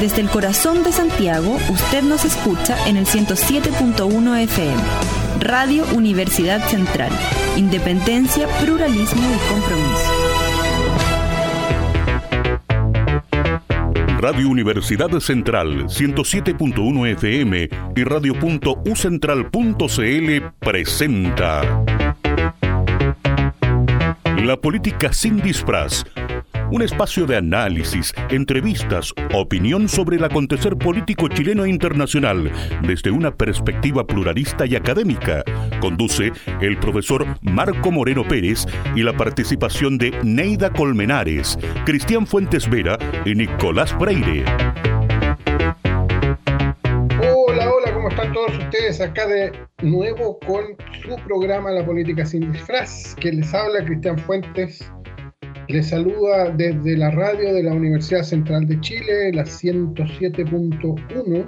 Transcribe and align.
Desde 0.00 0.22
el 0.22 0.30
corazón 0.30 0.82
de 0.82 0.92
Santiago, 0.92 1.58
usted 1.68 2.02
nos 2.02 2.24
escucha 2.24 2.88
en 2.88 2.96
el 2.96 3.04
107.1 3.04 4.38
FM. 4.44 4.82
Radio 5.40 5.84
Universidad 5.94 6.66
Central. 6.68 7.12
Independencia, 7.58 8.48
pluralismo 8.62 9.20
y 9.20 9.36
compromiso. 9.52 10.10
Radio 14.20 14.48
Universidad 14.48 15.10
Central 15.20 15.84
107.1 15.84 17.12
FM 17.12 17.68
y 17.94 18.04
radio.ucentral.cl 18.04 20.50
presenta 20.60 21.84
La 24.44 24.56
política 24.56 25.12
sin 25.12 25.42
disfraz 25.42 26.06
un 26.70 26.82
espacio 26.82 27.26
de 27.26 27.36
análisis, 27.36 28.14
entrevistas, 28.30 29.12
opinión 29.34 29.88
sobre 29.88 30.16
el 30.16 30.24
acontecer 30.24 30.76
político 30.76 31.28
chileno 31.28 31.64
e 31.64 31.70
internacional 31.70 32.50
desde 32.82 33.10
una 33.10 33.34
perspectiva 33.34 34.06
pluralista 34.06 34.66
y 34.66 34.76
académica. 34.76 35.42
Conduce 35.80 36.32
el 36.60 36.78
profesor 36.78 37.26
Marco 37.40 37.90
Moreno 37.90 38.26
Pérez 38.26 38.66
y 38.94 39.02
la 39.02 39.12
participación 39.12 39.98
de 39.98 40.12
Neida 40.22 40.70
Colmenares, 40.70 41.58
Cristian 41.84 42.26
Fuentes 42.26 42.68
Vera 42.70 42.96
y 43.24 43.34
Nicolás 43.34 43.92
Freire. 43.98 44.44
Hola, 47.22 47.70
hola, 47.70 47.92
¿cómo 47.92 48.08
están 48.08 48.32
todos 48.32 48.56
ustedes? 48.56 49.00
Acá 49.00 49.26
de 49.26 49.52
nuevo 49.82 50.38
con 50.38 50.64
su 51.02 51.16
programa 51.24 51.70
La 51.72 51.84
Política 51.84 52.24
Sin 52.24 52.52
Disfraz, 52.52 53.14
que 53.16 53.32
les 53.32 53.52
habla 53.52 53.84
Cristian 53.84 54.18
Fuentes 54.18 54.90
les 55.70 55.88
saluda 55.88 56.50
desde 56.50 56.96
la 56.96 57.10
radio 57.12 57.54
de 57.54 57.62
la 57.62 57.72
Universidad 57.72 58.24
Central 58.24 58.66
de 58.66 58.80
Chile, 58.80 59.32
la 59.32 59.44
107.1, 59.44 61.44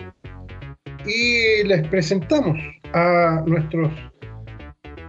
y 1.05 1.67
les 1.67 1.89
presentamos 1.89 2.57
a 2.93 3.43
nuestros 3.47 3.91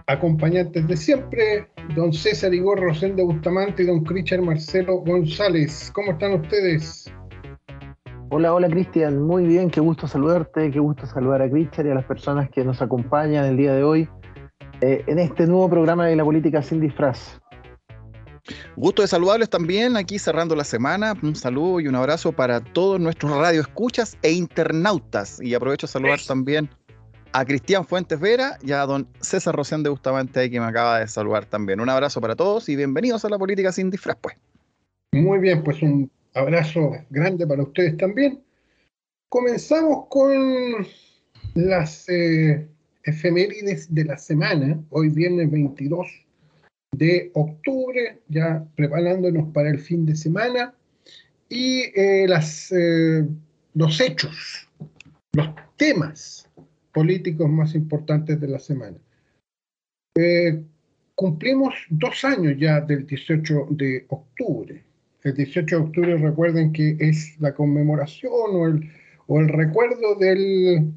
acompañantes 0.08 0.88
de 0.88 0.96
siempre, 0.96 1.68
don 1.94 2.12
César 2.12 2.52
Igor 2.52 2.80
Rosén 2.80 3.14
de 3.14 3.22
Bustamante 3.22 3.84
y 3.84 3.86
don 3.86 4.02
Cristian 4.02 4.44
Marcelo 4.44 4.96
González. 4.98 5.92
¿Cómo 5.94 6.10
están 6.12 6.34
ustedes? 6.34 7.12
Hola, 8.30 8.52
hola 8.52 8.68
Cristian, 8.68 9.22
muy 9.22 9.46
bien, 9.46 9.70
qué 9.70 9.80
gusto 9.80 10.08
saludarte, 10.08 10.72
qué 10.72 10.80
gusto 10.80 11.06
saludar 11.06 11.42
a 11.42 11.48
Cristian 11.48 11.86
y 11.86 11.90
a 11.90 11.94
las 11.94 12.04
personas 12.04 12.50
que 12.50 12.64
nos 12.64 12.82
acompañan 12.82 13.44
el 13.44 13.56
día 13.56 13.74
de 13.74 13.84
hoy 13.84 14.08
eh, 14.80 15.04
en 15.06 15.20
este 15.20 15.46
nuevo 15.46 15.70
programa 15.70 16.06
de 16.06 16.16
la 16.16 16.24
política 16.24 16.60
sin 16.60 16.80
disfraz. 16.80 17.40
Gusto 18.76 19.02
de 19.02 19.08
saludarles 19.08 19.48
también 19.48 19.96
aquí 19.96 20.18
cerrando 20.18 20.54
la 20.54 20.64
semana. 20.64 21.14
Un 21.22 21.34
saludo 21.34 21.80
y 21.80 21.88
un 21.88 21.94
abrazo 21.94 22.32
para 22.32 22.60
todos 22.60 23.00
nuestros 23.00 23.36
radioescuchas 23.36 24.18
e 24.22 24.32
internautas. 24.32 25.40
Y 25.40 25.54
aprovecho 25.54 25.86
a 25.86 25.88
saludar 25.88 26.20
también 26.26 26.68
a 27.32 27.44
Cristian 27.44 27.84
Fuentes 27.84 28.20
Vera 28.20 28.58
y 28.62 28.72
a 28.72 28.86
don 28.86 29.08
César 29.20 29.56
Rosén 29.56 29.82
de 29.82 29.90
Bustamante, 29.90 30.40
ahí 30.40 30.50
que 30.50 30.60
me 30.60 30.66
acaba 30.66 31.00
de 31.00 31.08
saludar 31.08 31.46
también. 31.46 31.80
Un 31.80 31.88
abrazo 31.88 32.20
para 32.20 32.36
todos 32.36 32.68
y 32.68 32.76
bienvenidos 32.76 33.24
a 33.24 33.28
la 33.28 33.38
política 33.38 33.72
sin 33.72 33.90
disfraz, 33.90 34.16
pues. 34.20 34.36
Muy 35.12 35.38
bien, 35.38 35.64
pues 35.64 35.82
un 35.82 36.10
abrazo 36.34 36.92
grande 37.10 37.46
para 37.46 37.62
ustedes 37.62 37.96
también. 37.96 38.42
Comenzamos 39.28 40.06
con 40.10 40.86
las 41.54 42.08
eh, 42.08 42.68
efemérides 43.04 43.92
de 43.92 44.04
la 44.04 44.18
semana, 44.18 44.78
hoy 44.90 45.08
viernes 45.08 45.50
22 45.50 46.23
de 46.96 47.30
octubre, 47.34 48.20
ya 48.28 48.64
preparándonos 48.76 49.52
para 49.52 49.70
el 49.70 49.78
fin 49.78 50.06
de 50.06 50.16
semana, 50.16 50.74
y 51.48 51.82
eh, 51.94 52.26
las, 52.28 52.72
eh, 52.72 53.26
los 53.74 54.00
hechos, 54.00 54.68
los 55.32 55.48
temas 55.76 56.48
políticos 56.92 57.48
más 57.48 57.74
importantes 57.74 58.40
de 58.40 58.48
la 58.48 58.58
semana. 58.58 58.96
Eh, 60.16 60.62
cumplimos 61.14 61.74
dos 61.90 62.24
años 62.24 62.54
ya 62.58 62.80
del 62.80 63.06
18 63.06 63.68
de 63.70 64.06
octubre. 64.08 64.82
El 65.22 65.34
18 65.34 65.76
de 65.76 65.82
octubre 65.82 66.16
recuerden 66.16 66.72
que 66.72 66.96
es 67.00 67.40
la 67.40 67.54
conmemoración 67.54 68.32
o 68.32 68.66
el, 68.66 68.90
o 69.26 69.40
el 69.40 69.48
recuerdo 69.48 70.14
del, 70.16 70.92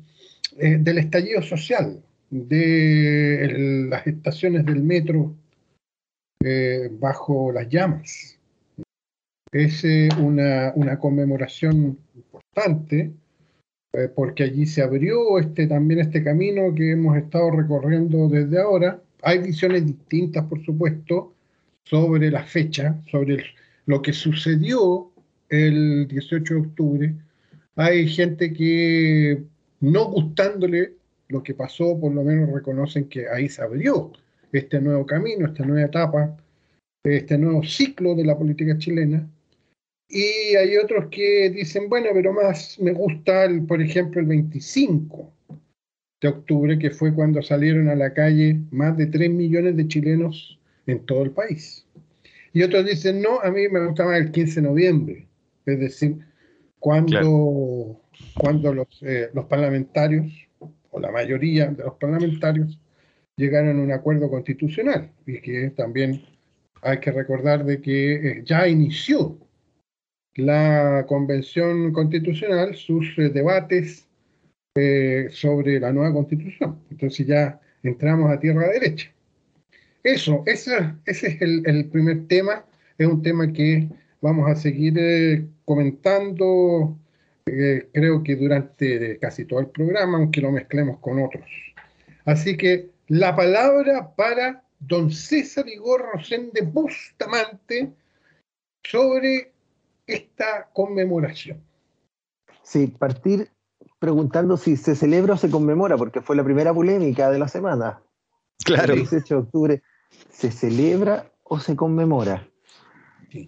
del 0.57 0.97
estallido 0.97 1.41
social, 1.41 2.01
de 2.29 3.87
las 3.89 4.05
estaciones 4.05 4.65
del 4.65 4.83
metro 4.83 5.33
eh, 6.43 6.89
bajo 6.91 7.51
las 7.51 7.67
llamas. 7.69 8.39
Es 9.51 9.83
una, 10.19 10.73
una, 10.75 10.99
conmemoración 10.99 11.97
importante 12.13 13.13
eh, 13.93 14.09
porque 14.13 14.43
allí 14.43 14.65
se 14.65 14.83
abrió 14.83 15.39
este, 15.39 15.65
también 15.67 16.01
este 16.01 16.23
camino 16.23 16.73
que 16.75 16.91
hemos 16.91 17.17
estado 17.17 17.51
recorriendo 17.51 18.27
desde 18.27 18.61
ahora. 18.61 19.01
Hay 19.23 19.39
visiones 19.39 19.85
distintas, 19.85 20.45
por 20.45 20.63
supuesto, 20.63 21.33
sobre 21.83 22.29
la 22.29 22.43
fecha, 22.43 23.01
sobre 23.09 23.43
lo 23.85 24.01
que 24.01 24.13
sucedió 24.13 25.11
el 25.49 26.07
18 26.07 26.53
de 26.53 26.59
octubre. 26.59 27.15
Hay 27.75 28.07
gente 28.07 28.53
que, 28.53 29.43
no 29.79 30.05
gustándole 30.11 30.93
lo 31.29 31.41
que 31.41 31.53
pasó, 31.53 31.99
por 31.99 32.13
lo 32.13 32.23
menos 32.23 32.51
reconocen 32.51 33.07
que 33.09 33.27
ahí 33.29 33.49
se 33.49 33.61
abrió 33.61 34.11
este 34.51 34.79
nuevo 34.79 35.05
camino, 35.05 35.47
esta 35.47 35.65
nueva 35.65 35.87
etapa, 35.87 36.37
este 37.03 37.37
nuevo 37.37 37.63
ciclo 37.63 38.15
de 38.15 38.25
la 38.25 38.37
política 38.37 38.77
chilena. 38.77 39.27
Y 40.09 40.55
hay 40.55 40.77
otros 40.77 41.07
que 41.11 41.49
dicen, 41.49 41.89
bueno, 41.89 42.09
pero 42.13 42.31
más 42.33 42.79
me 42.79 42.93
gusta, 42.93 43.45
el, 43.45 43.65
por 43.65 43.81
ejemplo, 43.81 44.21
el 44.21 44.27
25 44.27 45.33
de 46.21 46.27
octubre, 46.29 46.79
que 46.79 46.91
fue 46.91 47.13
cuando 47.13 47.41
salieron 47.41 47.89
a 47.89 47.95
la 47.95 48.13
calle 48.13 48.59
más 48.71 48.97
de 48.97 49.07
3 49.07 49.29
millones 49.29 49.75
de 49.75 49.87
chilenos 49.87 50.59
en 50.85 51.05
todo 51.05 51.23
el 51.23 51.31
país. 51.31 51.85
Y 52.53 52.63
otros 52.63 52.85
dicen, 52.85 53.21
no, 53.21 53.39
a 53.41 53.51
mí 53.51 53.67
me 53.69 53.85
gusta 53.85 54.05
más 54.05 54.19
el 54.19 54.31
15 54.31 54.61
de 54.61 54.67
noviembre, 54.67 55.27
es 55.65 55.79
decir, 55.79 56.17
cuando, 56.79 58.01
cuando 58.39 58.73
los, 58.73 58.87
eh, 59.01 59.29
los 59.33 59.45
parlamentarios, 59.45 60.31
o 60.89 60.99
la 60.99 61.11
mayoría 61.11 61.67
de 61.67 61.83
los 61.83 61.95
parlamentarios, 61.95 62.79
llegaron 63.37 63.79
a 63.79 63.83
un 63.83 63.91
acuerdo 63.91 64.29
constitucional 64.29 65.11
y 65.25 65.39
que 65.39 65.69
también 65.69 66.23
hay 66.81 66.99
que 66.99 67.11
recordar 67.11 67.63
de 67.63 67.81
que 67.81 68.13
eh, 68.13 68.41
ya 68.43 68.67
inició 68.67 69.37
la 70.35 71.05
convención 71.07 71.93
constitucional 71.93 72.75
sus 72.75 73.17
eh, 73.17 73.29
debates 73.29 74.07
eh, 74.75 75.27
sobre 75.31 75.79
la 75.79 75.93
nueva 75.93 76.13
constitución. 76.13 76.79
Entonces 76.91 77.25
ya 77.25 77.59
entramos 77.83 78.31
a 78.31 78.39
tierra 78.39 78.67
derecha. 78.69 79.11
Eso, 80.03 80.43
ese, 80.45 80.95
ese 81.05 81.27
es 81.27 81.41
el, 81.41 81.63
el, 81.65 81.85
primer 81.89 82.27
tema. 82.27 82.65
Es 82.97 83.07
un 83.07 83.21
tema 83.21 83.51
que 83.51 83.87
vamos 84.21 84.49
a 84.49 84.55
seguir 84.55 85.47
comentando, 85.65 86.97
creo 87.45 88.23
que 88.23 88.35
durante 88.35 89.19
casi 89.19 89.45
todo 89.45 89.59
el 89.59 89.67
programa, 89.67 90.17
aunque 90.17 90.41
lo 90.41 90.51
mezclemos 90.51 90.99
con 90.99 91.21
otros. 91.21 91.45
Así 92.25 92.55
que 92.55 92.89
la 93.07 93.35
palabra 93.35 94.13
para 94.15 94.63
don 94.79 95.11
César 95.11 95.67
Igor 95.67 96.09
Rosén 96.13 96.51
de 96.53 96.61
Bustamante 96.61 97.93
sobre 98.83 99.53
esta 100.05 100.69
conmemoración. 100.73 101.61
Sí, 102.63 102.87
partir 102.87 103.49
preguntando 103.99 104.57
si 104.57 104.77
se 104.77 104.95
celebra 104.95 105.33
o 105.33 105.37
se 105.37 105.49
conmemora, 105.49 105.97
porque 105.97 106.21
fue 106.21 106.35
la 106.35 106.43
primera 106.43 106.73
polémica 106.73 107.31
de 107.31 107.39
la 107.39 107.47
semana. 107.47 108.01
Claro. 108.63 108.93
El 108.93 108.99
18 108.99 109.33
de 109.33 109.41
octubre, 109.41 109.83
¿se 110.29 110.51
celebra 110.51 111.31
o 111.43 111.59
se 111.59 111.75
conmemora? 111.75 112.47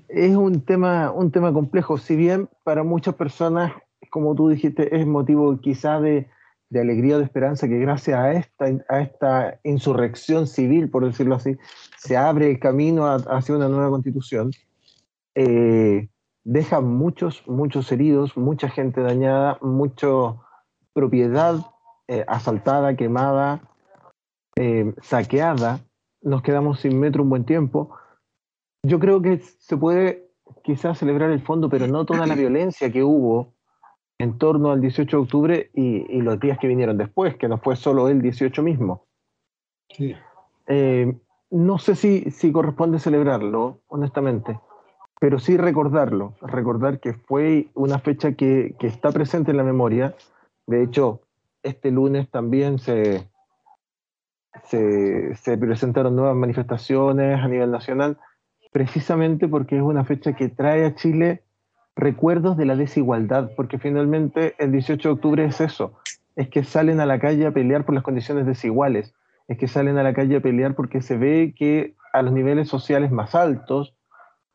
Es 0.08 0.36
un 0.36 0.62
tema, 0.62 1.12
un 1.12 1.32
tema 1.32 1.54
complejo, 1.54 1.98
si 1.98 2.16
bien 2.16 2.50
para 2.64 2.84
muchas 2.84 3.16
personas, 3.16 3.74
como 4.10 4.36
tú 4.36 4.50
dijiste, 4.50 4.96
es 4.96 5.06
motivo 5.06 5.60
quizá 5.60 6.00
de, 6.00 6.30
de 6.70 6.82
alegría 6.82 7.18
de 7.18 7.24
esperanza 7.24 7.68
que 7.68 7.80
gracias 7.80 8.18
a 8.18 8.32
esta, 8.34 8.66
a 8.90 9.02
esta 9.02 9.60
insurrección 9.64 10.48
civil, 10.48 10.90
por 10.90 11.06
decirlo 11.06 11.36
así, 11.36 11.58
se 11.98 12.16
abre 12.16 12.52
el 12.52 12.60
camino 12.60 13.06
hacia 13.06 13.56
una 13.56 13.68
nueva 13.68 13.90
constitución, 13.90 14.52
eh, 15.36 16.10
deja 16.44 16.82
muchos, 16.82 17.44
muchos 17.48 17.92
heridos, 17.92 18.38
mucha 18.38 18.70
gente 18.70 19.02
dañada, 19.02 19.58
mucha 19.62 20.08
propiedad 20.94 21.56
eh, 22.08 22.24
asaltada, 22.28 22.96
quemada, 22.96 23.62
eh, 24.56 24.94
saqueada, 25.02 25.80
nos 26.22 26.42
quedamos 26.42 26.82
sin 26.82 27.00
metro 27.00 27.24
un 27.24 27.30
buen 27.30 27.46
tiempo. 27.46 27.96
Yo 28.84 29.00
creo 29.00 29.22
que 29.22 29.40
se 29.40 29.78
puede 29.78 30.30
quizás 30.64 31.00
celebrar 31.00 31.32
el 31.32 31.42
fondo, 31.42 31.70
pero 31.70 31.88
no 31.88 32.06
toda 32.06 32.26
la 32.28 32.36
violencia 32.36 32.92
que 32.92 33.04
hubo 33.04 33.54
en 34.20 34.38
torno 34.38 34.72
al 34.72 34.82
18 34.82 35.18
de 35.18 35.24
octubre 35.24 35.72
y, 35.74 36.22
los 36.22 36.40
días 36.40 36.60
que 36.60 36.68
vinieron 36.68 36.98
después, 36.98 37.36
que 37.38 37.48
no 37.48 37.58
fue 37.58 37.76
solo 37.78 38.10
el 38.10 38.22
18 38.22 38.62
mismo. 38.62 39.06
Sí. 39.90 40.14
Eh, 40.68 41.18
no 41.50 41.80
sé 41.80 41.96
si, 41.96 42.30
si 42.30 42.52
corresponde 42.52 43.00
celebrarlo, 43.00 43.80
honestamente. 43.88 44.60
pero 45.22 45.40
sí 45.40 45.58
recordarlo, 45.58 46.36
recordar 46.42 47.00
que 47.00 47.14
fue 47.14 47.68
una 47.74 48.00
fecha 48.00 48.34
que, 48.34 48.76
que 48.80 48.88
está 48.88 49.12
presente 49.12 49.52
en 49.52 49.58
la 49.58 49.64
memoria. 49.64 50.16
De 50.66 50.84
hecho, 50.84 51.22
este 51.62 51.92
lunes 51.92 52.30
también 52.30 52.80
se, 52.80 53.28
se, 54.66 55.36
se, 55.36 55.58
presentaron 55.58 56.16
nuevas 56.16 56.36
manifestaciones 56.36 57.38
a 57.38 57.48
nivel 57.50 57.72
nacional, 57.72 58.18
precisamente 58.72 59.48
porque 59.50 59.76
es 59.76 59.82
una 59.82 60.06
fecha 60.06 60.34
que 60.34 60.48
trae 60.48 60.86
a 60.86 60.96
Chile 60.96 61.44
recuerdos 62.00 62.58
de 62.58 62.66
la 62.66 62.76
desigualdad, 62.76 63.52
porque 63.56 63.78
finalmente 63.78 64.56
el 64.58 64.72
18 64.72 65.10
de 65.10 65.14
octubre 65.14 65.46
es 65.46 65.62
eso, 65.62 65.94
es 66.36 66.50
que 66.50 66.64
salen 66.64 67.00
a 67.00 67.06
la 67.06 67.20
calle 67.20 67.46
a 67.46 67.52
pelear 67.52 67.86
por 67.86 67.96
las 67.96 68.04
condiciones 68.04 68.46
desiguales, 68.46 69.14
es 69.48 69.58
que 69.58 69.68
salen 69.68 69.98
a 69.98 70.04
la 70.04 70.14
calle 70.14 70.38
a 70.38 70.42
pelear 70.42 70.76
porque 70.76 71.02
se 71.02 71.18
ve 71.18 71.54
que 71.58 71.96
a 72.14 72.22
los 72.22 72.34
niveles 72.34 72.68
sociales 72.68 73.12
más 73.12 73.36
altos 73.36 73.96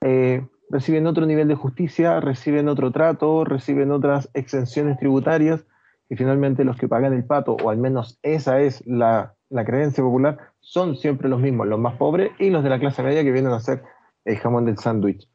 eh, 0.00 0.46
reciben 0.70 1.06
otro 1.06 1.26
nivel 1.26 1.48
de 1.48 1.54
justicia, 1.54 2.20
reciben 2.20 2.68
otro 2.68 2.90
trato, 2.90 3.44
reciben 3.44 3.90
otras 3.90 4.30
exenciones 4.34 4.98
tributarias, 4.98 5.64
y 6.08 6.16
finalmente 6.16 6.64
los 6.64 6.76
que 6.76 6.88
pagan 6.88 7.12
el 7.12 7.24
pato, 7.24 7.56
o 7.62 7.70
al 7.70 7.78
menos 7.78 8.18
esa 8.22 8.60
es 8.60 8.86
la, 8.86 9.34
creencia 9.64 10.02
popular, 10.02 10.38
son 10.60 10.96
siempre 10.96 11.28
los 11.28 11.40
mismos, 11.40 11.66
los 11.66 11.78
más 11.78 11.94
pobres 11.94 12.32
y 12.38 12.50
los 12.50 12.62
de 12.64 12.70
la 12.70 12.78
clase 12.78 13.02
media 13.02 13.22
que 13.22 13.32
vienen 13.32 13.52
a 13.52 13.56
hacer 13.56 13.82
el 14.24 14.36
jamón 14.38 14.64
del 14.64 14.78
sándwich. 14.78 15.28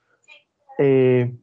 Eh, 0.78 1.34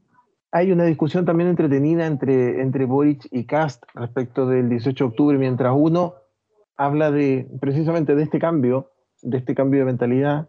hay 0.56 0.73
una 0.73 0.85
discusión 0.85 1.26
también 1.26 1.50
entretenida 1.50 2.06
entre, 2.06 2.62
entre 2.62 2.87
Boric 2.87 3.29
y 3.31 3.44
Cast 3.44 3.85
respecto 3.93 4.47
del 4.47 4.70
18 4.70 5.05
de 5.05 5.08
octubre, 5.11 5.37
mientras 5.37 5.75
uno 5.76 6.14
habla 6.79 7.11
de 7.11 7.47
precisamente 7.61 8.14
de 8.14 8.23
este 8.23 8.38
cambio, 8.38 8.91
de 9.20 9.37
este 9.37 9.55
cambio 9.55 9.81
de 9.81 9.85
mentalidad, 9.85 10.49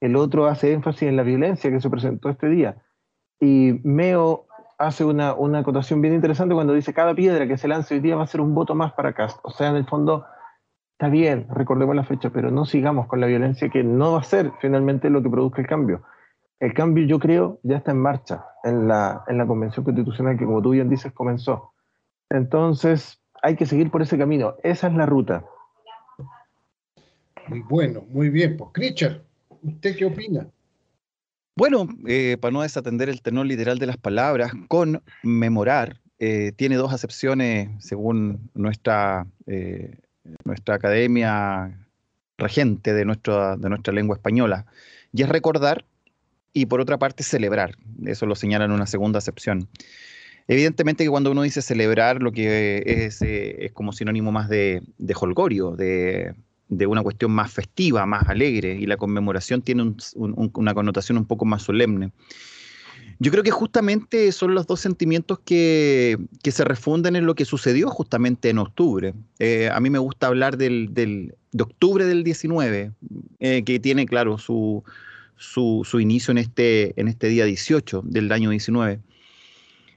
el 0.00 0.16
otro 0.16 0.44
hace 0.44 0.74
énfasis 0.74 1.08
en 1.08 1.16
la 1.16 1.22
violencia 1.22 1.70
que 1.70 1.80
se 1.80 1.88
presentó 1.88 2.28
este 2.28 2.50
día. 2.50 2.76
Y 3.40 3.80
Meo 3.82 4.44
hace 4.76 5.06
una, 5.06 5.32
una 5.32 5.60
acotación 5.60 6.02
bien 6.02 6.12
interesante 6.12 6.54
cuando 6.54 6.74
dice 6.74 6.92
cada 6.92 7.14
piedra 7.14 7.48
que 7.48 7.56
se 7.56 7.66
lance 7.66 7.94
hoy 7.94 8.00
día 8.00 8.14
va 8.14 8.24
a 8.24 8.26
ser 8.26 8.42
un 8.42 8.54
voto 8.54 8.74
más 8.74 8.92
para 8.92 9.14
Cast. 9.14 9.38
O 9.42 9.50
sea, 9.50 9.70
en 9.70 9.76
el 9.76 9.86
fondo, 9.86 10.26
está 10.92 11.08
bien, 11.08 11.46
recordemos 11.48 11.96
la 11.96 12.04
fecha, 12.04 12.28
pero 12.28 12.50
no 12.50 12.66
sigamos 12.66 13.06
con 13.06 13.22
la 13.22 13.26
violencia 13.26 13.70
que 13.70 13.82
no 13.82 14.12
va 14.12 14.20
a 14.20 14.24
ser 14.24 14.52
finalmente 14.60 15.08
lo 15.08 15.22
que 15.22 15.30
produzca 15.30 15.62
el 15.62 15.66
cambio 15.66 16.02
el 16.60 16.72
cambio, 16.72 17.04
yo 17.06 17.18
creo, 17.18 17.60
ya 17.62 17.76
está 17.76 17.90
en 17.90 18.00
marcha 18.00 18.44
en 18.64 18.88
la, 18.88 19.24
en 19.28 19.38
la 19.38 19.46
Convención 19.46 19.84
Constitucional 19.84 20.38
que, 20.38 20.44
como 20.44 20.62
tú 20.62 20.70
bien 20.70 20.88
dices, 20.88 21.12
comenzó. 21.12 21.72
Entonces, 22.30 23.20
hay 23.42 23.56
que 23.56 23.66
seguir 23.66 23.90
por 23.90 24.02
ese 24.02 24.18
camino. 24.18 24.56
Esa 24.62 24.88
es 24.88 24.94
la 24.94 25.06
ruta. 25.06 25.44
Muy 27.48 27.60
bueno, 27.60 28.04
muy 28.08 28.30
bien. 28.30 28.56
Pues, 28.56 28.70
Richard, 28.74 29.22
¿usted 29.62 29.96
qué 29.96 30.06
opina? 30.06 30.46
Bueno, 31.56 31.88
eh, 32.06 32.36
para 32.40 32.52
no 32.52 32.62
desatender 32.62 33.08
el 33.08 33.22
tenor 33.22 33.46
literal 33.46 33.78
de 33.78 33.86
las 33.86 33.96
palabras, 33.96 34.52
conmemorar 34.68 36.00
eh, 36.18 36.52
tiene 36.56 36.76
dos 36.76 36.92
acepciones 36.92 37.68
según 37.84 38.50
nuestra, 38.54 39.26
eh, 39.46 39.98
nuestra 40.44 40.74
academia 40.74 41.78
regente 42.38 42.92
de, 42.92 43.04
nuestra, 43.04 43.56
de 43.56 43.68
nuestra 43.68 43.94
lengua 43.94 44.16
española, 44.16 44.66
y 45.12 45.22
es 45.22 45.28
recordar 45.28 45.84
y 46.56 46.64
por 46.64 46.80
otra 46.80 46.96
parte 46.96 47.22
celebrar. 47.22 47.76
Eso 48.06 48.24
lo 48.24 48.34
señala 48.34 48.64
en 48.64 48.70
una 48.70 48.86
segunda 48.86 49.18
acepción. 49.18 49.68
Evidentemente 50.48 51.04
que 51.04 51.10
cuando 51.10 51.30
uno 51.30 51.42
dice 51.42 51.60
celebrar, 51.60 52.22
lo 52.22 52.32
que 52.32 52.82
es, 52.86 53.20
eh, 53.20 53.66
es 53.66 53.72
como 53.72 53.92
sinónimo 53.92 54.32
más 54.32 54.48
de, 54.48 54.82
holgorio, 55.20 55.72
de, 55.72 56.34
de, 56.70 56.86
una 56.86 57.02
cuestión 57.02 57.30
más 57.32 57.52
festiva, 57.52 58.06
más 58.06 58.26
alegre, 58.26 58.74
y 58.74 58.86
la 58.86 58.96
conmemoración 58.96 59.60
tiene 59.60 59.94
una 60.14 60.72
connotación 60.72 61.18
un 61.18 61.26
poco 61.26 61.44
más 61.44 61.62
solemne. 61.62 62.10
Yo 63.18 63.30
creo 63.30 63.42
que 63.42 63.50
justamente 63.50 64.32
son 64.32 64.54
los 64.54 64.66
dos 64.66 64.80
sentimientos 64.80 65.38
que, 65.40 66.16
que 66.42 66.52
se 66.52 66.64
refunden 66.64 67.16
en 67.16 67.26
lo 67.26 67.34
que 67.34 67.44
sucedió 67.44 67.90
justamente 67.90 68.48
en 68.48 68.58
octubre. 68.58 69.12
Eh, 69.40 69.68
a 69.70 69.78
mí 69.80 69.90
me 69.90 69.98
gusta 69.98 70.28
hablar 70.28 70.56
del, 70.56 70.94
del, 70.94 71.34
de 71.52 71.62
octubre 71.62 72.06
del 72.06 72.24
19, 72.24 72.92
eh, 73.40 73.62
que 73.62 73.78
tiene, 73.78 74.06
claro, 74.06 74.38
su, 74.38 74.84
su, 75.36 75.84
inicio 76.00 76.32
en 76.32 76.38
este, 76.38 76.98
en 77.00 77.08
este 77.08 77.28
día 77.28 77.44
18 77.44 78.02
del 78.04 78.30
año 78.32 78.50
19. 78.50 79.00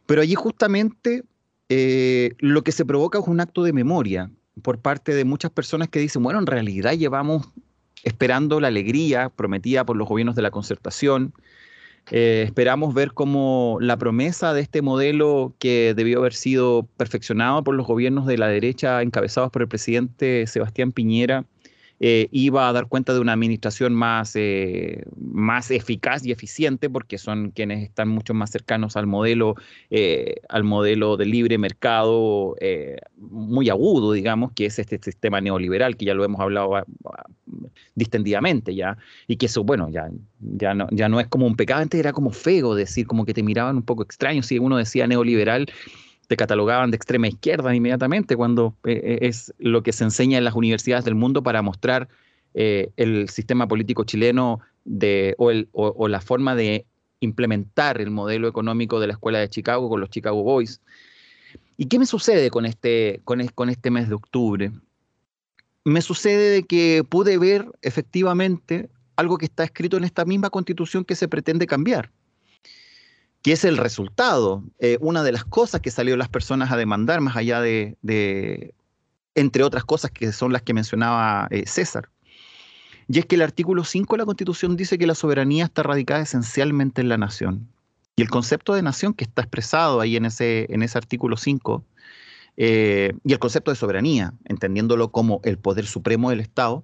Pero 0.06 0.22
allí 0.22 0.36
justamente 0.36 1.24
eh, 1.70 2.34
lo 2.40 2.64
que 2.64 2.72
se 2.72 2.86
provoca 2.86 3.20
es 3.20 3.28
un 3.28 3.40
acto 3.40 3.64
de 3.64 3.74
memoria 3.74 4.32
por 4.62 4.80
parte 4.80 5.14
de 5.14 5.26
muchas 5.26 5.52
personas 5.52 5.90
que 5.90 6.00
dicen, 6.00 6.24
bueno, 6.24 6.40
en 6.40 6.48
realidad 6.48 6.94
llevamos 6.94 7.50
esperando 8.04 8.60
la 8.60 8.68
alegría 8.70 9.30
prometida 9.30 9.86
por 9.86 9.96
los 9.98 10.08
gobiernos 10.08 10.36
de 10.36 10.42
la 10.42 10.52
concertación, 10.52 11.34
eh, 12.12 12.44
esperamos 12.46 12.94
ver 12.94 13.14
cómo 13.14 13.78
la 13.82 13.98
promesa 13.98 14.54
de 14.54 14.62
este 14.62 14.82
modelo 14.82 15.54
que 15.60 15.94
debió 15.96 16.20
haber 16.20 16.34
sido 16.34 16.88
perfeccionado 16.98 17.64
por 17.64 17.76
los 17.76 17.86
gobiernos 17.86 18.26
de 18.26 18.38
la 18.38 18.48
derecha 18.48 19.02
encabezados 19.02 19.52
por 19.52 19.62
el 19.62 19.68
presidente 19.68 20.48
Sebastián 20.48 20.92
Piñera, 20.92 21.46
eh, 22.00 22.30
iba 22.32 22.70
a 22.70 22.74
dar 22.74 22.88
cuenta 22.88 23.14
de 23.14 23.20
una 23.20 23.34
administración 23.34 23.94
más, 23.94 24.36
eh, 24.36 25.04
más 25.18 25.70
eficaz 25.70 26.26
y 26.26 26.32
eficiente, 26.32 26.90
porque 26.90 27.18
son 27.18 27.52
quienes 27.52 27.84
están 27.84 28.08
mucho 28.08 28.34
más 28.34 28.52
cercanos 28.52 28.96
al 28.96 29.06
modelo, 29.06 29.56
eh, 29.90 30.36
al 30.48 30.64
modelo 30.64 31.18
de 31.18 31.26
libre 31.26 31.58
mercado 31.58 32.56
muy 33.18 33.70
agudo, 33.70 34.14
digamos, 34.14 34.52
que 34.54 34.66
es 34.66 34.80
este 34.80 35.00
sistema 35.02 35.42
neoliberal, 35.42 35.98
que 35.98 36.06
ya 36.06 36.14
lo 36.14 36.24
hemos 36.24 36.40
hablado 36.40 36.76
ah, 36.76 36.86
ah, 37.06 37.24
distendidamente 37.96 38.76
ya, 38.76 38.98
y 39.28 39.36
que 39.36 39.48
eso, 39.48 39.64
bueno, 39.64 39.90
ya, 39.90 40.10
ya, 40.40 40.74
no, 40.74 40.88
ya 40.92 41.10
no 41.10 41.20
es 41.20 41.28
como 41.28 41.46
un 41.46 41.56
pecado, 41.56 41.82
antes 41.82 42.00
era 42.00 42.14
como 42.14 42.32
feo 42.32 42.76
decir, 42.76 43.08
como 43.08 43.26
que 43.26 43.34
te 43.34 43.44
miraban 43.44 43.78
un 43.78 43.84
poco 43.84 44.04
extraño, 44.04 44.42
si 44.44 44.58
uno 44.58 44.78
decía 44.78 45.08
neoliberal, 45.08 45.68
te 46.30 46.38
catalogaban 46.38 46.92
de 46.92 46.96
extrema 46.96 47.28
izquierda 47.28 47.74
inmediatamente, 47.74 48.36
cuando 48.36 48.76
eh, 48.86 49.02
eh, 49.04 49.18
es 49.24 49.52
lo 49.58 49.82
que 49.82 49.92
se 49.92 50.04
enseña 50.04 50.38
en 50.38 50.44
las 50.44 50.54
universidades 50.54 51.04
del 51.04 51.16
mundo 51.16 51.42
para 51.42 51.64
mostrar 51.64 52.08
eh, 52.54 52.92
el 52.98 53.30
sistema 53.30 53.68
político 53.68 54.04
chileno 54.04 54.60
o, 55.38 56.08
la 56.08 56.22
forma 56.22 56.54
de 56.54 56.86
implementar 57.20 58.00
el 58.00 58.12
modelo 58.12 58.48
económico 58.48 59.00
de 59.00 59.08
la 59.08 59.14
Escuela 59.14 59.40
de 59.40 59.50
Chicago 59.50 59.90
con 59.90 60.02
los 60.02 60.12
Chicago 60.12 60.44
Boys. 60.44 60.82
¿Y 61.78 61.88
qué 61.88 61.98
me 61.98 62.06
sucede 62.06 62.52
con 62.52 62.68
este, 62.68 63.22
con 63.24 63.70
este 63.70 63.90
mes 63.90 64.08
de 64.08 64.14
octubre? 64.14 64.72
Me 65.84 66.04
sucede 66.04 66.52
de 66.52 66.64
que 66.64 67.04
pude 67.10 67.40
ver 67.40 67.66
efectivamente 67.82 68.88
algo 69.16 69.40
que 69.40 69.46
está 69.46 69.64
escrito 69.64 69.98
en 69.98 70.04
esta 70.04 70.26
misma 70.26 70.52
constitución 70.52 71.06
que 71.06 71.16
se 71.16 71.28
pretende 71.28 71.66
cambiar 71.66 72.12
que 73.42 73.54
es 73.54 73.64
el 73.64 73.78
resultado, 73.78 74.64
eh, 74.80 74.98
una 75.00 75.24
de 75.24 75.32
las 75.32 75.46
cosas 75.46 75.82
que 75.82 75.92
salió 75.92 76.18
las 76.18 76.30
personas 76.30 76.72
a 76.72 76.78
demandar, 76.78 77.22
más 77.22 77.38
allá 77.38 77.62
de, 77.62 78.74
entre 79.36 79.64
otras 79.64 79.86
cosas 79.86 80.12
que 80.12 80.32
son 80.34 80.52
las 80.52 80.62
que 80.62 80.74
mencionaba 80.74 81.48
eh, 81.50 81.66
César. 81.66 82.10
Y 83.08 83.20
es 83.20 83.26
que 83.26 83.36
el 83.36 83.42
artículo 83.42 83.84
5 83.84 84.14
de 84.14 84.18
la 84.20 84.26
Constitución 84.26 84.76
dice 84.76 84.98
que 84.98 85.08
la 85.08 85.16
soberanía 85.16 85.66
está 85.66 85.84
radicada 85.84 86.22
esencialmente 86.22 87.02
en 87.02 87.10
la 87.10 87.18
nación. 87.18 87.68
Y 88.18 88.22
el 88.22 88.30
concepto 88.30 88.74
de 88.74 88.82
nación 88.82 89.14
que 89.14 89.24
está 89.24 89.42
expresado 89.42 90.02
ahí 90.02 90.18
en 90.18 90.26
ese, 90.26 90.68
en 90.70 90.84
ese 90.84 90.98
artículo 90.98 91.38
5, 91.38 91.84
eh, 92.58 93.14
y 93.24 93.32
el 93.32 93.40
concepto 93.40 93.72
de 93.72 93.76
soberanía, 93.78 94.34
entendiéndolo 94.44 95.12
como 95.12 95.40
el 95.46 95.58
poder 95.58 95.86
supremo 95.86 96.30
del 96.30 96.42
Estado, 96.42 96.84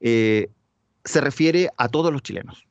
se 0.00 1.20
refiere 1.20 1.68
a 1.76 1.88
todos 1.88 2.12
los 2.12 2.22
chilenos. 2.22 2.66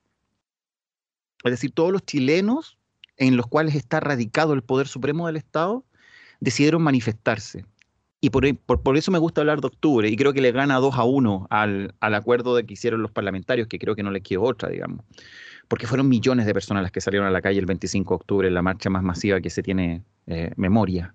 Es 1.43 1.51
decir, 1.51 1.71
todos 1.71 1.93
los 1.93 2.03
chilenos 2.03 2.77
en 3.21 3.37
los 3.37 3.45
cuales 3.45 3.75
está 3.75 3.99
radicado 3.99 4.53
el 4.53 4.63
poder 4.63 4.87
supremo 4.87 5.27
del 5.27 5.35
Estado, 5.35 5.85
decidieron 6.39 6.81
manifestarse. 6.81 7.65
Y 8.19 8.31
por, 8.31 8.45
eso 8.97 9.11
me 9.11 9.19
gusta 9.19 9.41
hablar 9.41 9.61
de 9.61 9.67
octubre, 9.67 10.09
y 10.09 10.15
creo 10.15 10.33
que 10.33 10.41
le 10.41 10.51
gana 10.51 10.77
2 10.77 10.95
a 10.95 11.03
1 11.03 11.47
al, 11.51 11.93
al 11.99 12.15
acuerdo 12.15 12.55
de 12.55 12.65
que 12.65 12.73
hicieron 12.73 13.03
los 13.03 13.11
parlamentarios, 13.11 13.67
que 13.67 13.77
creo 13.77 13.95
que 13.95 14.01
no 14.01 14.09
le 14.09 14.21
quedó 14.21 14.41
otra, 14.41 14.69
digamos. 14.69 15.05
Porque 15.67 15.85
fueron 15.85 16.09
millones 16.09 16.47
de 16.47 16.53
personas 16.53 16.81
las 16.81 16.91
que 16.91 16.99
salieron 16.99 17.27
a 17.27 17.31
la 17.31 17.41
calle 17.41 17.59
el 17.59 17.67
25 17.67 18.11
de 18.11 18.15
octubre, 18.15 18.49
la 18.49 18.63
marcha 18.63 18.89
más 18.89 19.03
masiva 19.03 19.39
que 19.39 19.51
se 19.51 19.61
tiene 19.61 20.03
eh, 20.25 20.51
memoria. 20.55 21.13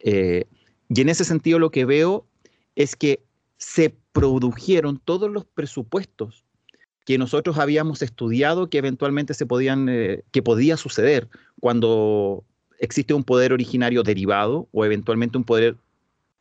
Eh, 0.00 0.44
y 0.88 1.00
en 1.00 1.08
ese 1.08 1.24
sentido 1.24 1.60
lo 1.60 1.70
que 1.70 1.84
veo 1.84 2.26
es 2.74 2.96
que 2.96 3.22
se 3.58 3.94
produjeron 4.12 4.98
todos 4.98 5.30
los 5.30 5.44
presupuestos 5.44 6.44
que 7.08 7.16
nosotros 7.16 7.56
habíamos 7.56 8.02
estudiado 8.02 8.68
que 8.68 8.76
eventualmente 8.76 9.32
se 9.32 9.46
podían, 9.46 9.88
eh, 9.88 10.24
que 10.30 10.42
podía 10.42 10.76
suceder 10.76 11.26
cuando 11.58 12.44
existe 12.80 13.14
un 13.14 13.24
poder 13.24 13.54
originario 13.54 14.02
derivado 14.02 14.68
o 14.72 14.84
eventualmente 14.84 15.38
un 15.38 15.44
poder, 15.44 15.78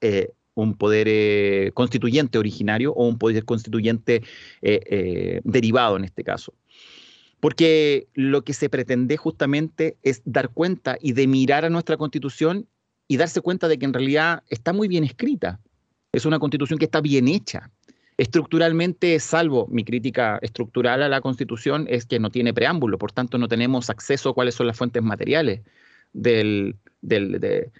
eh, 0.01 0.33
un 0.55 0.73
poder 0.73 1.07
eh, 1.09 1.71
constituyente 1.73 2.37
originario 2.37 2.91
o 2.91 3.07
un 3.07 3.17
poder 3.17 3.45
constituyente 3.45 4.23
derivado 5.45 5.95
en 5.95 6.03
este 6.03 6.25
caso. 6.25 6.53
Porque 7.39 8.09
lo 8.13 8.43
que 8.43 8.51
se 8.51 8.67
pretende 8.67 9.15
justamente 9.15 9.95
es 10.03 10.21
dar 10.25 10.49
cuenta 10.49 10.97
y 10.99 11.13
de 11.13 11.27
mirar 11.27 11.63
a 11.63 11.69
nuestra 11.69 11.95
constitución 11.95 12.67
y 13.07 13.15
darse 13.15 13.39
cuenta 13.39 13.69
de 13.69 13.79
que 13.79 13.85
en 13.85 13.93
realidad 13.93 14.43
está 14.49 14.73
muy 14.73 14.89
bien 14.89 15.05
escrita. 15.05 15.61
Es 16.11 16.25
una 16.25 16.39
constitución 16.39 16.77
que 16.77 16.85
está 16.85 16.99
bien 16.99 17.29
hecha, 17.29 17.71
Estructuralmente, 18.17 19.19
salvo 19.19 19.67
mi 19.69 19.83
crítica 19.83 20.39
estructural 20.41 21.03
a 21.03 21.09
la 21.09 21.21
Constitución, 21.21 21.85
es 21.87 22.07
que 22.07 22.19
no 22.19 22.31
tiene 22.31 22.51
preámbulo, 22.51 22.97
por 22.97 23.11
tanto 23.11 23.37
no 23.37 23.47
tenemos 23.47 23.91
acceso 23.91 24.29
a 24.29 24.33
cuáles 24.33 24.55
son 24.55 24.65
las 24.65 24.75
fuentes 24.75 25.03
materiales 25.03 25.61
del, 26.13 26.75
de, 27.01 27.71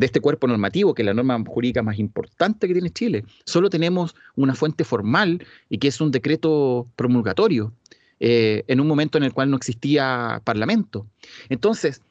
este 0.00 0.20
cuerpo 0.20 0.46
normativo, 0.46 0.92
que 0.92 1.00
es 1.00 1.06
la 1.06 1.14
norma 1.14 1.42
jurídica 1.46 1.82
más 1.82 1.98
importante 1.98 2.66
que 2.66 2.74
tiene 2.74 2.90
Chile. 2.90 3.24
Solo 3.46 3.70
tenemos 3.70 4.14
una 4.36 4.54
fuente 4.54 4.84
formal 4.84 5.46
y 5.70 5.78
que 5.78 5.88
es 5.88 5.98
un 6.02 6.10
decreto 6.10 6.86
promulgatorio 6.94 7.72
eh, 8.20 8.64
en 8.66 8.80
un 8.80 8.86
momento 8.86 9.16
en 9.16 9.24
el 9.24 9.32
cual 9.32 9.50
no 9.50 9.56
existía 9.56 10.42
parlamento. 10.44 11.06
Entonces, 11.48 12.02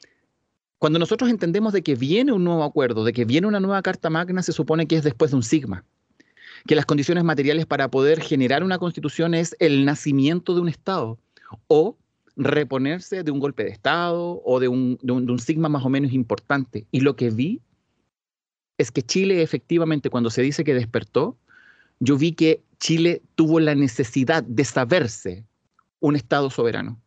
cuando 0.80 0.98
nosotros 0.98 1.30
entendemos 1.30 1.72
de 1.72 1.84
que 1.84 1.94
viene 1.94 2.32
un 2.32 2.44
nuevo 2.44 2.64
acuerdo, 2.64 3.04
de 3.04 3.14
que 3.14 3.26
viene 3.26 3.46
una 3.46 3.60
nueva 3.60 3.84
Carta 3.84 4.10
Magna, 4.10 4.42
se 4.42 4.54
supone 4.54 4.88
que 4.88 4.96
es 4.96 5.04
después 5.04 5.30
de 5.30 5.38
un 5.38 5.44
sigma 5.44 5.86
que 6.68 6.76
las 6.76 6.86
condiciones 6.86 7.24
materiales 7.24 7.66
para 7.66 7.90
poder 7.90 8.22
generar 8.22 8.64
una 8.64 8.80
constitución 8.80 9.34
es 9.34 9.56
el 9.60 9.86
nacimiento 9.86 10.56
de 10.56 10.62
un 10.62 10.70
Estado 10.70 11.20
o 11.68 11.98
reponerse 12.36 13.24
de 13.24 13.32
un 13.32 13.40
golpe 13.40 13.64
de 13.64 13.72
Estado 13.72 14.42
o 14.44 14.60
de 14.60 14.68
un, 14.68 14.98
de 15.02 15.40
sigma 15.40 15.70
más 15.70 15.86
o 15.86 15.90
menos 15.90 16.14
importante. 16.14 16.88
Y 16.92 17.02
lo 17.02 17.16
que 17.16 17.30
vi 17.30 17.62
es 18.78 18.92
que 18.92 19.02
Chile 19.02 19.42
efectivamente 19.42 20.10
cuando 20.10 20.30
se 20.30 20.42
dice 20.42 20.64
que 20.64 20.74
despertó, 20.74 21.38
yo 22.00 22.18
vi 22.18 22.32
que 22.32 22.64
Chile 22.80 23.22
tuvo 23.36 23.60
la 23.60 23.76
necesidad 23.76 24.44
de 24.44 24.64
saberse 24.64 25.46
un 26.00 26.16
Estado 26.16 26.50
soberano. 26.50 27.02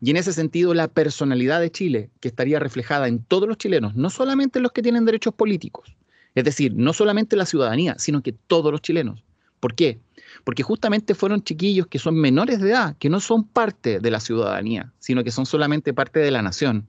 Y 0.00 0.10
en 0.10 0.16
ese 0.16 0.32
sentido, 0.32 0.74
la 0.74 0.88
personalidad 0.88 1.60
de 1.60 1.70
Chile, 1.70 2.10
que 2.20 2.28
estaría 2.28 2.58
reflejada 2.58 3.08
en 3.08 3.22
todos 3.22 3.48
los 3.48 3.58
chilenos, 3.58 3.94
no 3.94 4.10
solamente 4.10 4.58
en 4.58 4.64
los 4.64 4.72
que 4.72 4.82
tienen 4.82 5.04
derechos 5.04 5.34
políticos, 5.34 5.96
es 6.34 6.44
decir, 6.44 6.72
no 6.74 6.92
solamente 6.92 7.36
la 7.36 7.46
ciudadanía, 7.46 7.96
sino 7.98 8.22
que 8.22 8.32
todos 8.32 8.70
los 8.72 8.82
chilenos. 8.82 9.22
¿Por 9.60 9.74
qué? 9.74 9.98
Porque 10.44 10.62
justamente 10.62 11.14
fueron 11.14 11.42
chiquillos 11.42 11.86
que 11.88 11.98
son 11.98 12.14
menores 12.14 12.60
de 12.60 12.70
edad, 12.70 12.96
que 12.98 13.10
no 13.10 13.20
son 13.20 13.44
parte 13.44 13.98
de 14.00 14.10
la 14.10 14.20
ciudadanía, 14.20 14.92
sino 14.98 15.24
que 15.24 15.30
son 15.30 15.46
solamente 15.46 15.92
parte 15.92 16.20
de 16.20 16.30
la 16.30 16.42
nación. 16.42 16.86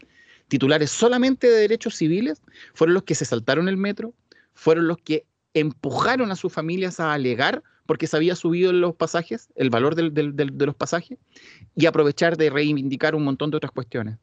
Titulares 0.48 0.91
solamente 0.91 1.48
de 1.48 1.62
derechos 1.62 1.96
civiles 1.96 2.41
fueron 2.74 2.93
los 2.93 3.03
que 3.03 3.15
se 3.15 3.25
saltaron 3.25 3.67
el 3.67 3.77
metro, 3.77 4.13
fueron 4.53 4.88
los 4.88 4.98
que 4.98 5.25
empujaron 5.53 6.31
a 6.31 6.36
sus 6.36 6.53
familias 6.53 7.00
a 7.00 7.13
alegar 7.13 7.63
porque 7.86 8.05
se 8.05 8.17
había 8.17 8.36
subido 8.36 8.72
los 8.72 8.96
pasajes, 8.96 9.50
el 9.55 9.72
valor 9.72 9.96
de 9.96 10.65
los 10.65 10.75
pasajes, 10.75 11.17
y 11.75 11.88
aprovechar 11.88 12.38
de 12.38 12.51
reivindicar 12.51 13.15
un 13.15 13.24
montón 13.24 13.50
de 13.50 13.58
otras 13.58 13.72
cuestiones 13.72 14.19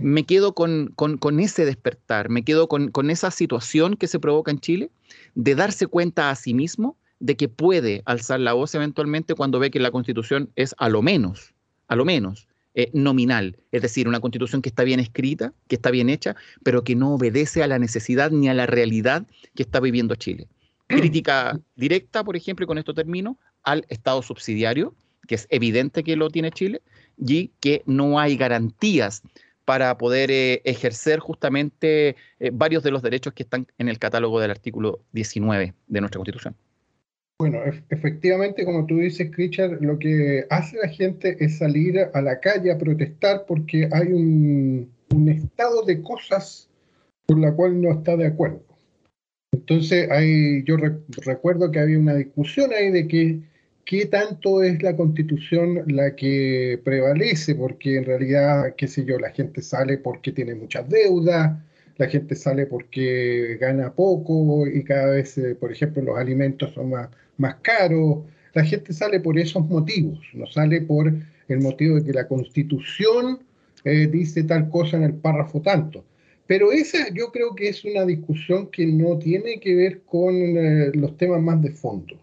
me 0.00 0.24
quedo 0.24 0.54
con, 0.54 0.94
ese 1.40 1.64
despertar, 1.64 2.28
me 2.28 2.44
quedo 2.44 2.68
con, 2.68 3.10
esa 3.10 3.30
situación 3.30 3.96
que 3.96 4.08
se 4.08 4.18
provoca 4.18 4.50
en 4.50 4.60
Chile 4.60 4.90
de 5.34 5.54
darse 5.54 5.86
cuenta 5.86 6.30
a 6.30 6.34
sí 6.34 6.54
mismo 6.54 6.96
de 7.18 7.36
que 7.36 7.48
puede 7.48 8.02
alzar 8.06 8.40
la 8.40 8.54
voz 8.54 8.74
eventualmente 8.74 9.34
cuando 9.34 9.58
ve 9.58 9.70
que 9.70 9.80
la 9.80 9.90
constitución 9.90 10.50
es 10.56 10.74
a 10.78 10.88
lo 10.88 11.02
menos, 11.02 11.54
a 11.88 11.96
lo 11.96 12.04
menos, 12.04 12.48
eh, 12.74 12.90
nominal, 12.94 13.56
es 13.72 13.82
decir, 13.82 14.08
una 14.08 14.20
constitución 14.20 14.62
que 14.62 14.68
está 14.68 14.84
bien 14.84 15.00
escrita, 15.00 15.52
que 15.68 15.74
está 15.74 15.90
bien 15.90 16.08
hecha, 16.08 16.36
pero 16.62 16.84
que 16.84 16.94
no 16.94 17.14
obedece 17.14 17.62
a 17.62 17.66
la 17.66 17.78
necesidad 17.78 18.30
ni 18.30 18.48
a 18.48 18.54
la 18.54 18.66
realidad 18.66 19.26
que 19.54 19.62
está 19.62 19.80
viviendo 19.80 20.14
Chile. 20.14 20.48
Crítica 20.86 21.60
directa, 21.76 22.24
por 22.24 22.36
ejemplo, 22.36 22.64
y 22.64 22.66
con 22.66 22.78
esto 22.78 22.94
termino, 22.94 23.38
al 23.64 23.84
Estado 23.88 24.22
subsidiario, 24.22 24.94
que 25.26 25.34
es 25.34 25.46
evidente 25.50 26.02
que 26.04 26.16
lo 26.16 26.30
tiene 26.30 26.52
Chile, 26.52 26.80
y 27.18 27.48
que 27.60 27.82
no 27.86 28.18
hay 28.18 28.36
garantías 28.36 29.22
para 29.70 29.96
poder 29.98 30.32
eh, 30.32 30.62
ejercer 30.64 31.20
justamente 31.20 32.16
eh, 32.40 32.50
varios 32.52 32.82
de 32.82 32.90
los 32.90 33.02
derechos 33.02 33.34
que 33.34 33.44
están 33.44 33.68
en 33.78 33.88
el 33.88 34.00
catálogo 34.00 34.40
del 34.40 34.50
artículo 34.50 34.98
19 35.12 35.74
de 35.86 36.00
nuestra 36.00 36.18
Constitución. 36.18 36.56
Bueno, 37.38 37.60
efectivamente, 37.88 38.64
como 38.64 38.84
tú 38.86 38.98
dices, 38.98 39.30
Richard, 39.30 39.80
lo 39.80 39.96
que 39.96 40.44
hace 40.50 40.76
la 40.76 40.88
gente 40.88 41.36
es 41.38 41.58
salir 41.58 42.00
a 42.12 42.20
la 42.20 42.40
calle 42.40 42.72
a 42.72 42.78
protestar 42.78 43.44
porque 43.46 43.88
hay 43.92 44.12
un, 44.12 44.90
estado 45.28 45.84
de 45.84 46.02
cosas 46.02 46.68
con 47.28 47.40
la 47.40 47.52
cual 47.52 47.80
no 47.80 47.92
está 47.92 48.16
de 48.16 48.26
acuerdo. 48.26 48.64
Entonces, 49.52 50.10
hay, 50.10 50.64
yo 50.64 50.78
recuerdo 51.24 51.70
que 51.70 51.78
había 51.78 52.00
una 52.00 52.14
discusión 52.14 52.72
ahí 52.72 52.90
de 52.90 53.06
que 53.06 53.38
qué 53.90 54.06
tanto 54.06 54.62
es 54.62 54.80
la 54.84 54.94
constitución 54.94 55.82
la 55.88 56.14
que 56.14 56.80
prevalece, 56.84 57.56
porque 57.56 57.96
en 57.96 58.04
realidad, 58.04 58.76
qué 58.76 58.86
sé 58.86 59.04
yo, 59.04 59.18
la 59.18 59.30
gente 59.32 59.62
sale 59.62 59.98
porque 59.98 60.30
tiene 60.30 60.54
muchas 60.54 60.88
deudas, 60.88 61.58
la 61.96 62.06
gente 62.06 62.36
sale 62.36 62.66
porque 62.66 63.58
gana 63.60 63.92
poco 63.92 64.64
y 64.68 64.84
cada 64.84 65.10
vez, 65.10 65.36
eh, 65.38 65.56
por 65.56 65.72
ejemplo, 65.72 66.02
los 66.04 66.16
alimentos 66.16 66.72
son 66.72 66.90
más, 66.90 67.08
más 67.36 67.56
caros. 67.62 68.18
La 68.54 68.64
gente 68.64 68.92
sale 68.92 69.18
por 69.18 69.36
esos 69.36 69.66
motivos, 69.68 70.20
no 70.34 70.46
sale 70.46 70.82
por 70.82 71.12
el 71.48 71.60
motivo 71.60 71.96
de 71.96 72.04
que 72.04 72.12
la 72.12 72.28
constitución 72.28 73.40
eh, 73.84 74.06
dice 74.06 74.44
tal 74.44 74.70
cosa 74.70 74.98
en 74.98 75.02
el 75.02 75.14
párrafo 75.14 75.62
tanto. 75.62 76.04
Pero 76.46 76.70
esa 76.70 77.12
yo 77.12 77.32
creo 77.32 77.56
que 77.56 77.68
es 77.70 77.84
una 77.84 78.06
discusión 78.06 78.70
que 78.70 78.86
no 78.86 79.18
tiene 79.18 79.58
que 79.58 79.74
ver 79.74 80.02
con 80.02 80.36
eh, 80.36 80.92
los 80.94 81.16
temas 81.16 81.42
más 81.42 81.60
de 81.60 81.72
fondo 81.72 82.16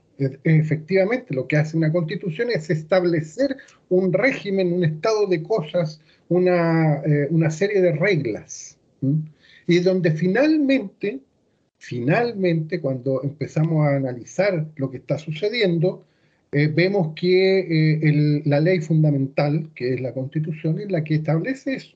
efectivamente 0.43 1.33
lo 1.33 1.47
que 1.47 1.57
hace 1.57 1.77
una 1.77 1.91
constitución 1.91 2.49
es 2.49 2.69
establecer 2.69 3.57
un 3.89 4.11
régimen, 4.11 4.73
un 4.73 4.83
estado 4.83 5.27
de 5.27 5.43
cosas, 5.43 6.01
una, 6.29 7.01
eh, 7.05 7.29
serie 7.51 7.81
de 7.81 7.93
reglas. 7.93 8.77
Y 9.67 9.79
donde 9.79 10.11
finalmente, 10.11 11.19
finalmente, 11.77 12.81
cuando 12.81 13.23
empezamos 13.23 13.85
a 13.85 13.95
analizar 13.95 14.67
lo 14.75 14.89
que 14.89 14.97
está 14.97 15.17
sucediendo, 15.17 16.03
eh, 16.51 16.67
vemos 16.67 17.13
que 17.15 17.59
eh, 17.59 18.41
la 18.45 18.59
ley 18.59 18.79
fundamental, 18.79 19.69
que 19.75 19.93
es 19.93 20.01
la 20.01 20.13
constitución, 20.13 20.79
es 20.79 20.89
la 20.89 21.03
que 21.03 21.15
establece 21.15 21.75
eso. 21.75 21.95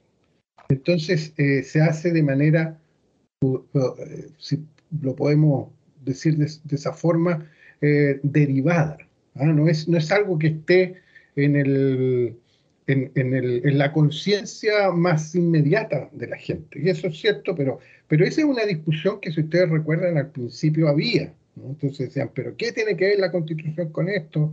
Entonces 0.69 1.33
se 1.35 1.81
hace 1.81 2.11
de 2.11 2.23
manera, 2.23 2.79
si 4.37 4.63
lo 5.01 5.15
podemos 5.15 5.69
decir 6.05 6.37
de 6.37 6.75
esa 6.75 6.93
forma, 6.93 7.45
eh, 7.81 8.19
derivada. 8.23 8.97
¿ah? 9.35 9.45
No, 9.45 9.67
es, 9.67 9.87
no 9.87 9.97
es 9.97 10.11
algo 10.11 10.37
que 10.37 10.47
esté 10.47 10.95
en, 11.35 11.55
el, 11.55 12.35
en, 12.87 13.11
el, 13.15 13.61
en 13.65 13.77
la 13.77 13.91
conciencia 13.91 14.91
más 14.91 15.35
inmediata 15.35 16.09
de 16.11 16.27
la 16.27 16.37
gente. 16.37 16.79
Y 16.81 16.89
eso 16.89 17.07
es 17.07 17.19
cierto, 17.19 17.55
pero, 17.55 17.79
pero 18.07 18.25
esa 18.25 18.41
es 18.41 18.47
una 18.47 18.65
discusión 18.65 19.19
que, 19.19 19.31
si 19.31 19.41
ustedes 19.41 19.69
recuerdan, 19.69 20.17
al 20.17 20.31
principio 20.31 20.87
había. 20.87 21.33
Entonces 21.55 22.07
decían, 22.07 22.31
¿pero 22.33 22.55
qué 22.55 22.71
tiene 22.71 22.95
que 22.95 23.05
ver 23.05 23.19
la 23.19 23.31
constitución 23.31 23.89
con 23.91 24.09
esto? 24.09 24.51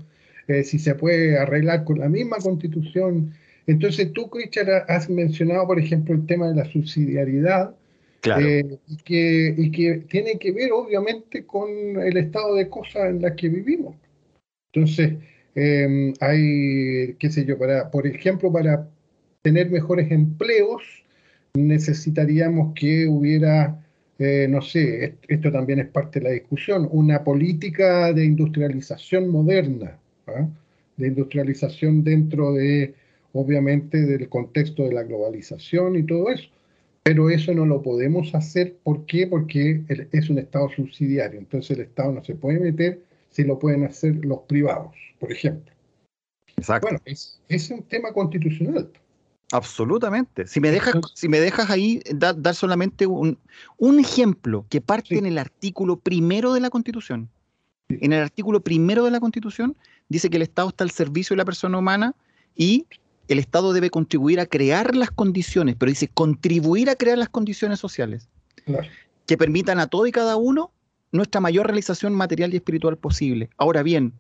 Eh, 0.49 0.65
si 0.65 0.79
se 0.79 0.95
puede 0.95 1.39
arreglar 1.39 1.85
con 1.85 1.99
la 1.99 2.09
misma 2.09 2.39
constitución. 2.39 3.35
Entonces 3.67 4.13
tú, 4.15 4.31
Christian, 4.31 4.67
has 4.89 5.11
mencionado, 5.11 5.67
por 5.67 5.79
ejemplo, 5.79 6.15
el 6.15 6.25
tema 6.25 6.49
de 6.49 6.55
la 6.55 6.65
subsidiariedad, 6.65 7.75
eh, 8.25 8.79
y, 8.89 8.97
que, 8.97 9.55
y, 9.57 9.71
que, 9.71 10.05
tiene 10.09 10.39
que 10.39 10.53
ver 10.53 10.73
obviamente 10.73 11.45
con 11.47 11.71
el 11.71 12.17
estado 12.17 12.57
de 12.57 12.69
cosas 12.69 13.11
en 13.11 13.23
las 13.23 13.35
que 13.35 13.49
vivimos. 13.49 13.97
Entonces, 14.73 15.15
em, 15.55 16.13
hay, 16.21 17.15
qué 17.19 17.31
sé 17.31 17.45
yo, 17.45 17.59
para, 17.59 17.91
por 17.91 18.07
ejemplo, 18.07 18.53
para 18.53 18.89
tener 19.43 19.71
mejores 19.71 20.11
empleos, 20.11 20.83
necesitaríamos 21.55 22.75
que 22.75 23.07
hubiera, 23.07 23.85
eh, 24.19 24.47
no 24.49 24.61
sé, 24.63 25.17
esto 25.29 25.53
también 25.53 25.79
es 25.81 25.89
parte 25.89 26.21
de 26.21 26.25
la 26.25 26.33
discusión, 26.33 26.89
una 26.91 27.25
política 27.25 28.13
de 28.13 28.25
industrialización 28.25 29.29
moderna, 29.29 29.99
¿ah? 30.27 30.49
de 30.97 31.07
industrialización 31.07 32.03
dentro 32.03 32.53
de, 32.53 32.95
obviamente, 33.33 33.99
del 33.99 34.29
contexto 34.29 34.85
de 34.85 34.93
la 34.93 35.05
globalización 35.05 35.97
y 35.97 36.03
todo 36.03 36.31
eso 36.31 36.49
pero 37.09 37.31
eso 37.31 37.55
no 37.55 37.65
lo 37.65 37.81
podemos 37.81 38.35
hacer. 38.35 38.77
¿Por 38.83 39.07
qué? 39.07 39.27
Porque 39.27 39.83
es 40.13 40.29
un 40.29 40.37
Estado 40.37 40.69
subsidiario. 40.69 41.41
Entonces 41.41 41.71
el 41.71 41.85
Estado 41.85 42.13
no 42.13 42.23
se 42.23 42.35
puede 42.35 42.61
meter 42.61 43.03
si 43.31 43.45
lo 43.45 43.59
pueden 43.59 43.85
hacer 43.85 44.23
los 44.27 44.41
privados, 44.41 44.95
por 45.19 45.33
ejemplo. 45.33 45.73
Exacto. 46.59 46.87
Bueno, 46.87 47.01
es, 47.07 47.71
un 47.71 47.83
tema 47.85 48.13
constitucional. 48.13 48.91
Absolutamente. 49.53 50.47
Si 50.47 50.61
me 50.61 50.71
dejas, 50.71 50.97
si 51.15 51.31
me 51.31 51.41
dejas 51.41 51.71
ahí 51.71 52.03
dar 52.15 52.55
solamente 52.55 53.07
un, 53.07 53.39
ejemplo 53.99 54.67
que 54.69 54.83
parte 54.83 55.17
en 55.17 55.25
el 55.25 55.39
artículo 55.39 55.99
primero 55.99 56.53
de 56.53 56.61
la 56.61 56.69
Constitución. 56.69 57.31
En 57.89 58.13
el 58.13 58.21
artículo 58.21 58.61
primero 58.61 59.07
de 59.07 59.13
la 59.13 59.21
Constitución 59.21 59.79
dice 60.11 60.29
que 60.29 60.37
el 60.37 60.43
Estado 60.43 60.69
está 60.69 60.85
al 60.85 60.91
servicio 60.91 61.33
de 61.33 61.39
la 61.39 61.47
persona 61.47 61.79
humana 61.79 62.15
y 62.55 62.85
el 63.29 63.39
Estado 63.39 63.73
debe 63.73 63.91
contribuir 63.91 64.41
a 64.41 64.47
crear 64.47 64.97
las 64.97 65.11
condiciones, 65.11 65.77
pero 65.79 65.91
dice 65.91 66.09
contribuir 66.09 66.91
a 66.91 66.97
crear 66.97 67.19
las 67.19 67.29
condiciones 67.29 67.79
sociales 67.79 68.29
que 69.27 69.37
permitan 69.37 69.79
a 69.79 69.87
todo 69.87 70.07
y 70.07 70.13
cada 70.13 70.37
uno 70.37 70.73
nuestra 71.13 71.41
mayor 71.41 71.67
realización 71.67 72.15
material 72.15 72.53
y 72.53 72.57
espiritual 72.57 72.97
posible. 72.97 73.51
Ahora 73.57 73.83
bien, 73.83 74.13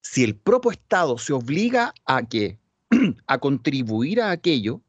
si 0.00 0.24
el 0.24 0.34
propio 0.34 0.70
Estado 0.70 1.18
se 1.18 1.32
obliga 1.32 1.94
a 2.04 2.26
que 2.26 2.58
a 3.26 3.38
contribuir 3.38 4.20
a 4.20 4.30
aquello, 4.30 4.80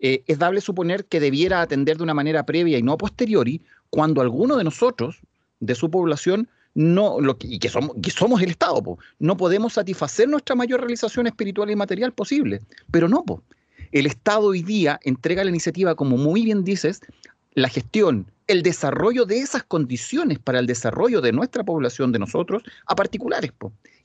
eh, 0.00 0.24
es 0.26 0.38
dable 0.38 0.60
suponer 0.60 1.04
que 1.04 1.20
debiera 1.20 1.60
atender 1.60 1.96
de 1.96 2.02
una 2.02 2.14
manera 2.14 2.44
previa 2.44 2.78
y 2.78 2.82
no 2.82 2.98
posteriori 2.98 3.62
cuando 3.90 4.20
alguno 4.20 4.56
de 4.56 4.64
nosotros, 4.64 5.20
de 5.60 5.74
su 5.74 5.90
población, 5.90 6.48
no, 6.74 7.20
lo 7.20 7.36
y 7.40 7.58
que 7.58 7.68
somos, 7.68 7.96
que 8.02 8.10
somos 8.10 8.40
el 8.42 8.50
Estado, 8.50 8.98
no 9.18 9.36
podemos 9.36 9.74
satisfacer 9.74 10.28
nuestra 10.28 10.54
mayor 10.54 10.80
realización 10.80 11.26
espiritual 11.26 11.70
y 11.70 11.76
material 11.76 12.12
posible, 12.12 12.60
pero 12.90 13.08
no, 13.08 13.24
po. 13.24 13.42
el 13.92 14.06
Estado 14.06 14.46
hoy 14.46 14.62
día 14.62 14.98
entrega 15.02 15.44
la 15.44 15.50
iniciativa, 15.50 15.94
como 15.94 16.16
muy 16.16 16.44
bien 16.44 16.64
dices, 16.64 17.00
la 17.54 17.68
gestión, 17.68 18.26
el 18.46 18.62
desarrollo 18.62 19.24
de 19.24 19.38
esas 19.38 19.62
condiciones 19.62 20.38
para 20.38 20.58
el 20.58 20.66
desarrollo 20.66 21.20
de 21.20 21.32
nuestra 21.32 21.64
población, 21.64 22.12
de 22.12 22.18
nosotros, 22.18 22.62
a 22.86 22.94
particulares. 22.94 23.52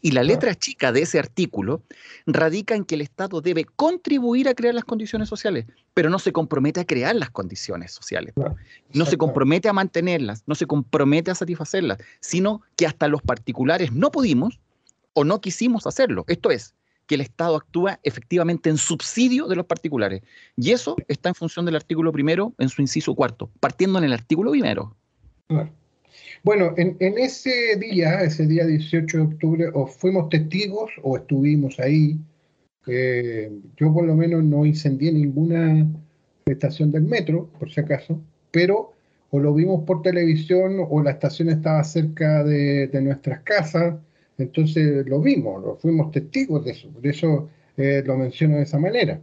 Y 0.01 0.11
la 0.11 0.23
letra 0.23 0.53
chica 0.53 0.91
de 0.91 1.01
ese 1.01 1.17
artículo 1.17 1.81
radica 2.27 2.75
en 2.75 2.85
que 2.85 2.95
el 2.95 3.01
Estado 3.01 3.41
debe 3.41 3.65
contribuir 3.65 4.47
a 4.47 4.53
crear 4.53 4.75
las 4.75 4.85
condiciones 4.85 5.27
sociales, 5.27 5.65
pero 5.93 6.09
no 6.09 6.19
se 6.19 6.31
compromete 6.31 6.81
a 6.81 6.85
crear 6.85 7.15
las 7.15 7.31
condiciones 7.31 7.91
sociales. 7.91 8.33
No 8.93 9.05
se 9.05 9.17
compromete 9.17 9.69
a 9.69 9.73
mantenerlas, 9.73 10.43
no 10.45 10.55
se 10.55 10.67
compromete 10.67 11.31
a 11.31 11.35
satisfacerlas, 11.35 11.97
sino 12.19 12.61
que 12.75 12.85
hasta 12.85 13.07
los 13.07 13.21
particulares 13.21 13.91
no 13.91 14.11
pudimos 14.11 14.59
o 15.13 15.23
no 15.23 15.41
quisimos 15.41 15.87
hacerlo. 15.87 16.25
Esto 16.27 16.51
es, 16.51 16.75
que 17.07 17.15
el 17.15 17.21
Estado 17.21 17.55
actúa 17.55 17.99
efectivamente 18.03 18.69
en 18.69 18.77
subsidio 18.77 19.47
de 19.47 19.55
los 19.55 19.65
particulares. 19.65 20.21
Y 20.55 20.71
eso 20.71 20.95
está 21.07 21.29
en 21.29 21.35
función 21.35 21.65
del 21.65 21.77
artículo 21.77 22.11
primero 22.11 22.53
en 22.59 22.69
su 22.69 22.81
inciso 22.81 23.15
cuarto, 23.15 23.49
partiendo 23.59 23.97
en 23.97 24.05
el 24.05 24.13
artículo 24.13 24.51
primero. 24.51 24.95
Bueno, 26.43 26.73
en, 26.77 26.97
ese 27.17 27.77
día, 27.77 28.21
ese 28.21 28.45
día 28.45 28.65
18 28.65 29.17
de 29.17 29.23
octubre, 29.23 29.71
o 29.73 29.87
fuimos 29.87 30.29
testigos 30.29 30.91
o 31.01 31.17
estuvimos 31.17 31.79
ahí. 31.79 32.19
yo 32.85 33.93
por 33.93 34.05
lo 34.05 34.15
menos 34.15 34.43
no 34.43 34.65
incendié 34.65 35.11
ninguna 35.11 35.87
estación 36.45 36.91
del 36.91 37.03
metro, 37.03 37.49
por 37.57 37.71
si 37.71 37.79
acaso, 37.79 38.21
pero 38.51 38.93
o 39.29 39.39
lo 39.39 39.53
vimos 39.53 39.83
por 39.83 40.01
televisión 40.01 40.77
o 40.89 41.01
la 41.01 41.11
estación 41.11 41.49
estaba 41.49 41.83
cerca 41.83 42.43
de 42.43 43.01
nuestras 43.01 43.41
casas 43.41 43.95
entonces 44.37 45.05
lo 45.07 45.19
vimos, 45.19 45.63
lo 45.63 45.75
fuimos 45.77 46.11
testigos 46.11 46.63
de 46.63 46.71
eso, 46.71 46.89
por 46.89 47.07
eso 47.07 47.49
eh, 47.77 48.03
lo 48.05 48.17
menciono 48.17 48.57
de 48.57 48.63
esa 48.63 48.79
manera. 48.79 49.19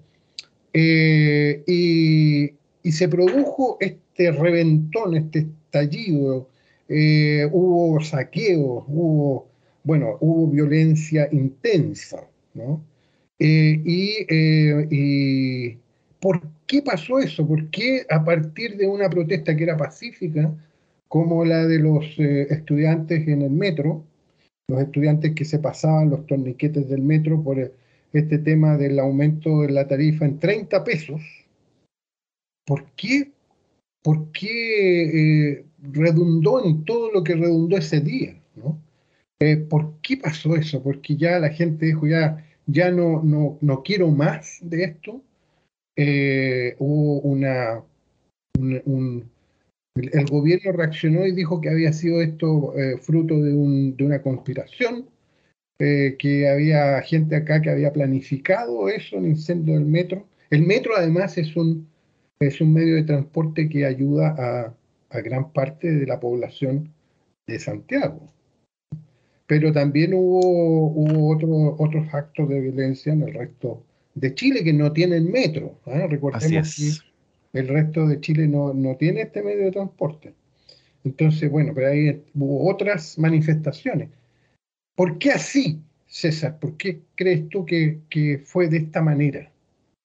Eh, 0.73 1.62
y, 1.66 2.54
se 2.90 3.09
produjo 3.09 3.78
este 3.80 4.30
reventón, 4.30 5.16
este 5.16 5.40
estallido, 5.40 6.49
eh, 6.88 7.49
hubo 7.50 7.99
saqueos, 8.00 8.85
hubo, 8.87 9.49
bueno, 9.85 10.18
hubo 10.21 10.49
violencia 10.49 11.28
intensa, 11.33 12.28
¿no? 12.52 12.85
y, 13.38 14.26
y 14.28 15.78
¿por 16.21 16.42
qué 16.66 16.83
pasó 16.83 17.18
eso? 17.18 17.47
¿Por 17.47 17.68
qué 17.71 18.06
a 18.09 18.23
partir 18.23 18.76
de 18.76 18.87
una 18.87 19.09
protesta 19.09 19.56
que 19.56 19.64
era 19.64 19.76
pacífica, 19.76 20.54
como 21.09 21.44
la 21.44 21.66
de 21.66 21.78
los 21.78 22.04
estudiantes 22.18 23.26
en 23.26 23.42
el 23.42 23.50
metro, 23.50 24.04
los 24.68 24.80
estudiantes 24.80 25.35
que 25.35 25.44
se 25.44 25.59
pasaban 25.59 26.11
los 26.11 26.26
torniquetes 26.26 26.88
del 26.88 27.02
metro 27.02 27.42
por 27.42 27.73
este 28.12 28.38
tema 28.38 28.76
del 28.76 28.99
aumento 28.99 29.62
de 29.62 29.73
la 29.73 29.87
tarifa 29.87 30.25
en 30.25 30.38
30 30.38 30.85
pesos, 30.85 31.21
¿por 32.64 32.85
qué, 32.92 33.33
por 34.02 34.30
qué 34.33 35.50
eh, 35.50 35.64
redundó 35.92 36.64
en 36.64 36.85
todo 36.85 37.11
lo 37.11 37.25
que 37.25 37.35
redundó 37.35 37.76
ese 37.76 38.00
día? 38.00 38.40
¿no? 38.56 38.78
Eh, 39.40 39.56
¿Por 39.56 40.00
qué 40.00 40.16
pasó 40.16 40.54
eso? 40.56 40.83
Porque 40.83 41.16
ya 41.16 41.38
la 41.38 41.50
gente 41.50 41.87
dijo, 41.87 42.06
ya, 42.06 42.44
ya 42.66 42.90
no, 42.90 43.23
no, 43.23 43.59
no 43.61 43.83
quiero 43.83 44.11
más 44.11 44.59
de 44.62 44.85
esto. 44.85 45.21
Eh, 45.97 46.75
hubo 46.78 47.21
una, 47.21 47.83
un, 48.59 49.30
el, 49.95 50.27
gobierno 50.27 50.73
reaccionó 50.73 51.25
y 51.27 51.33
dijo 51.33 51.61
que 51.61 51.71
había 51.71 51.93
sido 51.93 52.21
esto 52.21 52.77
eh, 52.77 52.99
fruto 52.99 53.41
de, 53.41 53.55
una 53.55 54.23
conspiración, 54.23 55.07
eh, 55.79 56.17
que 56.19 56.49
había 56.49 57.01
gente 57.03 57.37
acá 57.37 57.63
que 57.63 57.71
había 57.71 57.93
planificado 57.93 58.89
eso, 58.89 59.19
el 59.19 59.27
incendio 59.27 59.75
del 59.75 59.85
metro. 59.85 60.27
El 60.51 60.63
metro 60.63 60.97
además 60.97 61.39
es 61.39 61.57
un, 61.57 61.89
es 62.41 62.61
un 62.61 62.73
medio 62.73 62.97
de 62.97 63.05
transporte 63.05 63.68
que 63.68 63.87
ayuda 63.87 64.35
a, 64.38 64.75
gran 65.21 65.53
parte 65.53 65.92
de 65.92 66.07
la 66.07 66.18
población 66.18 66.92
de 67.47 67.61
Santiago. 67.61 68.33
Pero 69.47 69.73
también 69.73 70.12
hubo, 70.12 70.88
hubo 70.88 71.77
otros 71.79 72.12
actos 72.12 72.49
de 72.49 72.61
violencia 72.61 73.12
en 73.12 73.23
el 73.23 73.33
resto 73.33 73.85
de 74.16 74.35
Chile 74.35 74.64
que 74.64 74.73
no 74.73 74.92
tienen 74.92 75.31
metro. 75.31 75.79
¿ah? 75.87 76.09
Recordemos 76.09 76.75
que 76.77 77.13
el 77.55 77.69
resto 77.69 78.07
de 78.07 78.21
Chile 78.21 78.49
no, 78.49 78.75
tiene 78.99 79.23
este 79.23 79.43
medio 79.43 79.64
de 79.64 79.71
transporte. 79.71 80.35
Entonces, 81.05 81.51
bueno, 81.51 81.73
pero 81.75 81.88
ahí 81.88 82.25
hubo 82.35 82.71
otras 82.71 83.19
manifestaciones. 83.19 84.11
¿Por 84.97 85.19
qué 85.19 85.33
así, 85.33 85.81
César? 86.07 86.59
¿Por 86.59 86.77
qué 86.77 87.03
crees 87.14 87.49
tú 87.49 87.64
que, 87.64 88.43
fue 88.45 88.69
de 88.69 88.79
esta 88.79 89.01
manera? 89.01 89.51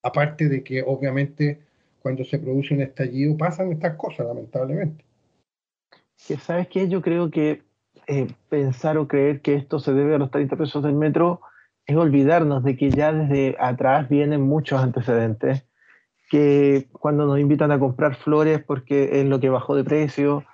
Aparte 0.04 0.48
de 0.48 0.64
que 0.64 0.84
obviamente 0.84 1.60
cuando 2.02 2.24
se 2.24 2.40
produce 2.40 2.74
un 2.74 2.82
estallido 2.82 3.36
pasan 3.36 3.72
estas 3.72 3.96
cosas, 3.96 4.28
lamentablemente. 4.28 5.04
Que 6.28 6.38
sabes 6.38 6.68
qué, 6.68 6.88
yo 6.88 7.02
creo 7.02 7.32
que 7.32 7.64
eh, 8.08 8.28
pensar 8.50 8.98
o 8.98 9.08
creer 9.08 9.42
que 9.42 9.56
esto 9.56 9.80
se 9.80 9.94
debe 9.94 10.16
a 10.16 10.20
los 10.20 10.32
30 10.32 10.56
pesos 10.56 10.84
del 10.84 10.94
metro 10.94 11.42
es 11.86 11.96
olvidarnos 11.96 12.64
de 12.64 12.78
que 12.78 12.92
ya 12.92 13.12
desde 13.12 13.56
atrás 13.60 14.08
vienen 14.10 14.42
muchos 14.42 14.82
antecedentes 14.82 15.66
que 16.30 16.88
cuando 16.94 17.26
nos 17.26 17.40
invitan 17.40 17.72
a 17.72 17.80
comprar 17.80 18.16
flores 18.16 18.64
porque 18.64 19.20
es 19.20 19.26
lo 19.26 19.40
que 19.40 19.50
bajó 19.50 19.76
de 19.76 19.84
precio, 19.84 20.46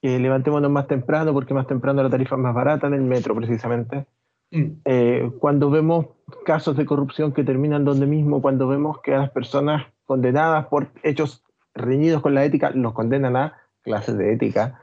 que 0.00 0.18
levantémonos 0.18 0.70
más 0.70 0.86
temprano 0.86 1.32
porque 1.32 1.54
más 1.54 1.66
temprano 1.66 2.02
la 2.02 2.10
tarifa 2.10 2.36
es 2.36 2.40
más 2.40 2.54
barata 2.54 2.86
en 2.86 2.94
el 2.94 3.02
metro 3.02 3.34
precisamente. 3.34 4.06
Mm. 4.50 4.64
Eh, 4.84 5.30
cuando 5.40 5.70
vemos 5.70 6.06
casos 6.44 6.76
de 6.76 6.86
corrupción 6.86 7.32
que 7.32 7.42
terminan 7.42 7.84
donde 7.84 8.06
mismo, 8.06 8.40
cuando 8.40 8.68
vemos 8.68 9.00
que 9.02 9.14
a 9.14 9.18
las 9.18 9.30
personas 9.30 9.86
condenadas 10.04 10.66
por 10.66 10.88
hechos 11.02 11.42
reñidos 11.74 12.22
con 12.22 12.34
la 12.34 12.44
ética 12.44 12.70
los 12.70 12.92
condenan 12.92 13.36
a 13.36 13.58
clases 13.82 14.16
de 14.16 14.32
ética, 14.32 14.80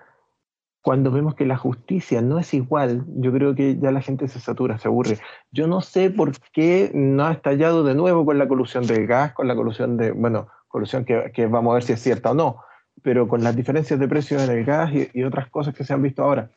cuando 0.82 1.12
vemos 1.12 1.36
que 1.36 1.46
la 1.46 1.58
justicia 1.58 2.22
no 2.22 2.40
es 2.40 2.54
igual, 2.54 3.06
yo 3.16 3.32
creo 3.32 3.54
que 3.54 3.78
ya 3.78 3.92
la 3.92 4.02
gente 4.02 4.28
se 4.28 4.40
satura, 4.40 4.80
se 4.80 4.88
aburre. 4.88 5.20
Yo 5.52 5.68
no 5.68 5.82
sé 5.82 6.10
por 6.10 6.32
qué 6.52 6.92
no 6.94 7.26
ha 7.26 7.34
estallado 7.34 7.84
de 7.84 7.94
nuevo 7.94 8.26
con 8.26 8.40
la 8.40 8.48
colusión 8.48 8.88
del 8.88 9.06
gas, 9.06 9.34
con 9.34 9.48
la 9.48 9.56
colusión 9.56 9.96
de, 9.98 10.12
bueno, 10.12 10.48
colusión 10.68 11.06
que, 11.06 11.46
vamos 11.46 11.72
a 11.72 11.74
ver 11.76 11.84
si 11.84 11.94
es 11.94 12.02
cierta 12.02 12.32
o 12.32 12.34
no, 12.34 12.58
pero 13.04 13.28
con 13.28 13.44
las 13.44 13.56
diferencias 13.56 14.00
de 14.00 14.08
precios 14.08 14.42
en 14.42 14.50
el 14.50 14.66
gas 14.66 14.92
y, 15.14 15.24
otras 15.24 15.50
cosas 15.50 15.76
que 15.76 15.84
se 15.84 15.94
han 15.94 16.02
visto 16.02 16.24
ahora. 16.24 16.50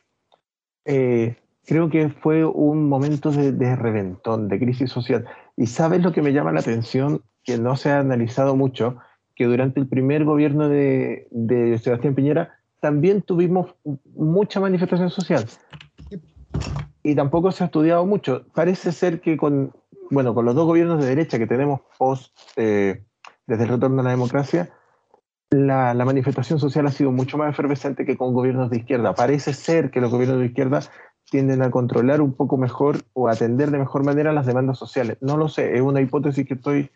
Eh, 0.86 1.36
creo 1.66 1.90
que 1.90 2.08
fue 2.08 2.46
un 2.46 2.88
momento 2.88 3.30
de, 3.30 3.76
reventón, 3.76 4.48
de 4.48 4.58
crisis 4.58 4.90
social. 4.90 5.26
Y 5.56 5.66
sabes 5.66 6.02
lo 6.02 6.12
que 6.12 6.22
me 6.22 6.32
llama 6.32 6.52
la 6.52 6.60
atención, 6.60 7.22
que 7.42 7.58
no 7.58 7.76
se 7.76 7.90
ha 7.90 7.98
analizado 7.98 8.56
mucho, 8.56 8.96
que 9.36 9.44
durante 9.44 9.80
el 9.80 9.88
primer 9.88 10.24
gobierno 10.24 10.68
de, 10.70 11.26
de 11.30 11.76
Sebastián 11.76 12.14
Piñera, 12.14 12.54
también 12.84 13.22
tuvimos 13.22 13.74
mucha 14.14 14.60
manifestación 14.60 15.08
social. 15.08 15.46
Y 17.02 17.14
tampoco 17.14 17.50
se 17.50 17.64
ha 17.64 17.68
estudiado 17.68 18.04
mucho. 18.04 18.44
Parece 18.54 18.92
ser 18.92 19.22
que 19.22 19.38
con, 19.38 19.72
bueno, 20.10 20.34
con 20.34 20.44
los 20.44 20.54
dos 20.54 20.66
gobiernos 20.66 21.00
de 21.00 21.08
derecha 21.08 21.38
que 21.38 21.46
tenemos 21.46 21.80
post, 21.96 22.36
eh, 22.56 23.02
desde 23.46 23.62
el 23.62 23.70
retorno 23.70 24.02
a 24.02 24.04
la 24.04 24.10
democracia, 24.10 24.70
la, 25.48 25.94
manifestación 25.94 26.58
social 26.58 26.86
ha 26.86 26.90
sido 26.90 27.10
mucho 27.10 27.38
más 27.38 27.48
efervescente 27.48 28.04
que 28.04 28.18
con 28.18 28.34
gobiernos 28.34 28.68
de 28.68 28.76
izquierda. 28.76 29.14
Parece 29.14 29.54
ser 29.54 29.90
que 29.90 30.02
los 30.02 30.10
gobiernos 30.10 30.40
de 30.40 30.46
izquierda 30.46 30.80
tienden 31.30 31.62
a 31.62 31.70
controlar 31.70 32.20
un 32.20 32.34
poco 32.34 32.58
mejor 32.58 32.98
o 33.14 33.30
atender 33.30 33.70
de 33.70 33.78
mejor 33.78 34.04
manera 34.04 34.30
las 34.34 34.44
demandas 34.44 34.76
sociales. 34.76 35.16
No 35.22 35.38
lo 35.38 35.48
sé, 35.48 35.74
es 35.74 35.80
una 35.80 36.02
hipótesis 36.02 36.46
que 36.46 36.52
estoy, 36.52 36.90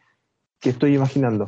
que 0.60 0.68
estoy 0.68 0.96
imaginando. 0.96 1.46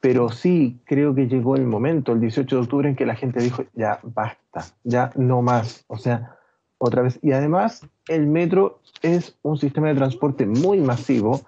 Pero 0.00 0.30
sí 0.30 0.80
creo 0.86 1.14
que 1.14 1.28
llegó 1.28 1.56
el 1.56 1.66
momento, 1.66 2.12
el 2.12 2.20
18 2.20 2.56
de 2.56 2.62
octubre, 2.62 2.88
en 2.88 2.96
que 2.96 3.06
la 3.06 3.14
gente 3.14 3.40
dijo, 3.40 3.64
ya 3.74 4.00
basta, 4.02 4.64
ya 4.82 5.10
no 5.16 5.42
más. 5.42 5.84
O 5.88 5.98
sea, 5.98 6.36
otra 6.78 7.02
vez. 7.02 7.18
Y 7.22 7.32
además, 7.32 7.86
el 8.08 8.26
metro 8.26 8.80
es 9.02 9.38
un 9.42 9.58
sistema 9.58 9.88
de 9.88 9.94
transporte 9.94 10.46
muy 10.46 10.80
masivo 10.80 11.42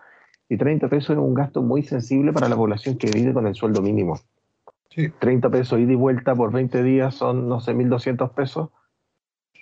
y 0.49 0.59
30 0.59 0.89
pesos 0.89 1.11
es 1.11 1.19
un 1.19 1.33
gasto 1.33 1.63
muy 1.63 1.83
sensible 1.83 2.33
para 2.33 2.49
la 2.49 2.57
población 2.57 2.99
que 2.99 3.11
vive 3.11 3.33
con 3.33 3.47
el 3.47 3.55
sueldo 3.55 3.81
mínimo. 3.81 4.21
Sí. 4.91 5.09
30 5.19 5.49
pesos 5.49 5.81
ida 5.81 5.93
y 5.93 5.97
vuelta 5.97 6.35
por 6.35 6.53
20 6.53 6.83
días 6.83 7.15
son, 7.15 7.49
no 7.49 7.61
sé, 7.61 7.73
1.200 7.75 8.31
pesos. 8.35 8.69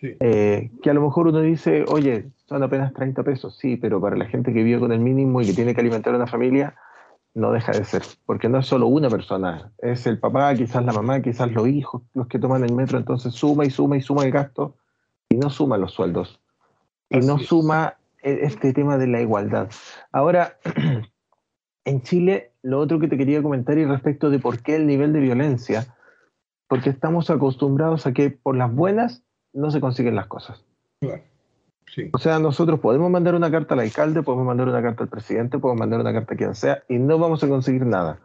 Sí. 0.00 0.16
Eh, 0.18 0.72
que 0.82 0.90
a 0.90 0.94
lo 0.94 1.02
mejor 1.02 1.28
uno 1.28 1.40
dice, 1.40 1.84
oye, 1.86 2.30
son 2.46 2.64
apenas 2.64 2.92
30 2.92 3.22
pesos, 3.22 3.56
sí, 3.56 3.76
pero 3.76 4.00
para 4.00 4.16
la 4.16 4.26
gente 4.26 4.52
que 4.52 4.64
vive 4.64 4.80
con 4.80 4.90
el 4.90 4.98
mínimo 4.98 5.40
y 5.40 5.46
que 5.46 5.52
tiene 5.52 5.72
que 5.72 5.80
alimentar 5.80 6.12
a 6.12 6.16
una 6.16 6.26
familia, 6.26 6.74
no 7.34 7.52
deja 7.52 7.72
de 7.72 7.84
ser, 7.84 8.02
porque 8.26 8.48
no 8.48 8.58
es 8.58 8.66
solo 8.66 8.88
una 8.88 9.08
persona, 9.08 9.72
es 9.78 10.06
el 10.06 10.18
papá, 10.18 10.54
quizás 10.54 10.84
la 10.84 10.92
mamá, 10.92 11.20
quizás 11.20 11.50
los 11.52 11.68
hijos 11.68 12.02
los 12.14 12.26
que 12.26 12.38
toman 12.38 12.64
el 12.64 12.74
metro, 12.74 12.98
entonces 12.98 13.34
suma 13.34 13.64
y 13.64 13.70
suma 13.70 13.96
y 13.96 14.00
suma 14.00 14.24
el 14.24 14.32
gasto 14.32 14.76
y 15.28 15.36
no 15.36 15.50
suma 15.50 15.78
los 15.78 15.92
sueldos 15.92 16.40
y 17.10 17.18
no 17.18 17.38
suma 17.38 17.96
e-, 18.22 18.40
este 18.42 18.72
tema 18.72 18.96
de 18.96 19.08
la 19.08 19.20
igualdad. 19.20 19.70
Ahora, 20.12 20.58
en 21.84 22.02
Chile, 22.02 22.52
lo 22.62 22.78
otro 22.78 23.00
que 23.00 23.08
te 23.08 23.18
quería 23.18 23.42
comentar 23.42 23.76
y 23.78 23.84
respecto 23.84 24.30
de 24.30 24.38
por 24.38 24.62
qué 24.62 24.76
el 24.76 24.86
nivel 24.86 25.12
de 25.12 25.20
violencia, 25.20 25.96
porque 26.68 26.90
estamos 26.90 27.30
acostumbrados 27.30 28.06
a 28.06 28.12
que 28.12 28.30
por 28.30 28.56
las 28.56 28.72
buenas 28.72 29.24
no 29.52 29.70
se 29.70 29.80
consiguen 29.80 30.14
las 30.14 30.26
cosas. 30.26 30.64
Claro. 31.00 31.29
O 32.12 32.18
sea, 32.18 32.38
nosotros 32.38 32.80
podemos 32.80 33.10
mandar 33.10 33.34
una 33.34 33.50
carta 33.50 33.74
al 33.74 33.80
alcalde, 33.80 34.22
podemos 34.22 34.46
mandar 34.46 34.68
una 34.68 34.82
carta 34.82 35.02
al 35.02 35.08
presidente, 35.08 35.58
podemos 35.58 35.80
mandar 35.80 36.00
una 36.00 36.12
carta 36.12 36.34
a 36.34 36.36
quien 36.36 36.54
sea 36.54 36.82
y 36.88 36.98
no 36.98 37.18
vamos 37.18 37.42
a 37.42 37.48
conseguir 37.48 37.84
nada. 37.84 38.20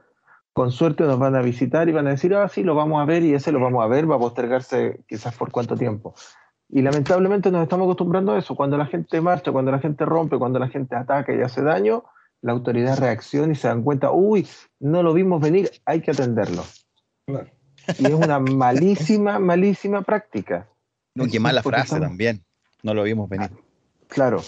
Con 0.54 0.72
suerte 0.72 1.04
nos 1.04 1.20
van 1.20 1.36
a 1.36 1.42
visitar 1.42 1.90
y 1.90 1.92
van 1.92 2.08
a 2.08 2.12
decir, 2.12 2.34
ah, 2.36 2.48
sí, 2.48 2.64
lo 2.64 2.76
vamos 2.76 3.02
a 3.02 3.06
ver 3.06 3.24
y 3.24 3.34
ese 3.34 3.52
lo 3.52 3.60
vamos 3.60 3.84
a 3.84 3.88
ver, 3.88 4.10
va 4.10 4.16
a 4.16 4.20
postergarse 4.20 5.02
quizás 5.08 5.36
por 5.36 5.52
cuánto 5.52 5.76
tiempo. 5.76 6.16
Y 6.70 6.82
lamentablemente 6.82 7.52
nos 7.52 7.64
estamos 7.64 7.86
acostumbrando 7.86 8.34
a 8.34 8.40
eso. 8.40 8.56
Cuando 8.56 8.78
la 8.78 8.86
gente 8.86 9.20
marcha, 9.22 9.52
cuando 9.52 9.72
la 9.72 9.80
gente 9.80 10.06
rompe, 10.06 10.38
cuando 10.38 10.60
la 10.60 10.70
gente 10.70 10.96
ataca 10.96 11.34
y 11.34 11.42
hace 11.42 11.62
daño, 11.62 12.04
la 12.42 12.54
autoridad 12.54 13.00
reacciona 13.00 13.54
y 13.54 13.56
se 13.56 13.68
dan 13.68 13.84
cuenta, 13.84 14.12
uy, 14.12 14.48
no 14.80 15.04
lo 15.04 15.14
vimos 15.14 15.42
venir, 15.42 15.72
hay 15.86 16.02
que 16.02 16.12
atenderlo. 16.12 16.64
Y 17.28 18.06
es 18.06 18.14
una 18.14 18.40
malísima, 18.40 19.40
malísima 19.40 20.02
práctica. 20.04 20.68
No, 21.16 21.26
qué 21.28 21.40
mala 21.40 21.62
frase 21.62 22.00
también. 22.00 22.44
No 22.86 22.94
lo 22.94 23.02
vimos 23.02 23.28
venir. 23.28 23.50
Claro. 24.08 24.42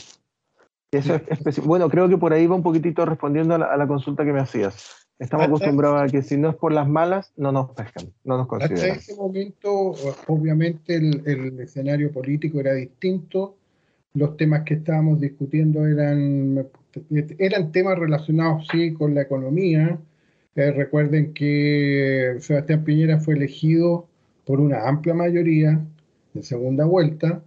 Eso 0.91 1.19
es 1.43 1.59
bueno, 1.65 1.89
creo 1.89 2.07
que 2.07 2.17
por 2.17 2.33
ahí 2.33 2.45
va 2.45 2.55
un 2.55 2.61
poquitito 2.61 3.03
respondiendo 3.03 3.55
a 3.55 3.75
la, 3.75 3.87
consulta 3.87 4.23
que 4.23 4.31
me 4.31 4.39
hacías. 4.39 5.07
Estamos 5.17 5.47
acostumbrados 5.47 6.03
a 6.03 6.05
que 6.05 6.21
si 6.21 6.37
no 6.37 6.51
es 6.51 6.55
por 6.55 6.71
las 6.71 6.87
malas, 6.87 7.33
no 7.35 7.51
nos 7.51 7.71
pescan, 7.71 8.13
no 8.23 8.37
nos 8.37 8.45
consideran. 8.45 8.91
Hasta 8.91 8.99
ese 8.99 9.15
momento, 9.15 9.95
obviamente, 10.27 10.97
el, 10.97 11.59
escenario 11.59 12.11
político 12.11 12.59
era 12.59 12.75
distinto. 12.75 13.57
Los 14.13 14.37
temas 14.37 14.61
que 14.65 14.75
estábamos 14.75 15.19
discutiendo 15.19 15.87
eran, 15.87 16.67
eran 17.39 17.71
temas 17.71 17.97
relacionados, 17.97 18.67
sí, 18.71 18.93
con 18.93 19.15
la 19.15 19.23
economía. 19.23 19.99
Eh, 20.53 20.71
recuerden 20.71 21.33
que 21.33 22.35
Sebastián 22.39 22.83
Piñera 22.83 23.19
fue 23.19 23.33
elegido 23.33 24.07
por 24.45 24.59
una 24.59 24.87
amplia 24.87 25.15
mayoría 25.15 25.83
en 26.35 26.43
segunda 26.43 26.85
vuelta 26.85 27.41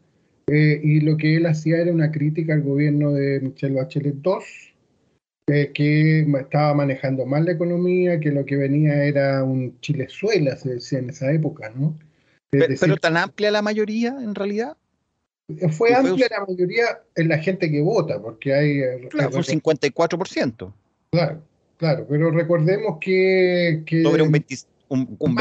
eh, 0.53 0.81
y 0.83 1.01
lo 1.01 1.17
que 1.17 1.37
él 1.37 1.47
hacía 1.47 1.79
era 1.79 1.93
una 1.93 2.11
crítica 2.11 2.55
al 2.55 2.63
gobierno 2.63 3.13
de 3.13 3.41
Michelle 3.41 3.77
Bachelet 3.77 4.17
II, 4.25 4.33
eh, 5.47 5.71
que 5.73 6.21
estaba 6.41 6.75
manejando 6.75 7.25
mal 7.25 7.45
la 7.45 7.53
economía, 7.53 8.19
que 8.19 8.33
lo 8.33 8.45
que 8.45 8.57
venía 8.57 9.05
era 9.05 9.45
un 9.45 9.79
chilezuela, 9.81 10.57
se 10.57 10.75
decía 10.75 10.99
en 10.99 11.11
esa 11.11 11.33
época, 11.33 11.73
¿no? 11.77 11.97
pero, 12.51 12.97
tan 12.97 13.17
amplia 13.17 13.53
la 13.53 13.63
mayoría, 13.63 14.09
en 14.09 14.35
realidad. 14.35 14.77
Fue 15.71 15.95
amplia 15.95 16.27
la 16.31 16.45
mayoría 16.45 17.01
en 17.15 17.29
la 17.29 17.39
gente 17.39 17.71
que 17.71 17.81
vota, 17.81 18.21
porque 18.21 18.53
hay... 18.53 18.81
Eh, 18.81 19.09
claro, 19.09 19.37
un 19.37 19.45
54%. 19.45 20.73
Claro, 21.13 21.43
claro, 21.77 22.07
pero 22.09 22.33
recordemos 22.33 22.99
que... 23.01 23.85
que 23.87 24.03
Sobre 24.03 24.23
un, 24.23 24.33
20, 24.33 24.57
un, 24.89 25.17
un 25.17 25.37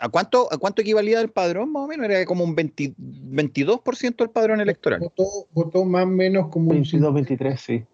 ¿A 0.00 0.08
cuánto, 0.08 0.50
¿A 0.50 0.56
cuánto 0.56 0.80
equivalía 0.80 1.20
el 1.20 1.28
padrón 1.28 1.72
más 1.72 1.84
o 1.84 1.86
menos? 1.86 2.06
Era 2.08 2.24
como 2.24 2.42
un 2.42 2.56
22% 2.56 4.16
del 4.16 4.30
padrón 4.30 4.60
electoral. 4.62 5.00
Votó, 5.00 5.24
votó, 5.52 5.84
más 5.84 6.04
o 6.04 6.06
menos 6.06 6.48
como 6.48 6.70
22, 6.70 7.12
23, 7.12 7.60
sí. 7.60 7.84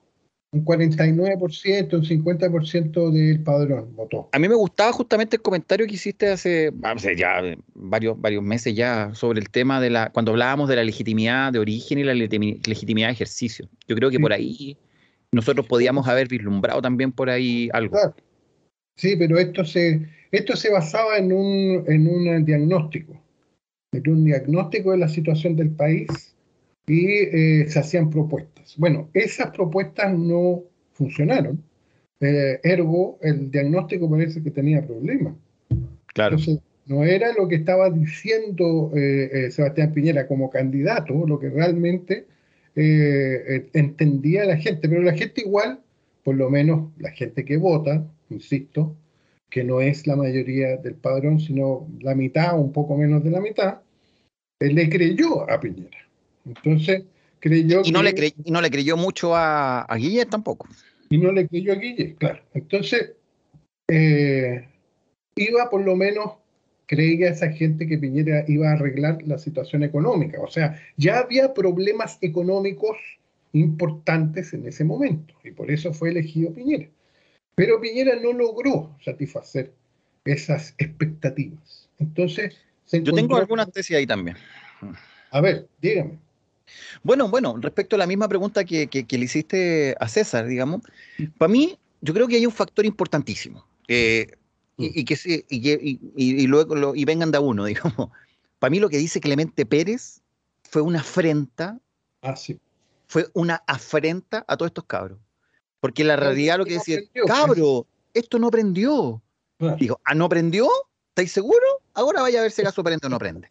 Un 0.53 0.65
49%, 0.65 1.95
un 1.95 2.05
50% 2.05 3.11
del 3.11 3.43
padrón 3.43 3.97
votó. 3.97 4.29
A 4.31 4.39
mí 4.39 4.49
me 4.49 4.55
gustaba 4.55 4.93
justamente 4.93 5.35
el 5.37 5.43
comentario 5.43 5.85
que 5.87 5.95
hiciste 5.95 6.29
hace, 6.29 6.73
ya 7.17 7.43
varios, 7.75 8.21
varios 8.21 8.43
meses 8.45 8.75
ya 8.77 9.13
sobre 9.13 9.41
el 9.41 9.51
tema 9.51 9.81
de 9.81 9.91
la, 9.91 10.11
cuando 10.11 10.31
hablábamos 10.31 10.69
de 10.69 10.77
la 10.77 10.85
legitimidad 10.85 11.53
de 11.53 11.59
origen 11.59 11.99
y 11.99 12.05
la 12.05 12.15
legitimidad 12.15 13.09
de 13.09 13.13
ejercicio. 13.13 13.69
Yo 13.89 13.97
creo 13.97 14.11
que 14.11 14.21
por 14.21 14.33
ahí 14.33 14.79
nosotros 15.33 15.67
podíamos 15.67 16.07
haber 16.07 16.29
vislumbrado 16.29 16.81
también 16.81 17.11
por 17.11 17.31
ahí 17.31 17.69
algo. 17.73 17.99
Sí, 18.97 19.15
pero 19.17 19.39
esto 19.39 19.65
se, 19.65 20.09
esto 20.33 20.57
se 20.57 20.71
basaba 20.71 21.19
en 21.19 21.33
un, 21.33 21.85
en 21.87 22.09
un 22.09 22.45
diagnóstico, 22.45 23.21
en 23.93 24.11
un 24.11 24.25
diagnóstico 24.25 24.93
de 24.93 24.99
la 24.99 25.09
situación 25.09 25.55
del 25.55 25.71
país 25.71 26.35
y 26.87 27.07
eh, 27.07 27.67
se 27.69 27.79
hacían 27.79 28.11
propuestas. 28.11 28.75
Bueno, 28.79 29.11
esas 29.13 29.51
propuestas 29.51 30.17
no 30.17 30.63
funcionaron. 30.93 31.63
Eh, 32.21 32.59
ergo, 32.63 33.19
el 33.21 33.51
diagnóstico 33.51 34.09
parece 34.09 34.43
que 34.43 34.51
tenía 34.51 34.87
problemas. 34.87 35.35
Claro. 36.15 36.37
Entonces, 36.37 36.63
no 36.87 37.05
era 37.05 37.33
lo 37.35 37.49
que 37.49 37.57
estaba 37.57 37.91
diciendo 37.91 38.93
eh, 38.95 39.51
Sebastián 39.51 39.93
Piñera 39.93 40.27
como 40.27 40.49
candidato, 40.49 41.27
lo 41.27 41.39
que 41.39 41.51
realmente 41.51 42.27
entendía 42.79 44.45
la 44.45 44.59
gente, 44.59 44.87
pero 44.87 45.01
la 45.01 45.15
gente 45.15 45.41
igual, 45.41 45.81
por 46.23 46.37
lo 46.37 46.51
menos 46.51 46.91
la 46.99 47.11
gente 47.11 47.43
que 47.47 47.57
vota, 47.57 48.07
insisto, 48.31 48.97
que 49.51 49.65
no 49.65 49.81
es 49.81 50.07
la 50.07 50.17
mayoría 50.17 50.77
del 50.77 50.95
padrón, 50.95 51.41
sino 51.41 51.89
la 52.01 52.15
mitad 52.15 52.55
o 52.55 52.61
un 52.61 52.73
poco 52.73 52.97
menos 52.97 53.23
de 53.23 53.31
la 53.31 53.41
mitad, 53.41 53.81
él 54.61 54.75
le 54.75 54.89
creyó 54.89 55.49
a 55.51 55.61
Piñera. 55.61 55.99
Entonces, 56.45 57.05
creyó 57.41 57.83
y 57.85 57.93
no 57.93 58.03
Le 58.03 58.35
y 58.45 58.51
no 58.51 58.61
le 58.61 58.71
creyó 58.71 58.97
mucho 58.97 59.35
a, 59.35 59.83
a 59.83 59.97
Guille 59.97 60.27
tampoco. 60.27 60.69
Y 61.11 61.19
no 61.19 61.33
le 61.33 61.47
creyó 61.47 61.73
a 61.73 61.77
Guille, 61.77 62.17
claro. 62.17 62.41
Entonces, 62.55 63.13
eh, 63.89 64.67
iba 65.37 65.71
por 65.71 65.85
lo 65.85 65.95
menos, 65.95 66.33
creía 66.87 67.31
esa 67.31 67.51
gente 67.51 67.87
que 67.87 67.99
Piñera 67.99 68.45
iba 68.49 68.71
a 68.71 68.73
arreglar 68.73 69.19
la 69.25 69.39
situación 69.39 69.83
económica. 69.85 70.41
O 70.41 70.49
sea, 70.49 70.81
ya 70.97 71.19
había 71.19 71.55
problemas 71.55 72.19
económicos 72.21 72.97
importantes 73.53 74.53
en 74.53 74.67
ese 74.67 74.85
momento, 74.85 75.35
y 75.45 75.51
por 75.51 75.71
eso 75.71 75.93
fue 75.93 76.11
elegido 76.11 76.53
Piñera. 76.53 76.89
Pero 77.57 77.81
Piñera 77.81 78.15
no 78.21 78.33
logró 78.33 78.95
satisfacer 79.03 79.73
esas 80.25 80.75
expectativas. 80.79 81.89
Entonces, 81.99 82.55
yo 82.93 83.13
tengo 83.13 83.37
algunas 83.37 83.73
tesis 83.73 83.97
ahí 83.97 84.07
también. 84.07 84.37
A 85.31 85.41
ver, 85.41 85.67
dígame. 85.81 86.19
Bueno, 87.03 87.29
bueno, 87.29 87.57
respecto 87.59 87.97
a 87.97 87.99
la 87.99 88.07
misma 88.07 88.29
pregunta 88.29 88.65
que, 88.65 88.89
le 89.09 89.25
hiciste 89.25 89.97
a 89.99 90.07
César, 90.07 90.47
digamos, 90.47 90.83
para 91.39 91.51
mí, 91.51 91.79
yo 92.03 92.13
creo 92.13 92.29
que 92.29 92.37
hay 92.37 92.47
un 92.47 92.53
factor 92.53 92.85
importantísimo. 92.85 93.67
y, 93.89 94.27
mm. 94.77 95.05
que 95.05 95.45
y, 95.49 96.47
luego 96.47 96.95
y 96.95 97.05
vengan 97.07 97.31
de 97.31 97.39
uno, 97.39 97.65
digamos. 97.65 98.11
Para 98.59 98.71
mí 98.71 98.81
lo 98.81 98.91
que 98.91 98.99
dice 98.99 99.21
Clemente 99.21 99.65
Pérez 99.65 100.21
fue 100.63 100.83
una 100.83 101.01
afrenta. 101.01 101.79
Ah, 102.21 102.37
sí. 102.37 102.59
Fue 103.09 103.29
una 103.33 103.63
afrenta 103.67 104.45
a 104.47 104.57
todos 104.59 104.71
estos 104.71 104.85
cabros. 104.85 105.19
Porque 105.81 106.05
la 106.05 106.17
realidad 106.17 106.59
lo 106.59 106.65
que 106.65 106.75
decía, 106.75 107.01
cabro, 107.27 107.87
esto 108.15 108.39
no 108.39 108.51
prendió. 108.51 109.23
Digo, 109.79 110.01
¿ah, 110.05 110.15
no 110.15 110.29
prendió? 110.29 110.69
¿Estáis 111.11 111.33
seguros? 111.33 111.77
Ahora 111.95 112.23
vaya 112.23 112.41
a 112.41 112.43
ver 112.43 112.51
si 112.51 112.63
acaso 112.63 112.85
prende 112.85 113.07
o 113.07 113.11
no 113.11 113.19
prende. 113.19 113.51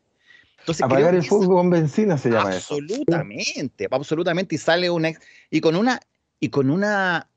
Entonces, 0.60 0.84
Apagar 0.84 1.14
el 1.14 1.24
fuego 1.24 1.56
con 1.56 1.70
benzina 1.70 2.18
se 2.18 2.30
llama 2.30 2.52
absolutamente, 2.52 3.88
absolutamente. 3.90 4.56
Y 4.56 4.58
sale 4.58 4.90
una. 4.90 5.12
Y 5.52 5.62
con 5.62 5.76
una. 5.76 6.00
Y 6.40 6.50
con 6.50 6.70
una. 6.70 7.30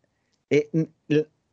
Eh, 0.49 0.71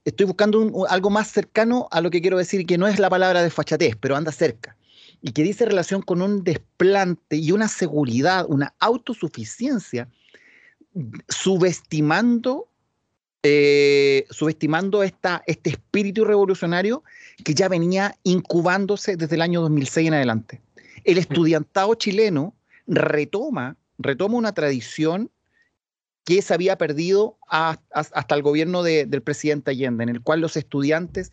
estoy 0.06 0.26
buscando 0.26 0.86
algo 0.88 1.10
más 1.10 1.28
cercano 1.30 1.88
a 1.92 2.00
lo 2.00 2.12
que 2.12 2.22
quiero 2.22 2.38
decir, 2.38 2.66
que 2.66 2.78
no 2.78 2.88
es 2.88 3.00
la 3.00 3.10
palabra 3.10 3.44
de 3.44 3.50
fachatez, 3.50 3.98
pero 4.00 4.16
anda 4.16 4.32
cerca. 4.32 4.78
Y 5.22 5.32
que 5.32 5.44
dice 5.44 5.66
relación 5.66 6.02
con 6.02 6.22
un 6.22 6.44
desplante 6.44 7.36
y 7.36 7.52
una 7.52 7.68
seguridad, 7.68 8.46
una 8.48 8.74
autosuficiencia, 8.80 10.08
subestimando 11.28 12.70
eh, 13.48 14.26
subestimando 14.32 15.04
esta, 15.04 15.44
este 15.46 15.70
espíritu 15.70 16.26
revolucionario 16.26 17.04
que 17.44 17.54
ya 17.54 17.70
venía 17.70 18.16
incubándose 18.24 19.18
desde 19.18 19.36
el 19.36 19.44
año 19.44 19.62
2006 19.62 20.08
en 20.08 20.14
adelante. 20.16 20.62
El 21.04 21.20
estudiantado 21.20 21.94
chileno 21.94 22.56
retoma, 22.88 23.78
retoma 24.00 24.38
una 24.38 24.56
tradición 24.56 25.30
que 26.24 26.42
se 26.42 26.56
había 26.56 26.80
perdido 26.80 27.38
hasta 27.48 28.34
el 28.34 28.42
gobierno 28.42 28.82
del 28.82 29.22
presidente 29.22 29.70
Allende, 29.70 30.06
en 30.06 30.10
el 30.10 30.22
cual 30.22 30.42
los 30.42 30.58
estudiantes 30.58 31.32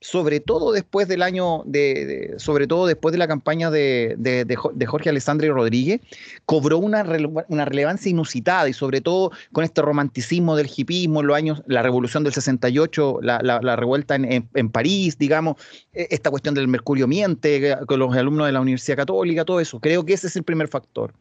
sobre 0.00 0.40
todo 0.40 0.72
después 0.72 1.08
del 1.08 1.22
año, 1.22 1.62
de, 1.66 2.34
sobre 2.38 2.66
todo 2.66 2.86
después 2.86 3.12
de 3.12 3.18
la 3.18 3.28
campaña 3.28 3.70
de, 3.70 4.14
de 4.16 4.86
Jorge 4.86 5.10
Alessandri 5.10 5.50
Rodríguez, 5.50 6.00
cobró 6.46 6.78
una, 6.78 7.04
una, 7.48 7.66
relevancia 7.66 8.08
inusitada 8.08 8.68
y 8.68 8.72
sobre 8.72 9.02
todo 9.02 9.30
con 9.52 9.62
este 9.62 9.82
romanticismo 9.82 10.56
del 10.56 10.70
hipismo 10.74 11.20
en 11.20 11.26
los 11.26 11.36
años, 11.36 11.62
la 11.66 11.82
revolución 11.82 12.24
del 12.24 12.32
68, 12.32 13.18
la, 13.22 13.40
la, 13.42 13.76
revuelta 13.76 14.14
en, 14.14 14.48
en, 14.54 14.70
París, 14.70 15.18
digamos, 15.18 15.56
e, 15.92 16.08
esta 16.10 16.30
cuestión 16.30 16.54
del 16.54 16.66
mercurio 16.66 17.06
miente 17.06 17.76
con 17.86 17.98
los 17.98 18.16
alumnos 18.16 18.46
de 18.46 18.52
la 18.52 18.60
Universidad 18.60 18.96
Católica, 18.96 19.44
todo 19.44 19.60
eso. 19.60 19.80
Creo 19.80 20.06
que 20.06 20.14
ese 20.14 20.28
es 20.28 20.36
el 20.36 20.44
primer 20.44 20.68
factor. 20.68 21.12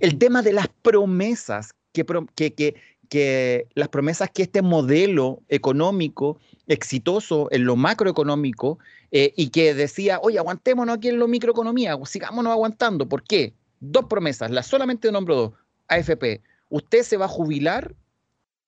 El 0.00 0.18
tema 0.18 0.42
de 0.42 0.52
las 0.52 0.66
promesas 0.82 1.74
que, 1.92 2.04
que, 2.34 2.54
que, 2.54 2.74
que 3.08 3.68
las 3.74 3.88
promesas 3.88 4.30
que 4.30 4.42
este 4.42 4.62
modelo 4.62 5.42
económico 5.48 6.40
exitoso 6.66 7.48
en 7.50 7.64
lo 7.64 7.76
macroeconómico 7.76 8.78
eh, 9.12 9.32
y 9.36 9.50
que 9.50 9.74
decía, 9.74 10.18
oye, 10.22 10.38
aguantémonos 10.38 10.96
aquí 10.96 11.08
en 11.08 11.18
lo 11.18 11.28
microeconomía, 11.28 11.96
sigámonos 12.04 12.52
aguantando. 12.52 13.08
¿Por 13.08 13.22
qué? 13.22 13.54
Dos 13.80 14.06
promesas, 14.06 14.50
la 14.50 14.62
solamente 14.62 15.10
nombro 15.12 15.36
dos. 15.36 15.52
AFP, 15.88 16.42
usted 16.68 17.02
se 17.02 17.16
va 17.16 17.26
a 17.26 17.28
jubilar 17.28 17.94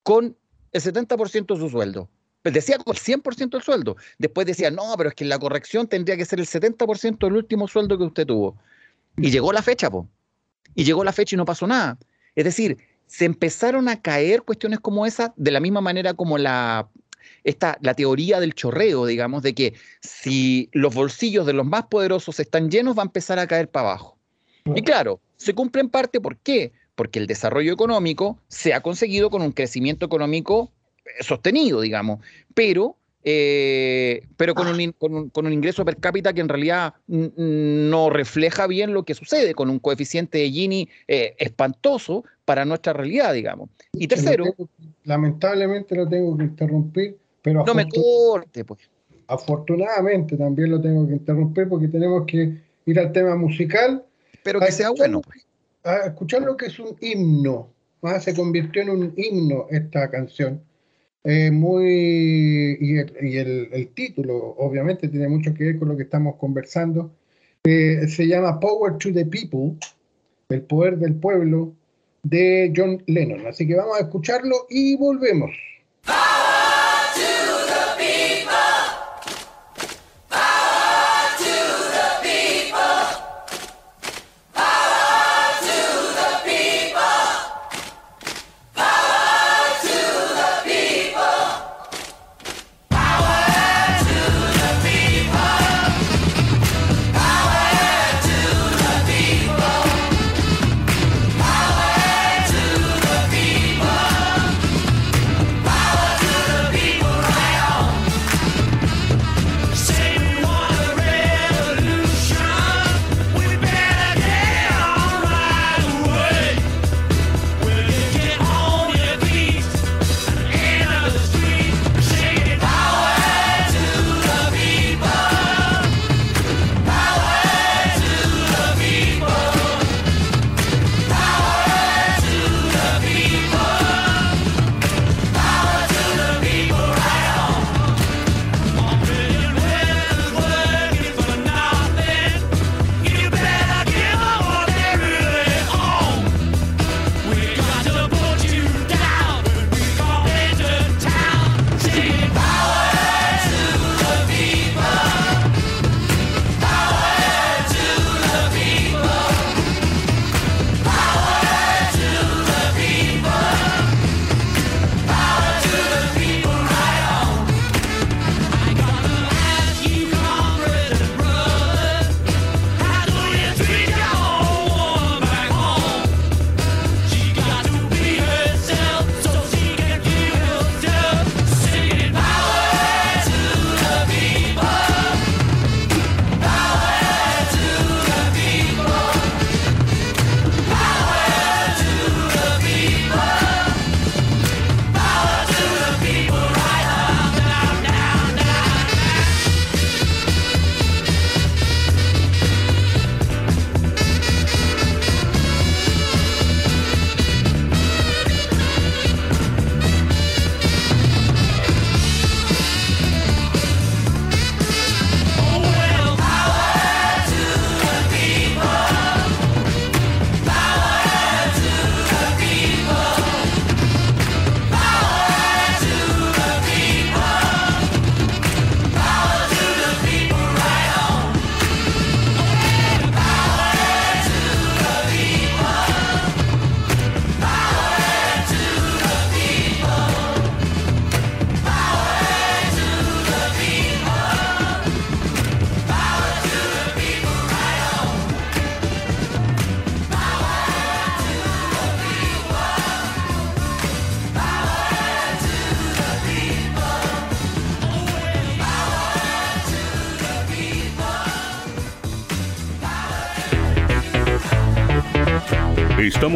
con 0.02 0.36
el 0.72 0.80
70% 0.80 1.54
de 1.54 1.60
su 1.60 1.68
sueldo. 1.68 2.08
Pues 2.42 2.54
decía 2.54 2.78
con 2.78 2.94
el 2.94 3.02
100% 3.02 3.50
del 3.50 3.62
sueldo. 3.62 3.96
Después 4.18 4.46
decía, 4.46 4.70
no, 4.70 4.94
pero 4.96 5.08
es 5.08 5.14
que 5.14 5.24
la 5.24 5.38
corrección 5.38 5.88
tendría 5.88 6.16
que 6.16 6.24
ser 6.24 6.38
el 6.38 6.46
70% 6.46 7.18
del 7.18 7.36
último 7.36 7.66
sueldo 7.66 7.98
que 7.98 8.04
usted 8.04 8.26
tuvo. 8.26 8.56
Y 9.16 9.30
llegó 9.30 9.52
la 9.52 9.62
fecha, 9.62 9.90
po. 9.90 10.08
y 10.74 10.84
llegó 10.84 11.02
la 11.02 11.12
fecha 11.12 11.34
y 11.34 11.38
no 11.38 11.44
pasó 11.44 11.66
nada. 11.66 11.98
Es 12.36 12.44
decir, 12.44 12.78
se 13.06 13.24
empezaron 13.24 13.88
a 13.88 14.00
caer 14.00 14.42
cuestiones 14.42 14.78
como 14.78 15.06
esa 15.06 15.34
de 15.36 15.50
la 15.50 15.58
misma 15.60 15.80
manera 15.80 16.14
como 16.14 16.38
la, 16.38 16.88
esta, 17.44 17.78
la 17.80 17.94
teoría 17.94 18.40
del 18.40 18.54
chorreo, 18.54 19.06
digamos, 19.06 19.42
de 19.42 19.54
que 19.54 19.74
si 20.00 20.68
los 20.72 20.94
bolsillos 20.94 21.46
de 21.46 21.52
los 21.52 21.66
más 21.66 21.86
poderosos 21.86 22.40
están 22.40 22.70
llenos, 22.70 22.96
va 22.96 23.02
a 23.02 23.06
empezar 23.06 23.38
a 23.38 23.46
caer 23.46 23.68
para 23.68 23.90
abajo. 23.90 24.18
Y 24.74 24.82
claro, 24.82 25.20
se 25.36 25.54
cumple 25.54 25.80
en 25.80 25.88
parte, 25.88 26.20
¿por 26.20 26.36
qué? 26.36 26.72
Porque 26.94 27.18
el 27.18 27.26
desarrollo 27.26 27.72
económico 27.72 28.38
se 28.48 28.74
ha 28.74 28.80
conseguido 28.80 29.30
con 29.30 29.42
un 29.42 29.52
crecimiento 29.52 30.04
económico 30.04 30.72
eh, 31.04 31.22
sostenido, 31.22 31.80
digamos, 31.80 32.20
pero 32.54 32.96
eh, 33.24 34.22
pero 34.36 34.54
con 34.54 34.68
un, 34.68 34.92
con, 34.92 35.46
un, 35.46 35.52
ingreso 35.52 35.84
per 35.84 35.96
cápita 35.96 36.32
que 36.32 36.40
en 36.40 36.48
realidad 36.48 36.94
no 37.08 38.10
refleja 38.10 38.66
bien 38.66 38.94
lo 38.94 39.02
que 39.02 39.14
sucede, 39.14 39.54
con 39.54 39.68
un 39.68 39.80
coeficiente 39.80 40.38
de 40.38 40.50
Gini 40.50 40.88
eh, 41.08 41.34
espantoso 41.38 42.24
para 42.44 42.64
nuestra 42.64 42.92
realidad, 42.92 43.34
digamos. 43.34 43.70
Y 43.92 44.06
tercero... 44.06 44.44
lamentablemente 45.04 45.96
lo 45.96 46.08
tengo 46.08 46.38
que 46.38 46.44
interrumpir, 46.44 47.18
pero... 47.48 47.64
No 47.64 47.74
me 47.74 47.88
corte, 47.88 48.64
pues. 48.64 48.80
Afortunadamente 49.26 50.36
también 50.36 50.70
lo 50.70 50.80
tengo 50.80 51.06
que 51.06 51.14
interrumpir 51.14 51.68
porque 51.68 51.88
tenemos 51.88 52.24
que 52.26 52.58
ir 52.86 52.98
al 52.98 53.12
tema 53.12 53.36
musical. 53.36 54.04
Pero 54.42 54.60
que 54.60 54.72
sea 54.72 54.90
bueno. 54.90 55.20
Pues. 55.20 55.46
A 55.84 56.06
escuchar 56.06 56.42
lo 56.42 56.56
que 56.56 56.66
es 56.66 56.78
un 56.78 56.96
himno. 57.00 57.68
¿ah? 58.02 58.20
Se 58.20 58.34
convirtió 58.34 58.82
en 58.82 58.90
un 58.90 59.14
himno 59.16 59.66
esta 59.70 60.10
canción 60.10 60.62
muy, 61.52 62.78
y, 62.80 63.36
el, 63.36 63.90
título 63.94 64.54
obviamente 64.58 65.08
tiene 65.08 65.28
mucho 65.28 65.52
que 65.52 65.64
ver 65.64 65.78
con 65.78 65.88
lo 65.88 65.96
que 65.96 66.04
estamos 66.04 66.36
conversando. 66.36 67.12
Eh, 67.64 68.06
se 68.08 68.26
llama 68.26 68.58
Power 68.58 68.96
to 68.96 69.12
the 69.12 69.26
People, 69.26 69.76
el 70.48 70.62
poder 70.62 70.98
del 70.98 71.14
pueblo, 71.16 71.74
de 72.22 72.72
John 72.74 73.02
Lennon. 73.06 73.46
Así 73.46 73.66
que 73.66 73.74
vamos 73.74 73.98
a 73.98 74.04
escucharlo 74.04 74.66
y 74.70 74.96
volvemos. 74.96 75.50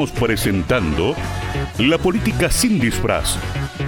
Estamos 0.02 0.28
presentando 0.28 1.14
La 1.78 1.96
Política 1.96 2.50
sin 2.50 2.80
disfraz, 2.80 3.38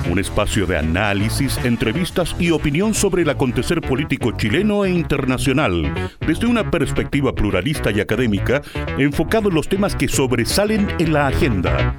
un 0.09 0.21
espacio 0.21 0.65
de 0.65 0.79
análisis, 0.79 1.59
entrevistas 1.65 2.37
y 2.39 2.53
opinión 2.53 2.95
sobre 2.95 3.23
el 3.23 3.31
acontecer 3.31 3.81
político 3.81 4.31
chileno 4.31 4.85
e 4.85 4.91
internacional, 4.91 5.93
desde 6.25 6.47
una 6.47 6.71
perspectiva 6.71 7.35
pluralista 7.35 7.91
y 7.91 8.01
académica, 8.01 8.63
enfocado 8.97 9.49
en 9.49 9.57
los 9.57 9.69
temas 9.69 9.97
que 9.97 10.07
sobresalen 10.07 10.87
en 11.01 11.13
la 11.13 11.27
agenda. 11.27 11.99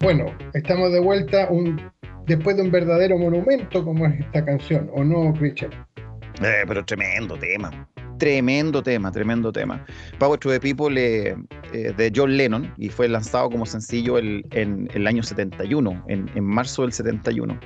Bueno, 0.00 0.34
estamos 0.54 0.90
de 0.90 1.00
vuelta 1.00 1.48
un, 1.50 1.82
después 2.26 2.56
de 2.56 2.62
un 2.62 2.70
verdadero 2.70 3.18
monumento 3.18 3.84
como 3.84 4.06
es 4.06 4.20
esta 4.20 4.42
canción, 4.42 4.88
¿o 4.94 5.04
no, 5.04 5.34
Richard? 5.38 5.74
Eh, 6.40 6.64
pero 6.66 6.82
tremendo 6.82 7.36
tema. 7.36 7.86
Tremendo 8.22 8.84
tema, 8.84 9.10
tremendo 9.10 9.50
tema. 9.50 9.84
Power 10.20 10.38
to 10.38 10.48
the 10.48 10.60
People 10.60 10.96
eh, 10.96 11.34
eh, 11.72 11.92
de 11.96 12.12
John 12.14 12.36
Lennon 12.36 12.72
y 12.78 12.88
fue 12.88 13.08
lanzado 13.08 13.50
como 13.50 13.66
sencillo 13.66 14.16
el, 14.16 14.46
en, 14.52 14.88
el 14.94 15.08
año 15.08 15.24
71, 15.24 16.04
en, 16.06 16.30
en, 16.32 16.44
marzo 16.44 16.82
del 16.82 16.92
71. 16.92 17.58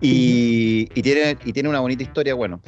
Y, 0.00 0.88
y, 0.94 1.02
tiene, 1.02 1.36
y 1.44 1.52
tiene 1.52 1.68
una 1.68 1.80
bonita 1.80 2.02
historia. 2.02 2.32
Bueno, 2.32 2.62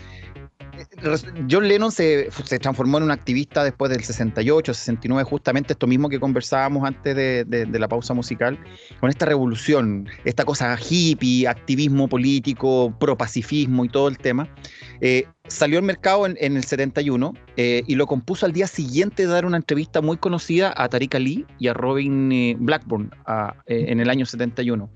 John 1.51 1.69
Lennon 1.69 1.91
se, 1.91 2.31
transformó 2.61 2.99
en 2.99 3.05
un 3.05 3.11
activista 3.11 3.65
después 3.65 3.91
del 3.91 4.03
68, 4.03 4.75
69, 4.75 5.25
justamente 5.25 5.73
esto 5.73 5.87
mismo 5.87 6.09
que 6.09 6.21
conversábamos 6.21 6.87
antes 6.87 7.17
de, 7.17 7.67
la 7.73 7.89
pausa 7.89 8.15
musical, 8.15 8.59
con 9.01 9.11
esta 9.11 9.27
revolución, 9.27 10.09
esta 10.25 10.45
cosa 10.45 10.79
hippie, 10.79 11.49
activismo 11.49 12.09
político, 12.09 12.95
pro-pacifismo 12.99 13.85
y 13.85 13.89
todo 13.89 14.09
el 14.09 14.19
tema. 14.19 14.49
Eh, 15.01 15.27
salió 15.49 15.79
al 15.79 15.85
mercado 15.85 16.27
en, 16.27 16.57
el 16.57 16.65
71 16.65 17.35
eh, 17.57 17.83
y 17.87 17.97
lo 17.97 18.07
compuso 18.07 18.47
al 18.47 18.53
día 18.53 18.67
siguiente 18.67 19.27
de 19.27 19.33
dar 19.33 19.45
una 19.45 19.57
entrevista 19.57 20.01
muy 20.01 20.17
conocida 20.17 20.73
a 20.77 20.89
Tariq 20.89 21.17
Ali 21.17 21.47
y 21.59 21.69
a 21.69 21.75
Robin 21.75 22.31
eh, 22.31 22.57
Blackburn 22.59 23.11
en 23.67 24.01
el 24.01 24.09
año 24.09 24.27
71. 24.27 24.89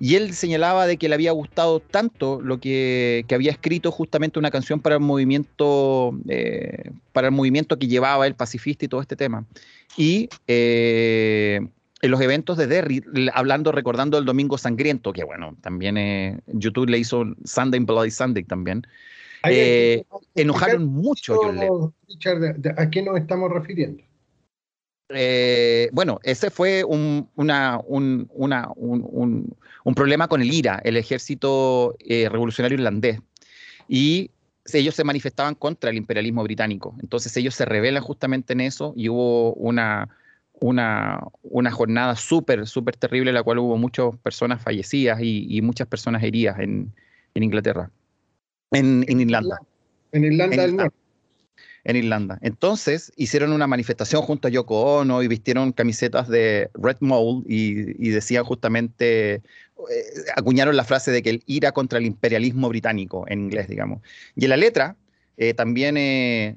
Y 0.00 0.16
él 0.16 0.34
señalaba 0.34 0.86
de 0.86 0.96
que 0.96 1.08
le 1.08 1.14
había 1.14 1.32
gustado 1.32 1.80
tanto 1.80 2.40
lo 2.40 2.58
que, 2.58 3.24
había 3.30 3.52
escrito 3.52 3.90
justamente 3.90 4.38
una 4.38 4.50
canción 4.50 4.80
para 4.80 4.96
el 4.96 5.00
movimiento, 5.00 6.18
eh, 6.28 6.90
para 7.12 7.28
el 7.28 7.34
movimiento 7.34 7.78
que 7.78 7.86
llevaba 7.86 8.26
el 8.26 8.34
pacifista 8.34 8.84
y 8.84 8.88
todo 8.88 9.00
este 9.00 9.16
tema. 9.16 9.44
Y 9.96 10.28
eh, 10.46 11.60
en 12.02 12.10
los 12.10 12.20
eventos 12.20 12.56
de 12.56 12.66
Derry, 12.66 13.02
hablando, 13.32 13.72
recordando 13.72 14.18
el 14.18 14.24
Domingo 14.24 14.58
Sangriento, 14.58 15.12
que 15.12 15.24
bueno, 15.24 15.56
también 15.60 15.96
eh, 15.96 16.38
YouTube 16.46 16.88
le 16.88 16.98
hizo 16.98 17.24
Sunday 17.44 17.80
Bloody 17.80 18.10
Sunday 18.10 18.44
también. 18.44 18.86
enojaron 20.34 20.86
mucho. 20.86 21.34
Richard, 22.08 22.56
¿a 22.76 22.90
qué 22.90 23.02
nos 23.02 23.18
estamos 23.18 23.50
refiriendo? 23.50 24.02
bueno, 25.92 26.18
ese 26.24 26.50
fue 26.50 26.82
un, 26.82 27.28
una, 27.36 27.78
un, 27.86 28.28
una, 28.32 28.68
un, 28.74 29.54
un 29.84 29.94
problema 29.94 30.28
con 30.28 30.42
el 30.42 30.52
IRA, 30.52 30.80
el 30.82 30.96
ejército 30.96 31.94
eh, 32.00 32.28
revolucionario 32.28 32.76
irlandés. 32.76 33.20
Y 33.86 34.30
ellos 34.72 34.94
se 34.94 35.04
manifestaban 35.04 35.54
contra 35.54 35.90
el 35.90 35.96
imperialismo 35.96 36.42
británico. 36.42 36.96
Entonces 37.02 37.36
ellos 37.36 37.54
se 37.54 37.66
rebelan 37.66 38.02
justamente 38.02 38.54
en 38.54 38.62
eso 38.62 38.94
y 38.96 39.10
hubo 39.10 39.52
una, 39.54 40.08
una, 40.54 41.20
una 41.42 41.70
jornada 41.70 42.16
súper, 42.16 42.66
súper 42.66 42.96
terrible 42.96 43.30
en 43.30 43.34
la 43.34 43.42
cual 43.42 43.58
hubo 43.58 43.76
muchas 43.76 44.16
personas 44.22 44.62
fallecidas 44.62 45.18
y, 45.22 45.60
muchas 45.60 45.86
personas 45.86 46.22
heridas 46.22 46.58
en, 46.60 46.92
Inglaterra, 47.34 47.90
en, 48.70 49.04
Irlanda. 49.20 49.60
En 50.12 50.24
Irlanda 50.24 50.62
del 50.62 50.76
Norte 50.76 51.04
en 51.84 51.96
Irlanda. 51.96 52.38
Entonces 52.40 53.12
hicieron 53.16 53.52
una 53.52 53.66
manifestación 53.66 54.22
junto 54.22 54.48
a 54.48 54.50
Yoko 54.50 54.98
Ono 55.00 55.22
y 55.22 55.28
vistieron 55.28 55.72
camisetas 55.72 56.28
de 56.28 56.70
Red 56.74 56.96
Mole 57.00 57.42
y, 57.46 58.10
decían 58.10 58.44
justamente, 58.44 59.42
acuñaron 60.36 60.76
la 60.76 60.84
frase 60.84 61.10
de 61.10 61.22
que 61.22 61.30
el 61.30 61.42
ira 61.46 61.72
contra 61.72 61.98
el 61.98 62.06
imperialismo 62.06 62.68
británico 62.68 63.24
en 63.28 63.40
inglés, 63.40 63.68
digamos. 63.68 64.00
Y 64.36 64.44
en 64.44 64.50
la 64.50 64.56
letra 64.56 64.96
eh, 65.36 65.54
también 65.54 65.96
eh, 65.96 66.56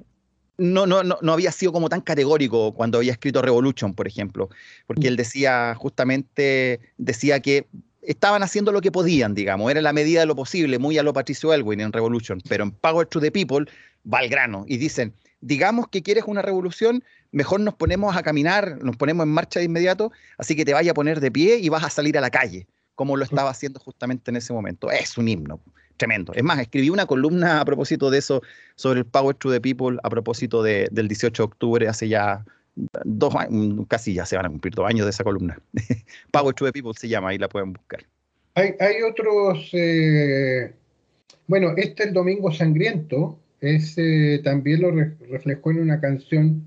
no, 0.57 0.85
no, 0.85 1.03
no, 1.03 1.33
había 1.33 1.51
sido 1.51 1.71
como 1.71 1.89
tan 1.89 2.01
categórico 2.01 2.73
cuando 2.73 2.99
había 2.99 3.11
escrito 3.11 3.41
Revolution, 3.41 3.93
por 3.93 4.07
ejemplo, 4.07 4.49
porque 4.85 5.07
él 5.07 5.15
decía 5.15 5.75
justamente, 5.75 6.79
decía 6.97 7.39
que 7.39 7.67
estaban 8.01 8.41
haciendo 8.41 8.71
lo 8.71 8.81
que 8.81 8.91
podían, 8.91 9.35
digamos, 9.35 9.69
era 9.69 9.81
la 9.81 9.93
medida 9.93 10.21
de 10.21 10.25
lo 10.25 10.35
posible, 10.35 10.79
muy 10.79 10.97
a 10.97 11.03
lo 11.03 11.13
Patricio 11.13 11.53
Elwin 11.53 11.81
en 11.81 11.91
Revolution, 11.91 12.41
pero 12.47 12.63
en 12.63 12.71
Power 12.71 13.05
to 13.07 13.19
the 13.19 13.31
People 13.31 13.65
va 14.11 14.19
al 14.19 14.29
grano 14.29 14.65
y 14.67 14.77
dicen, 14.77 15.13
digamos 15.41 15.87
que 15.89 16.01
quieres 16.01 16.23
una 16.25 16.41
revolución, 16.41 17.03
mejor 17.31 17.59
nos 17.59 17.75
ponemos 17.75 18.15
a 18.15 18.23
caminar, 18.23 18.83
nos 18.83 18.95
ponemos 18.95 19.25
en 19.25 19.29
marcha 19.29 19.59
de 19.59 19.65
inmediato, 19.65 20.11
así 20.37 20.55
que 20.55 20.65
te 20.65 20.73
vaya 20.73 20.91
a 20.91 20.93
poner 20.93 21.19
de 21.19 21.31
pie 21.31 21.57
y 21.57 21.69
vas 21.69 21.83
a 21.83 21.89
salir 21.89 22.17
a 22.17 22.21
la 22.21 22.29
calle, 22.29 22.67
como 22.97 23.15
lo 23.15 23.23
estaba 23.23 23.51
haciendo 23.51 23.79
justamente 23.79 24.31
en 24.31 24.37
ese 24.37 24.51
momento. 24.51 24.89
Es 24.89 25.19
un 25.19 25.27
himno 25.27 25.61
tremendo. 25.97 26.33
Es 26.33 26.43
más, 26.43 26.59
escribí 26.59 26.89
una 26.89 27.05
columna 27.05 27.61
a 27.61 27.65
propósito 27.65 28.09
de 28.09 28.17
eso, 28.17 28.41
sobre 28.75 28.99
el 28.99 29.05
Power 29.05 29.35
to 29.35 29.51
the 29.51 29.61
People, 29.61 29.99
a 30.01 30.09
propósito 30.09 30.63
del 30.63 31.07
18 31.07 31.43
de 31.43 31.45
octubre, 31.45 31.87
hace 31.87 32.07
ya 32.07 32.43
dos 33.05 33.35
años, 33.35 33.85
casi 33.87 34.15
ya 34.15 34.25
se 34.25 34.35
van 34.35 34.47
a 34.47 34.49
cumplir 34.49 34.73
dos 34.73 34.87
años 34.87 35.05
de 35.05 35.11
esa 35.11 35.23
columna. 35.23 35.61
Power 36.31 36.55
to 36.55 36.65
the 36.65 36.71
People 36.71 36.91
se 36.97 37.07
llama, 37.07 37.29
ahí 37.29 37.37
la 37.37 37.47
pueden 37.47 37.71
buscar. 37.71 38.03
Hay, 38.55 38.73
otros, 39.07 39.69
eh, 39.73 40.73
bueno, 41.45 41.73
este 41.77 42.05
el 42.05 42.13
Domingo 42.13 42.51
Sangriento, 42.51 43.37
ese 43.61 44.41
también 44.43 44.81
lo 44.81 44.91
reflejó 45.29 45.69
en 45.69 45.81
una 45.81 46.01
canción 46.01 46.63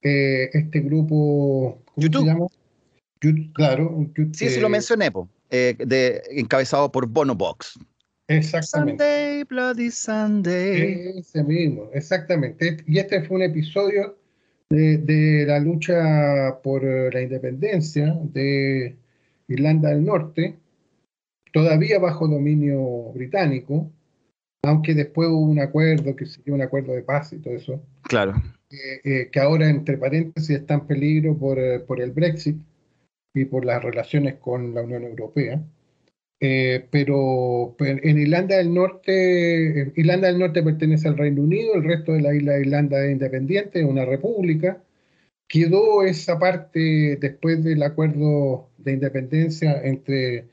eh, 0.00 0.48
este 0.54 0.80
grupo 0.80 1.82
¿cómo 1.84 2.02
YouTube. 2.06 2.22
se 2.22 2.26
llama? 2.26 2.46
claro. 3.52 4.06
sí, 4.32 4.48
sí 4.48 4.60
lo 4.60 4.70
mencioné, 4.70 5.10
eh, 5.50 5.76
de, 5.78 6.22
encabezado 6.30 6.90
por 6.90 7.06
Bono 7.06 7.34
Box. 7.34 7.78
Exactamente. 8.28 9.02
Sunday, 9.04 9.44
Bloody 9.44 9.90
Sunday. 9.90 11.18
Ese 11.18 11.42
mismo, 11.42 11.90
exactamente. 11.94 12.76
Y 12.86 12.98
este 12.98 13.22
fue 13.22 13.36
un 13.38 13.42
episodio 13.42 14.18
de, 14.68 14.98
de 14.98 15.46
la 15.46 15.58
lucha 15.60 16.60
por 16.62 16.84
la 16.84 17.22
independencia 17.22 18.14
de 18.22 18.96
Irlanda 19.48 19.88
del 19.88 20.04
Norte, 20.04 20.56
todavía 21.52 21.98
bajo 21.98 22.28
dominio 22.28 23.12
británico, 23.14 23.90
aunque 24.62 24.94
después 24.94 25.28
hubo 25.28 25.46
un 25.46 25.60
acuerdo, 25.60 26.14
que 26.14 26.26
siguió 26.26 26.54
un 26.54 26.62
acuerdo 26.62 26.92
de 26.92 27.02
paz 27.02 27.32
y 27.32 27.38
todo 27.38 27.54
eso. 27.54 27.82
Claro. 28.02 28.34
Eh, 28.70 29.30
que 29.32 29.40
ahora, 29.40 29.68
entre 29.68 29.96
paréntesis, 29.96 30.50
está 30.50 30.74
en 30.74 30.86
peligro 30.86 31.36
por, 31.36 31.58
eh, 31.58 31.80
por, 31.80 32.00
el 32.00 32.12
Brexit 32.12 32.56
y 33.40 33.44
por 33.46 33.64
las 33.64 33.82
relaciones 33.82 34.34
con 34.36 34.74
la 34.74 34.82
Unión 34.82 35.04
Europea. 35.04 35.62
Eh, 36.40 36.86
pero, 36.90 37.76
en 37.80 38.18
Irlanda 38.18 38.56
del 38.56 38.72
Norte, 38.72 39.92
Irlanda 39.96 40.28
del 40.28 40.38
Norte 40.38 40.62
pertenece 40.62 41.08
al 41.08 41.18
Reino 41.18 41.42
Unido, 41.42 41.74
el 41.74 41.84
resto 41.84 42.12
de 42.12 42.22
la 42.22 42.34
isla 42.34 42.52
de 42.54 42.60
Irlanda 42.60 43.04
es 43.04 43.12
independiente, 43.12 43.80
es 43.80 43.86
una 43.86 44.04
república. 44.04 44.82
Quedó 45.48 46.04
esa 46.04 46.38
parte 46.38 47.16
después 47.20 47.64
del 47.64 47.82
acuerdo 47.82 48.70
de 48.78 48.92
independencia 48.92 49.80
entre 49.82 50.46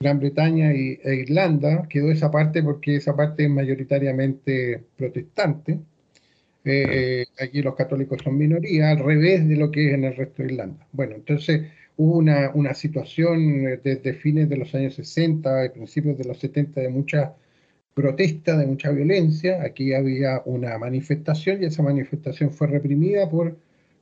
Gran 0.00 0.18
Bretaña 0.20 0.74
y, 0.74 0.98
e 1.02 1.14
Irlanda, 1.16 1.86
quedó 1.88 2.10
esa 2.10 2.30
parte 2.30 2.62
porque 2.62 2.96
esa 2.96 3.16
parte 3.16 3.44
es 3.44 3.50
mayoritariamente 3.50 4.84
protestante. 4.96 5.80
Eh, 6.64 7.24
aquí 7.40 7.62
los 7.62 7.74
católicos 7.74 8.20
son 8.22 8.38
minoría, 8.38 8.90
al 8.90 8.98
revés 8.98 9.48
de 9.48 9.56
lo 9.56 9.70
que 9.70 9.88
es 9.88 9.94
en 9.94 10.04
el 10.04 10.16
resto 10.16 10.42
de 10.42 10.52
Irlanda. 10.52 10.86
Bueno, 10.92 11.14
entonces 11.16 11.62
hubo 12.02 12.18
una, 12.18 12.50
una 12.54 12.74
situación 12.74 13.66
eh, 13.66 13.80
desde 13.82 14.14
fines 14.14 14.48
de 14.48 14.56
los 14.56 14.74
años 14.74 14.94
60 14.94 15.66
y 15.66 15.68
principios 15.68 16.18
de 16.18 16.24
los 16.24 16.38
70 16.38 16.80
de 16.80 16.88
mucha 16.88 17.34
protesta, 17.94 18.56
de 18.56 18.66
mucha 18.66 18.90
violencia. 18.90 19.62
Aquí 19.62 19.94
había 19.94 20.42
una 20.44 20.76
manifestación 20.78 21.62
y 21.62 21.66
esa 21.66 21.82
manifestación 21.82 22.50
fue 22.50 22.66
reprimida 22.66 23.30
por 23.30 23.56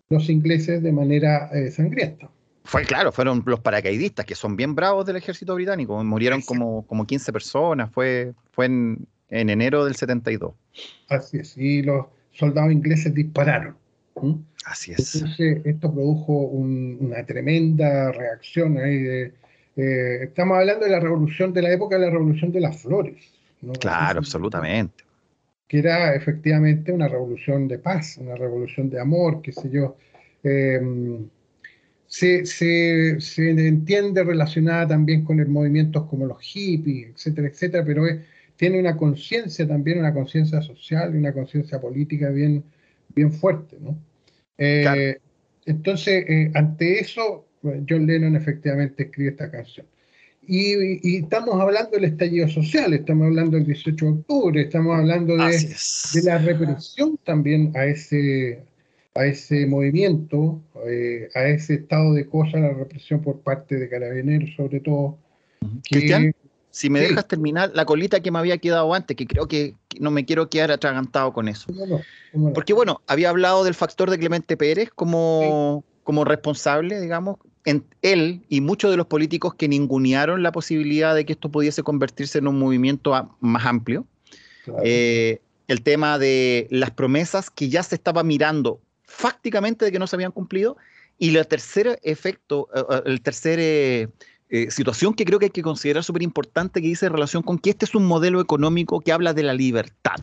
los 0.08 0.30
ingleses 0.30 0.82
de 0.82 0.92
manera 0.92 1.50
eh, 1.52 1.70
sangrienta. 1.70 2.30
Fue 2.64 2.84
claro, 2.84 3.12
fueron 3.12 3.42
los 3.44 3.60
paracaidistas, 3.60 4.24
que 4.24 4.34
son 4.34 4.56
bien 4.56 4.74
bravos 4.74 5.04
del 5.04 5.16
ejército 5.16 5.54
británico. 5.54 6.02
Murieron 6.02 6.40
como, 6.40 6.86
como 6.86 7.06
15 7.06 7.32
personas, 7.32 7.90
fue, 7.90 8.32
fue 8.52 8.66
en, 8.66 9.06
enero 9.28 9.84
del 9.84 9.94
72. 9.94 10.54
Así 11.08 11.38
es, 11.38 11.56
y 11.56 11.82
los 11.82 12.06
soldados 12.32 12.72
ingleses 12.72 13.12
dispararon. 13.12 13.76
Así 14.64 14.92
es. 14.92 15.14
Entonces, 15.14 15.62
esto 15.64 15.92
produjo 15.92 16.32
una 16.32 17.24
tremenda 17.24 18.12
reacción. 18.12 18.76
Eh, 18.78 19.32
estamos 20.22 20.58
hablando 20.58 20.84
de 20.84 20.90
la 20.90 21.00
revolución 21.00 21.52
de 21.52 21.62
la 21.62 21.72
época 21.72 21.98
de 21.98 22.06
la 22.06 22.10
revolución 22.10 22.52
de 22.52 22.60
las 22.60 22.80
flores. 22.82 23.16
Claro, 23.80 24.18
absolutamente. 24.18 25.04
Que 25.66 25.78
era 25.78 26.14
efectivamente 26.14 26.92
una 26.92 27.08
revolución 27.08 27.68
de 27.68 27.78
paz, 27.78 28.18
una 28.18 28.34
revolución 28.34 28.90
de 28.90 29.00
amor, 29.00 29.40
qué 29.42 29.52
sé 29.52 29.70
yo. 29.70 29.96
Eh, 30.42 30.80
se, 32.10 32.44
se, 32.44 33.50
entiende 33.50 34.24
relacionada 34.24 34.88
también 34.88 35.24
con 35.24 35.38
el 35.38 35.46
movimientos 35.46 36.06
como 36.06 36.26
los 36.26 36.42
hippies, 36.42 37.10
etcétera, 37.10 37.48
etcétera, 37.48 37.84
pero 37.84 38.02
tiene 38.56 38.80
una 38.80 38.96
conciencia 38.96 39.66
también, 39.66 40.00
una 40.00 40.12
conciencia 40.12 40.60
social 40.60 41.14
y 41.14 41.18
una 41.18 41.32
conciencia 41.32 41.80
política 41.80 42.30
bien, 42.30 42.64
bien 43.14 43.32
fuerte, 43.32 43.76
¿no? 43.80 43.96
Eh, 44.60 45.16
entonces, 45.64 46.24
eh, 46.28 46.50
ante 46.54 47.00
eso, 47.00 47.46
John 47.62 48.06
Lennon 48.06 48.36
efectivamente 48.36 49.04
escribe 49.04 49.30
esta 49.30 49.50
canción. 49.50 49.86
Y, 50.46 51.16
estamos 51.16 51.60
hablando 51.60 51.92
del 51.92 52.04
estallido 52.04 52.48
social, 52.48 52.92
estamos 52.92 53.26
hablando 53.26 53.56
del 53.56 53.66
18 53.66 54.04
de 54.04 54.10
octubre, 54.10 54.62
estamos 54.62 54.98
hablando 54.98 55.36
de, 55.36 55.76
de 56.14 56.22
la 56.24 56.38
represión 56.38 57.18
también 57.24 57.72
a 57.76 57.86
ese, 57.86 58.62
a 59.14 59.26
ese 59.26 59.66
movimiento, 59.66 60.60
eh, 60.86 61.28
a 61.34 61.44
ese 61.44 61.74
estado 61.74 62.14
de 62.14 62.26
cosas, 62.26 62.62
la 62.62 62.72
represión 62.72 63.22
por 63.22 63.40
parte 63.40 63.76
de 63.76 63.88
carabineros 63.88 64.50
sobre 64.56 64.80
todo. 64.80 65.18
Cristian, 65.88 66.34
si 66.70 66.88
me 66.88 67.00
dejas 67.00 67.26
terminar 67.26 67.72
la 67.74 67.84
colita 67.84 68.20
que 68.20 68.30
me 68.30 68.38
había 68.38 68.58
quedado 68.58 68.94
antes, 68.94 69.16
que 69.16 69.26
creo 69.26 69.48
que 69.48 69.74
no 69.98 70.10
me 70.10 70.24
quiero 70.24 70.48
quedar 70.48 70.70
atragantado 70.70 71.32
con 71.32 71.48
eso. 71.48 71.72
Porque 72.54 72.72
bueno, 72.72 73.02
había 73.06 73.30
hablado 73.30 73.64
del 73.64 73.74
factor 73.74 74.10
de 74.10 74.18
Clemente 74.18 74.56
Pérez 74.56 74.90
como, 74.94 75.84
como 76.04 76.24
responsable, 76.24 77.00
digamos, 77.00 77.38
en 77.64 77.84
él 78.02 78.42
y 78.48 78.60
muchos 78.60 78.90
de 78.90 78.96
los 78.96 79.06
políticos 79.06 79.54
que 79.54 79.68
ningunearon 79.68 80.42
la 80.42 80.52
posibilidad 80.52 81.14
de 81.14 81.26
que 81.26 81.32
esto 81.32 81.50
pudiese 81.50 81.82
convertirse 81.82 82.38
en 82.38 82.48
un 82.48 82.58
movimiento 82.58 83.12
más 83.40 83.66
amplio. 83.66 84.06
Eh, 84.84 85.40
el 85.68 85.82
tema 85.82 86.18
de 86.18 86.68
las 86.70 86.90
promesas 86.90 87.50
que 87.50 87.68
ya 87.68 87.82
se 87.82 87.94
estaba 87.94 88.22
mirando 88.22 88.80
fácticamente 89.04 89.84
de 89.84 89.92
que 89.92 89.98
no 89.98 90.06
se 90.06 90.16
habían 90.16 90.32
cumplido. 90.32 90.76
Y 91.18 91.36
el 91.36 91.46
tercer 91.46 91.98
efecto, 92.02 92.68
eh, 92.74 92.82
eh, 92.88 93.02
el 93.06 93.20
tercer 93.20 94.10
situación 94.68 95.14
que 95.14 95.24
creo 95.24 95.38
que 95.38 95.46
hay 95.46 95.50
que 95.50 95.62
considerar 95.62 96.02
súper 96.02 96.22
importante 96.22 96.80
que 96.80 96.88
dice 96.88 97.06
en 97.06 97.12
relación 97.12 97.42
con 97.42 97.58
que 97.58 97.70
este 97.70 97.84
es 97.84 97.94
un 97.94 98.06
modelo 98.06 98.40
económico 98.40 99.00
que 99.00 99.12
habla 99.12 99.32
de 99.32 99.42
la 99.42 99.54
libertad. 99.54 100.16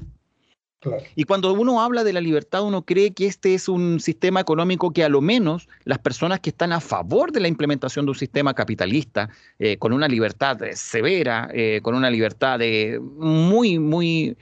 Y 1.16 1.24
cuando 1.24 1.54
uno 1.54 1.82
habla 1.82 2.04
de 2.04 2.14
la 2.14 2.22
libertad, 2.22 2.64
uno 2.64 2.84
cree 2.84 3.12
que 3.12 3.26
este 3.26 3.56
es 3.56 3.68
un 3.68 4.00
sistema 4.00 4.40
económico 4.40 4.92
que 4.92 5.04
a 5.04 5.10
lo 5.10 5.22
menos 5.22 5.68
las 5.86 5.98
personas 5.98 6.40
que 6.40 6.52
están 6.52 6.72
a 6.72 6.80
favor 6.80 7.32
de 7.32 7.40
la 7.40 7.48
implementación 7.48 8.06
de 8.06 8.12
un 8.12 8.18
sistema 8.18 8.54
capitalista, 8.54 9.30
eh, 9.58 9.78
con 9.78 9.92
una 9.92 10.08
libertad 10.08 10.62
eh, 10.64 10.76
severa, 10.76 11.50
eh, 11.52 11.80
con 11.82 11.96
una 11.96 12.10
libertad 12.12 12.60
muy, 13.00 13.80
muy, 13.80 14.38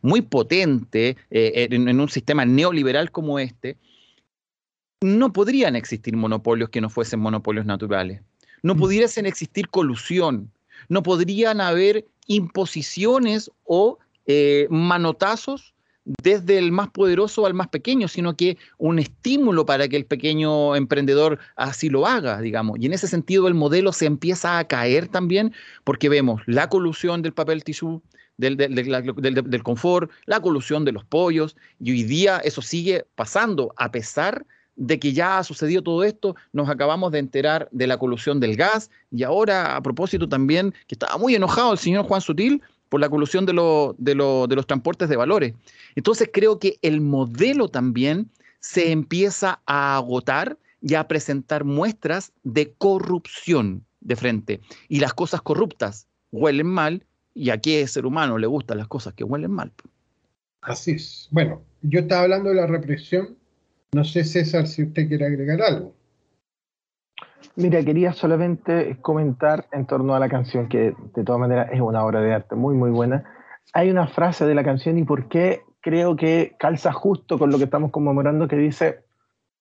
muy 0.00 0.22
potente 0.22 1.16
en, 1.30 1.88
en 1.88 2.00
un 2.00 2.08
sistema 2.08 2.44
neoliberal 2.44 3.10
como 3.10 3.38
este, 3.38 3.76
no 5.02 5.32
podrían 5.32 5.76
existir 5.76 6.16
monopolios 6.16 6.70
que 6.70 6.80
no 6.80 6.88
fuesen 6.88 7.20
monopolios 7.20 7.66
naturales. 7.66 8.22
No 8.62 8.74
mm. 8.74 8.78
pudiesen 8.78 9.26
existir 9.26 9.68
colusión, 9.68 10.50
no 10.88 11.02
podrían 11.02 11.60
haber 11.60 12.06
imposiciones 12.26 13.50
o 13.64 13.98
eh, 14.26 14.66
manotazos 14.70 15.74
desde 16.04 16.58
el 16.58 16.72
más 16.72 16.90
poderoso 16.90 17.46
al 17.46 17.54
más 17.54 17.68
pequeño, 17.68 18.08
sino 18.08 18.36
que 18.36 18.58
un 18.78 18.98
estímulo 18.98 19.64
para 19.66 19.88
que 19.88 19.96
el 19.96 20.04
pequeño 20.04 20.74
emprendedor 20.74 21.38
así 21.56 21.88
lo 21.88 22.06
haga, 22.06 22.40
digamos. 22.40 22.78
Y 22.80 22.86
en 22.86 22.92
ese 22.92 23.06
sentido 23.06 23.46
el 23.46 23.54
modelo 23.54 23.92
se 23.92 24.06
empieza 24.06 24.58
a 24.58 24.64
caer 24.66 25.08
también 25.08 25.52
porque 25.84 26.08
vemos 26.08 26.42
la 26.46 26.68
colusión 26.68 27.22
del 27.22 27.32
papel 27.32 27.62
tisú, 27.62 28.02
del, 28.36 28.56
del, 28.56 29.62
confort, 29.62 30.10
la 30.26 30.40
colusión 30.40 30.84
de 30.84 30.92
los 30.92 31.04
pollos, 31.04 31.56
y 31.78 31.92
hoy 31.92 32.02
día 32.02 32.38
eso 32.38 32.62
sigue 32.62 33.04
pasando, 33.14 33.72
a 33.76 33.92
pesar 33.92 34.38
de 34.38 34.46
que 35.00 35.12
ya 35.12 35.38
ha 35.38 35.44
sucedido 35.44 35.82
todo 35.82 36.04
esto, 36.04 36.36
nos 36.52 36.68
acabamos 36.68 37.12
de 37.12 37.18
enterar 37.18 37.68
de 37.72 37.86
la 37.86 37.98
colusión 37.98 38.40
del 38.40 38.56
gas, 38.56 38.90
y 39.10 39.22
ahora 39.22 39.76
a 39.76 39.82
propósito 39.82 40.28
también, 40.28 40.72
que 40.86 40.94
estaba 40.94 41.18
muy 41.18 41.34
enojado 41.34 41.72
el 41.72 41.78
señor 41.78 42.04
Juan 42.04 42.20
Sutil, 42.20 42.62
por 42.88 43.00
la 43.00 43.08
colusión 43.08 43.46
de, 43.46 43.54
de, 43.96 44.14
los 44.14 44.66
transportes 44.66 45.08
de 45.08 45.16
valores. 45.16 45.54
Entonces 45.94 46.28
creo 46.30 46.58
que 46.58 46.78
el 46.82 47.00
modelo 47.00 47.68
también 47.68 48.30
se 48.60 48.92
empieza 48.92 49.62
a 49.64 49.96
agotar 49.96 50.58
y 50.82 50.94
a 50.94 51.08
presentar 51.08 51.64
muestras 51.64 52.32
de 52.42 52.74
corrupción 52.74 53.86
de 54.02 54.14
frente. 54.14 54.60
Y 54.88 55.00
las 55.00 55.14
cosas 55.14 55.40
corruptas 55.40 56.06
huelen 56.32 56.66
mal, 56.66 57.06
y 57.34 57.48
a 57.48 57.58
qué 57.58 57.86
ser 57.86 58.04
humano 58.04 58.36
le 58.36 58.46
gustan 58.46 58.76
las 58.76 58.88
cosas 58.88 59.14
que 59.14 59.24
huelen 59.24 59.52
mal. 59.52 59.72
Así 60.60 60.92
es. 60.92 61.28
Bueno, 61.30 61.62
yo 61.80 62.00
estaba 62.00 62.22
hablando 62.22 62.50
de 62.50 62.56
la 62.56 62.66
represión. 62.66 63.36
No 63.94 64.04
sé, 64.04 64.24
César, 64.24 64.66
si 64.66 64.84
usted 64.84 65.06
quiere 65.06 65.26
agregar 65.26 65.60
algo. 65.60 65.92
Mira, 67.56 67.84
quería 67.84 68.14
solamente 68.14 68.96
comentar 69.02 69.66
en 69.72 69.86
torno 69.86 70.14
a 70.14 70.18
la 70.18 70.30
canción, 70.30 70.68
que 70.68 70.94
de 71.14 71.24
todas 71.24 71.38
maneras 71.38 71.68
es 71.72 71.80
una 71.80 72.02
obra 72.02 72.22
de 72.22 72.32
arte 72.32 72.54
muy, 72.54 72.74
muy 72.74 72.90
buena. 72.90 73.24
Hay 73.74 73.90
una 73.90 74.06
frase 74.06 74.46
de 74.46 74.54
la 74.54 74.64
canción 74.64 74.96
y 74.96 75.04
por 75.04 75.28
qué 75.28 75.60
creo 75.82 76.16
que 76.16 76.56
calza 76.58 76.92
justo 76.92 77.38
con 77.38 77.50
lo 77.50 77.58
que 77.58 77.64
estamos 77.64 77.90
conmemorando, 77.90 78.48
que 78.48 78.56
dice, 78.56 79.00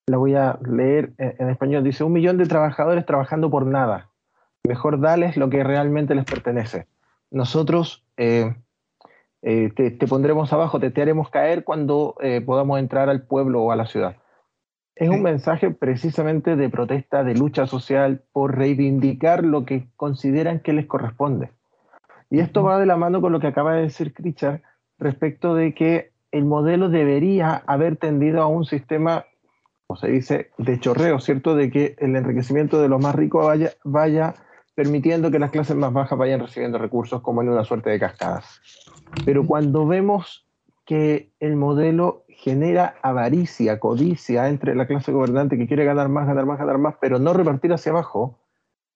la 0.07 0.15
voy 0.15 0.35
a 0.35 0.57
leer 0.65 1.11
en, 1.17 1.49
español, 1.49 1.83
dice, 1.83 2.05
un 2.05 2.13
millón 2.13 2.37
de 2.37 2.45
trabajadores 2.45 3.05
trabajando 3.05 3.49
por 3.49 3.65
nada. 3.65 4.09
Mejor 4.65 5.01
dales 5.01 5.35
lo 5.35 5.49
que 5.49 5.63
realmente 5.63 6.15
les 6.15 6.23
pertenece. 6.23 6.87
Nosotros 7.31 8.05
eh, 8.15 8.55
eh, 9.41 9.71
te, 9.75 10.07
pondremos 10.07 10.53
abajo, 10.53 10.79
te, 10.79 10.91
te 10.91 11.01
haremos 11.01 11.29
caer 11.29 11.65
cuando 11.65 12.15
eh, 12.21 12.39
podamos 12.39 12.79
entrar 12.79 13.09
al 13.09 13.23
pueblo 13.23 13.63
o 13.63 13.71
a 13.71 13.75
la 13.75 13.87
ciudad. 13.87 14.15
Es 14.95 15.09
un 15.09 15.21
mensaje 15.21 15.71
precisamente 15.71 16.55
de 16.55 16.69
protesta, 16.69 17.23
de 17.23 17.33
lucha 17.33 17.65
social, 17.65 18.23
por 18.33 18.57
reivindicar 18.57 19.43
lo 19.43 19.65
que 19.65 19.87
consideran 19.95 20.59
que 20.59 20.73
les 20.73 20.85
corresponde. 20.85 21.49
Y 22.29 22.39
esto 22.39 22.63
va 22.63 22.79
de 22.79 22.85
la 22.85 22.97
mano 22.97 23.21
con 23.21 23.31
lo 23.31 23.39
que 23.39 23.47
acaba 23.47 23.73
de 23.73 23.83
decir 23.83 24.13
Critchard 24.13 24.61
respecto 24.99 25.55
de 25.55 25.73
que 25.73 26.11
el 26.31 26.45
modelo 26.45 26.89
debería 26.89 27.63
haber 27.67 27.97
tendido 27.97 28.41
a 28.41 28.47
un 28.47 28.65
sistema, 28.65 29.25
como 29.87 29.99
se 29.99 30.07
dice, 30.07 30.51
de 30.57 30.79
chorreo, 30.79 31.19
¿cierto? 31.19 31.55
De 31.55 31.69
que 31.69 31.95
el 31.99 32.15
enriquecimiento 32.15 32.81
de 32.81 32.87
los 32.87 33.01
más 33.01 33.15
ricos 33.15 33.45
vaya, 33.45 33.71
vaya 33.83 34.35
permitiendo 34.75 35.31
que 35.31 35.39
las 35.39 35.51
clases 35.51 35.75
más 35.75 35.91
bajas 35.91 36.17
vayan 36.17 36.39
recibiendo 36.39 36.77
recursos 36.77 37.21
como 37.21 37.41
en 37.41 37.49
una 37.49 37.63
suerte 37.63 37.89
de 37.89 37.99
cascadas. 37.99 38.61
Pero 39.25 39.45
cuando 39.45 39.85
vemos 39.85 40.47
que 40.85 41.31
el 41.39 41.55
modelo 41.55 42.23
genera 42.41 42.95
avaricia, 43.03 43.79
codicia 43.79 44.49
entre 44.49 44.73
la 44.75 44.87
clase 44.87 45.11
gobernante 45.11 45.59
que 45.59 45.67
quiere 45.67 45.85
ganar 45.85 46.09
más, 46.09 46.25
ganar 46.25 46.47
más, 46.47 46.57
ganar 46.57 46.79
más, 46.79 46.95
pero 46.99 47.19
no 47.19 47.33
repartir 47.33 47.71
hacia 47.71 47.91
abajo, 47.91 48.39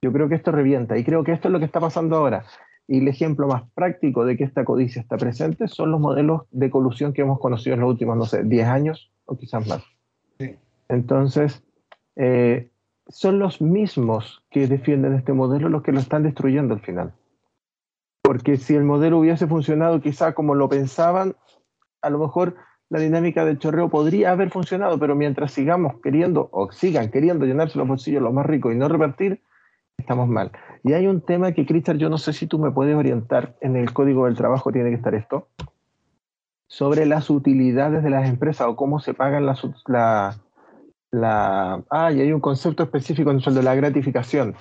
yo 0.01 0.11
creo 0.11 0.27
que 0.27 0.33
esto 0.33 0.51
revienta. 0.51 0.97
Y 0.97 1.03
creo 1.03 1.23
que 1.23 1.31
esto 1.31 1.47
es 1.47 1.51
lo 1.51 1.59
que 1.59 1.65
está 1.65 1.79
pasando 1.79 2.17
ahora. 2.17 2.43
Y 2.87 3.01
el 3.01 3.07
ejemplo 3.07 3.47
más 3.47 3.63
práctico 3.75 4.25
de 4.25 4.35
que 4.35 4.45
esta 4.45 4.65
codicia 4.65 4.99
está 4.99 5.17
presente 5.17 5.67
son 5.67 5.91
los 5.91 5.99
modelos 5.99 6.43
de 6.49 6.71
colusión 6.71 7.13
que 7.13 7.21
hemos 7.21 7.39
conocido 7.39 7.75
en 7.75 7.81
los 7.81 7.89
últimos, 7.91 8.17
no 8.17 8.25
sé, 8.25 8.43
10 8.43 8.67
años 8.67 9.11
o 9.25 9.37
quizás 9.37 9.67
más. 9.67 9.83
Entonces, 10.89 11.63
eh, 12.15 12.71
son 13.07 13.37
los 13.37 13.61
mismos 13.61 14.43
que 14.49 14.67
defienden 14.67 15.13
este 15.13 15.33
modelo 15.33 15.69
los 15.69 15.83
que 15.83 15.91
lo 15.91 15.99
están 15.99 16.23
destruyendo 16.23 16.73
al 16.73 16.81
final. 16.81 17.13
Porque 18.23 18.57
si 18.57 18.73
el 18.73 18.83
modelo 18.83 19.19
hubiese 19.19 19.45
funcionado 19.45 20.01
quizá 20.01 20.33
como 20.33 20.55
lo 20.55 20.67
pensaban, 20.67 21.35
a 22.01 22.09
lo 22.09 22.17
mejor 22.17 22.55
la 22.89 22.99
dinámica 22.99 23.45
del 23.45 23.59
chorreo 23.59 23.89
podría 23.89 24.31
haber 24.31 24.49
funcionado, 24.51 24.99
pero 24.99 25.15
mientras 25.15 25.51
sigamos 25.51 25.99
queriendo 26.01 26.49
o 26.51 26.71
sigan 26.71 27.09
queriendo 27.09 27.45
llenarse 27.45 27.77
los 27.77 27.87
bolsillos 27.87 28.21
los 28.21 28.33
más 28.33 28.45
ricos 28.45 28.73
y 28.73 28.77
no 28.77 28.87
repartir, 28.87 29.41
estamos 29.97 30.27
mal. 30.27 30.51
Y 30.83 30.93
hay 30.93 31.07
un 31.07 31.21
tema 31.21 31.51
que, 31.53 31.65
Cristian, 31.65 31.97
yo 31.97 32.09
no 32.09 32.17
sé 32.17 32.33
si 32.33 32.47
tú 32.47 32.59
me 32.59 32.71
puedes 32.71 32.95
orientar, 32.95 33.55
en 33.61 33.75
el 33.75 33.91
código 33.91 34.25
del 34.25 34.35
trabajo 34.35 34.71
tiene 34.71 34.89
que 34.89 34.95
estar 34.97 35.15
esto, 35.15 35.47
sobre 36.67 37.05
las 37.05 37.29
utilidades 37.29 38.03
de 38.03 38.09
las 38.09 38.29
empresas 38.29 38.67
o 38.67 38.75
cómo 38.75 38.99
se 38.99 39.13
pagan 39.13 39.45
las... 39.45 39.61
La, 39.87 40.35
la, 41.11 41.83
ah, 41.89 42.11
y 42.11 42.19
hay 42.19 42.33
un 42.33 42.41
concepto 42.41 42.83
específico 42.83 43.31
en 43.31 43.41
el 43.45 43.55
de 43.55 43.63
la 43.63 43.75
gratificación. 43.75 44.55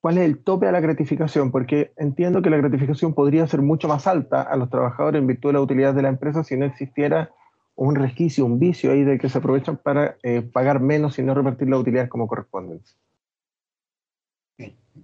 ¿Cuál 0.00 0.18
es 0.18 0.24
el 0.24 0.44
tope 0.44 0.68
a 0.68 0.72
la 0.72 0.80
gratificación? 0.80 1.50
Porque 1.50 1.92
entiendo 1.96 2.42
que 2.42 2.50
la 2.50 2.58
gratificación 2.58 3.14
podría 3.14 3.46
ser 3.48 3.62
mucho 3.62 3.88
más 3.88 4.06
alta 4.06 4.42
a 4.42 4.56
los 4.56 4.70
trabajadores 4.70 5.20
en 5.20 5.26
virtud 5.26 5.48
de 5.48 5.52
la 5.54 5.60
utilidad 5.60 5.94
de 5.94 6.02
la 6.02 6.08
empresa 6.08 6.44
si 6.44 6.56
no 6.56 6.66
existiera 6.66 7.30
un 7.78 7.94
resquicio, 7.94 8.44
un 8.44 8.58
vicio 8.58 8.90
ahí 8.90 9.04
de 9.04 9.18
que 9.18 9.28
se 9.28 9.38
aprovechan 9.38 9.76
para 9.76 10.18
eh, 10.24 10.42
pagar 10.42 10.80
menos 10.80 11.16
y 11.20 11.22
no 11.22 11.32
repartir 11.32 11.68
las 11.68 11.78
utilidades 11.78 12.10
como 12.10 12.26
corresponden. 12.26 12.82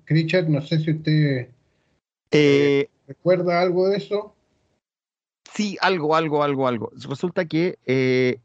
Richard, 0.06 0.48
no 0.48 0.60
sé 0.60 0.80
si 0.80 0.90
usted 0.90 1.50
eh, 2.32 2.88
recuerda 3.06 3.60
algo 3.60 3.88
de 3.88 3.98
eso. 3.98 4.34
Sí, 5.52 5.78
algo, 5.80 6.16
algo, 6.16 6.42
algo, 6.42 6.66
algo. 6.66 6.90
Resulta 7.08 7.44
que 7.44 7.78
eh, 7.86 8.40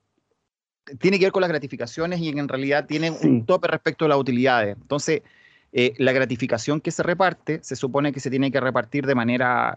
tiene 1.00 1.18
que 1.18 1.26
ver 1.26 1.32
con 1.32 1.42
las 1.42 1.50
gratificaciones 1.50 2.20
y 2.20 2.30
en 2.30 2.48
realidad 2.48 2.86
tiene 2.86 3.10
un 3.10 3.48
tope 3.48 3.68
respecto 3.68 4.06
a 4.06 4.10
las 4.10 4.20
utilidades. 4.20 4.78
Entonces, 4.80 5.24
la 5.72 6.12
gratificación 6.12 6.82
que 6.82 6.92
se 6.92 7.02
reparte 7.02 7.64
se 7.64 7.76
supone 7.76 8.12
que 8.12 8.20
se 8.20 8.30
tiene 8.30 8.52
que 8.52 8.60
repartir 8.60 9.08
de 9.08 9.16
manera 9.16 9.76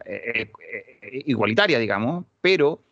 igualitaria, 1.24 1.78
digamos, 1.78 2.26
pero 2.42 2.82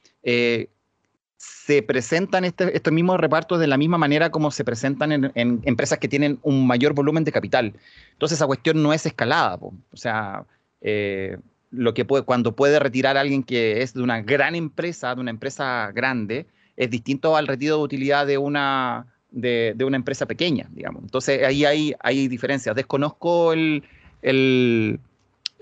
se 1.40 1.82
presentan 1.82 2.44
este, 2.44 2.76
estos 2.76 2.92
mismos 2.92 3.18
repartos 3.18 3.58
de 3.58 3.66
la 3.66 3.78
misma 3.78 3.96
manera 3.96 4.30
como 4.30 4.50
se 4.50 4.62
presentan 4.62 5.32
en, 5.34 5.62
empresas 5.64 5.98
que 5.98 6.06
tienen 6.06 6.38
un 6.42 6.66
mayor 6.66 6.92
volumen 6.92 7.24
de 7.24 7.32
capital. 7.32 7.72
Entonces 8.12 8.36
esa 8.36 8.46
cuestión 8.46 8.82
no 8.82 8.92
es 8.92 9.06
escalada. 9.06 9.54
O 9.54 9.96
sea, 9.96 10.44
eh, 10.82 11.38
lo 11.70 11.94
que 11.94 12.04
cuando 12.04 12.54
puede 12.54 12.78
retirar 12.78 13.16
alguien 13.16 13.42
que 13.42 13.80
es 13.80 13.94
de 13.94 14.02
una 14.02 14.20
gran 14.20 14.54
empresa, 14.54 15.14
de 15.14 15.22
una 15.22 15.30
empresa 15.30 15.90
grande, 15.94 16.44
es 16.76 16.90
distinto 16.90 17.34
al 17.34 17.46
retiro 17.46 17.78
de 17.78 17.84
utilidad 17.84 18.26
de 18.26 18.36
una, 18.36 19.06
de, 19.30 19.74
una 19.82 19.96
empresa 19.96 20.26
pequeña, 20.26 20.68
digamos. 20.72 21.02
Entonces 21.04 21.42
ahí 21.42 21.64
hay, 21.64 21.94
hay 22.00 22.28
diferencias. 22.28 22.76
Desconozco 22.76 23.54
el, 23.54 23.82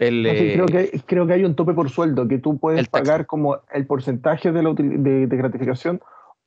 eh, 0.00 0.52
creo, 0.54 0.66
que, 0.66 1.00
creo 1.06 1.26
que 1.26 1.32
hay 1.32 1.44
un 1.44 1.54
tope 1.54 1.74
por 1.74 1.90
sueldo, 1.90 2.28
que 2.28 2.38
tú 2.38 2.58
puedes 2.58 2.88
pagar 2.88 3.26
como 3.26 3.58
el 3.72 3.86
porcentaje 3.86 4.52
de, 4.52 4.62
la, 4.62 4.72
de, 4.74 5.26
gratificación 5.36 6.00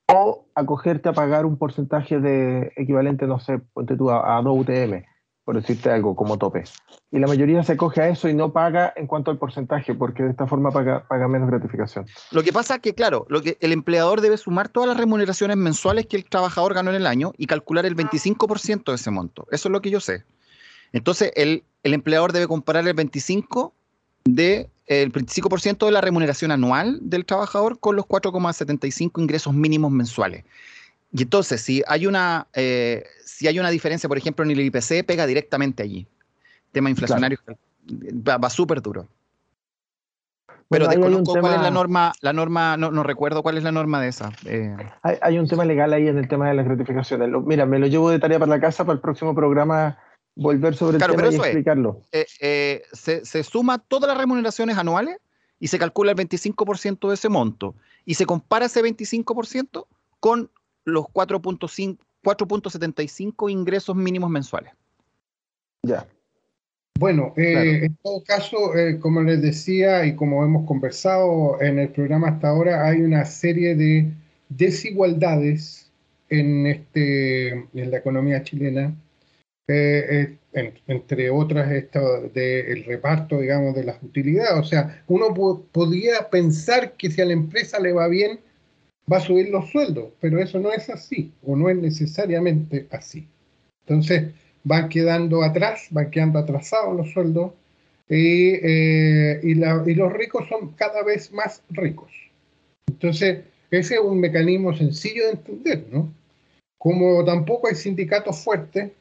o 0.07 0.45
acogerte 0.55 1.09
a 1.09 1.13
pagar 1.13 1.45
un 1.45 1.57
porcentaje 1.57 2.19
de 2.19 2.71
equivalente, 2.75 3.27
no 3.27 3.39
sé, 3.39 3.59
ponte 3.73 3.97
tú 3.97 4.09
a, 4.09 4.41
2 4.41 4.59
UTM, 4.59 5.03
por 5.43 5.55
decirte 5.55 5.89
algo, 5.89 6.15
como 6.15 6.37
tope. 6.37 6.63
Y 7.11 7.19
la 7.19 7.27
mayoría 7.27 7.63
se 7.63 7.73
acoge 7.73 8.01
a 8.01 8.09
eso 8.09 8.29
y 8.29 8.33
no 8.33 8.53
paga 8.53 8.93
en 8.95 9.07
cuanto 9.07 9.31
al 9.31 9.37
porcentaje, 9.37 9.93
porque 9.95 10.23
de 10.23 10.31
esta 10.31 10.47
forma 10.47 10.71
paga, 10.71 11.05
paga 11.07 11.27
menos 11.27 11.49
gratificación. 11.49 12.05
Lo 12.31 12.43
que 12.43 12.53
pasa 12.53 12.75
es 12.75 12.81
que, 12.81 12.93
claro, 12.93 13.25
lo 13.29 13.41
que 13.41 13.57
el 13.59 13.73
empleador 13.73 14.21
debe 14.21 14.37
sumar 14.37 14.69
todas 14.69 14.87
las 14.87 14.97
remuneraciones 14.97 15.57
mensuales 15.57 16.07
que 16.07 16.17
el 16.17 16.25
trabajador 16.25 16.73
ganó 16.73 16.89
en 16.91 16.97
el 16.97 17.07
año 17.07 17.33
y 17.37 17.47
calcular 17.47 17.85
el 17.85 17.95
25% 17.95 18.85
de 18.85 18.95
ese 18.95 19.11
monto. 19.11 19.45
Eso 19.51 19.67
es 19.67 19.71
lo 19.71 19.81
que 19.81 19.89
yo 19.89 19.99
sé. 19.99 20.23
Entonces, 20.93 21.31
el, 21.35 21.63
el 21.83 21.93
empleador 21.93 22.31
debe 22.33 22.47
comparar 22.47 22.87
el 22.87 22.93
25 22.93 23.73
de 24.23 24.69
el 24.87 25.11
25% 25.11 25.85
de 25.85 25.91
la 25.91 26.01
remuneración 26.01 26.51
anual 26.51 26.99
del 27.01 27.25
trabajador 27.25 27.79
con 27.79 27.95
los 27.95 28.05
4,75 28.05 29.21
ingresos 29.21 29.53
mínimos 29.53 29.89
mensuales. 29.91 30.43
Y 31.13 31.23
entonces, 31.23 31.61
si 31.61 31.81
hay 31.87 32.07
una, 32.07 32.47
eh, 32.53 33.05
si 33.25 33.47
hay 33.47 33.59
una 33.59 33.69
diferencia, 33.69 34.09
por 34.09 34.17
ejemplo, 34.17 34.43
en 34.43 34.51
el 34.51 34.59
IPC, 34.59 35.05
pega 35.05 35.25
directamente 35.25 35.83
allí. 35.83 36.07
Tema 36.71 36.89
inflacionario 36.89 37.37
va, 37.89 38.49
súper 38.49 38.81
duro. 38.81 39.07
Pero 40.69 40.87
desconozco 40.87 41.37
cuál 41.39 41.55
es 41.55 41.61
la 41.61 41.71
norma, 41.71 42.13
la 42.21 42.31
norma, 42.31 42.77
no, 42.77 43.03
recuerdo 43.03 43.43
cuál 43.43 43.57
es 43.57 43.63
la 43.63 43.73
norma 43.73 44.01
de 44.01 44.07
esa. 44.07 44.31
Eh. 44.45 44.75
Hay, 45.03 45.37
un 45.37 45.47
tema 45.47 45.65
legal 45.65 45.91
ahí 45.91 46.07
en 46.07 46.17
el 46.17 46.29
tema 46.29 46.47
de 46.47 46.53
las 46.53 46.65
gratificaciones. 46.65 47.29
mira, 47.45 47.65
me 47.65 47.77
lo 47.77 47.87
llevo 47.87 48.09
de 48.09 48.19
tarea 48.19 48.39
para 48.39 48.49
la 48.49 48.61
casa 48.61 48.85
para 48.85 48.95
el 48.95 49.01
próximo 49.01 49.35
programa 49.35 49.97
volver 50.35 50.75
sobre 50.75 50.97
el 50.97 51.03
tema 51.03 51.31
y 51.31 51.35
explicarlo. 51.35 52.01
Eh, 52.11 52.83
se, 52.93 53.25
se, 53.25 53.43
suma 53.43 53.79
todas 53.79 54.07
las 54.07 54.17
remuneraciones 54.17 54.77
anuales 54.77 55.17
y 55.59 55.67
se 55.67 55.77
calcula 55.77 56.11
el 56.11 56.17
25% 56.17 57.07
de 57.07 57.13
ese 57.13 57.29
monto. 57.29 57.75
Y 58.03 58.15
se 58.15 58.25
compara 58.25 58.65
ese 58.65 58.81
25% 58.81 59.85
con 60.19 60.49
los 60.83 61.05
4.75 61.05 63.51
ingresos 63.51 63.95
mínimos 63.95 64.29
mensuales. 64.29 64.73
Ya. 65.83 66.05
Bueno, 66.99 67.33
eh, 67.35 67.85
en 67.85 67.95
todo 68.03 68.23
caso, 68.23 68.75
eh, 68.75 68.99
como 68.99 69.21
les 69.21 69.41
decía 69.41 70.05
y 70.05 70.15
como 70.15 70.45
hemos 70.45 70.67
conversado 70.67 71.59
en 71.61 71.79
el 71.79 71.89
programa 71.89 72.29
hasta 72.29 72.49
ahora, 72.49 72.87
hay 72.87 73.01
una 73.01 73.25
serie 73.25 73.75
de 73.75 74.13
desigualdades 74.49 75.89
en, 76.29 76.67
este, 76.67 77.49
en 77.49 77.91
la 77.91 77.97
economía 77.97 78.43
chilena, 78.43 78.93
eh, 79.67 80.37
entre 80.53 81.29
otras 81.29 81.71
esto 81.71 82.29
del 82.33 82.83
reparto, 82.83 83.39
digamos, 83.39 83.75
de 83.75 83.83
las 83.83 84.01
utilidades. 84.03 84.59
O 84.59 84.63
sea, 84.63 85.03
uno 85.07 85.33
podría 85.71 86.29
pensar 86.29 86.93
que 86.93 87.09
si 87.09 87.21
a 87.21 87.25
la 87.25 87.33
empresa 87.33 87.79
le 87.79 87.93
va 87.93 88.07
bien, 88.07 88.39
va 89.11 89.17
a 89.17 89.21
subir 89.21 89.49
los 89.49 89.69
sueldos, 89.69 90.09
pero 90.19 90.39
eso 90.39 90.59
no 90.59 90.71
es 90.71 90.89
así, 90.89 91.33
o 91.43 91.55
no 91.55 91.69
es 91.69 91.77
necesariamente 91.77 92.87
así. 92.91 93.27
Entonces, 93.85 94.31
van 94.63 94.89
quedando 94.89 95.43
atrás, 95.43 95.87
van 95.89 96.11
quedando 96.11 96.39
atrasados 96.39 96.95
los 96.95 97.11
sueldos, 97.11 97.51
y, 98.09 98.55
eh, 98.61 99.39
y, 99.41 99.55
los 99.55 100.13
ricos 100.13 100.47
son 100.49 100.73
cada 100.73 101.01
vez 101.01 101.31
más 101.31 101.63
ricos. 101.69 102.11
Entonces, 102.87 103.39
ese 103.71 103.95
es 103.95 104.01
un 104.01 104.19
mecanismo 104.19 104.75
sencillo 104.75 105.25
de 105.25 105.31
entender, 105.31 105.85
¿no? 105.89 106.13
Como 106.77 107.23
tampoco 107.23 107.69
hay 107.69 107.75
sindicatos 107.75 108.43
fuertes, 108.43 108.91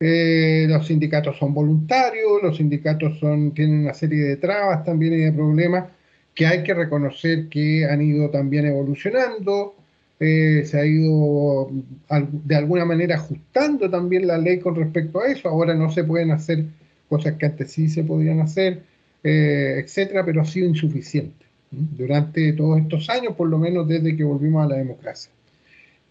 eh, 0.00 0.66
los 0.66 0.86
sindicatos 0.86 1.36
son 1.36 1.52
voluntarios, 1.52 2.42
los 2.42 2.56
sindicatos 2.56 3.18
son, 3.18 3.52
tienen 3.52 3.80
una 3.80 3.94
serie 3.94 4.24
de 4.24 4.36
trabas 4.38 4.82
también 4.82 5.12
y 5.12 5.18
de 5.18 5.32
problemas, 5.32 5.90
que 6.34 6.46
hay 6.46 6.62
que 6.62 6.72
reconocer 6.72 7.48
que 7.48 7.84
han 7.84 8.00
ido 8.00 8.30
también 8.30 8.64
evolucionando, 8.66 9.74
eh, 10.18 10.64
se 10.64 10.80
ha 10.80 10.86
ido 10.86 11.70
de 12.10 12.56
alguna 12.56 12.86
manera 12.86 13.16
ajustando 13.16 13.90
también 13.90 14.26
la 14.26 14.38
ley 14.38 14.58
con 14.58 14.74
respecto 14.74 15.20
a 15.20 15.28
eso, 15.28 15.48
ahora 15.50 15.74
no 15.74 15.90
se 15.90 16.04
pueden 16.04 16.30
hacer 16.30 16.64
cosas 17.08 17.34
que 17.34 17.46
antes 17.46 17.72
sí 17.72 17.88
se 17.88 18.02
podían 18.02 18.40
hacer, 18.40 18.82
eh, 19.22 19.82
etcétera, 19.84 20.24
pero 20.24 20.40
ha 20.40 20.46
sido 20.46 20.66
insuficiente 20.66 21.44
durante 21.70 22.52
todos 22.54 22.80
estos 22.80 23.10
años, 23.10 23.34
por 23.36 23.48
lo 23.48 23.58
menos 23.58 23.86
desde 23.86 24.16
que 24.16 24.24
volvimos 24.24 24.64
a 24.64 24.68
la 24.68 24.76
democracia. 24.76 25.30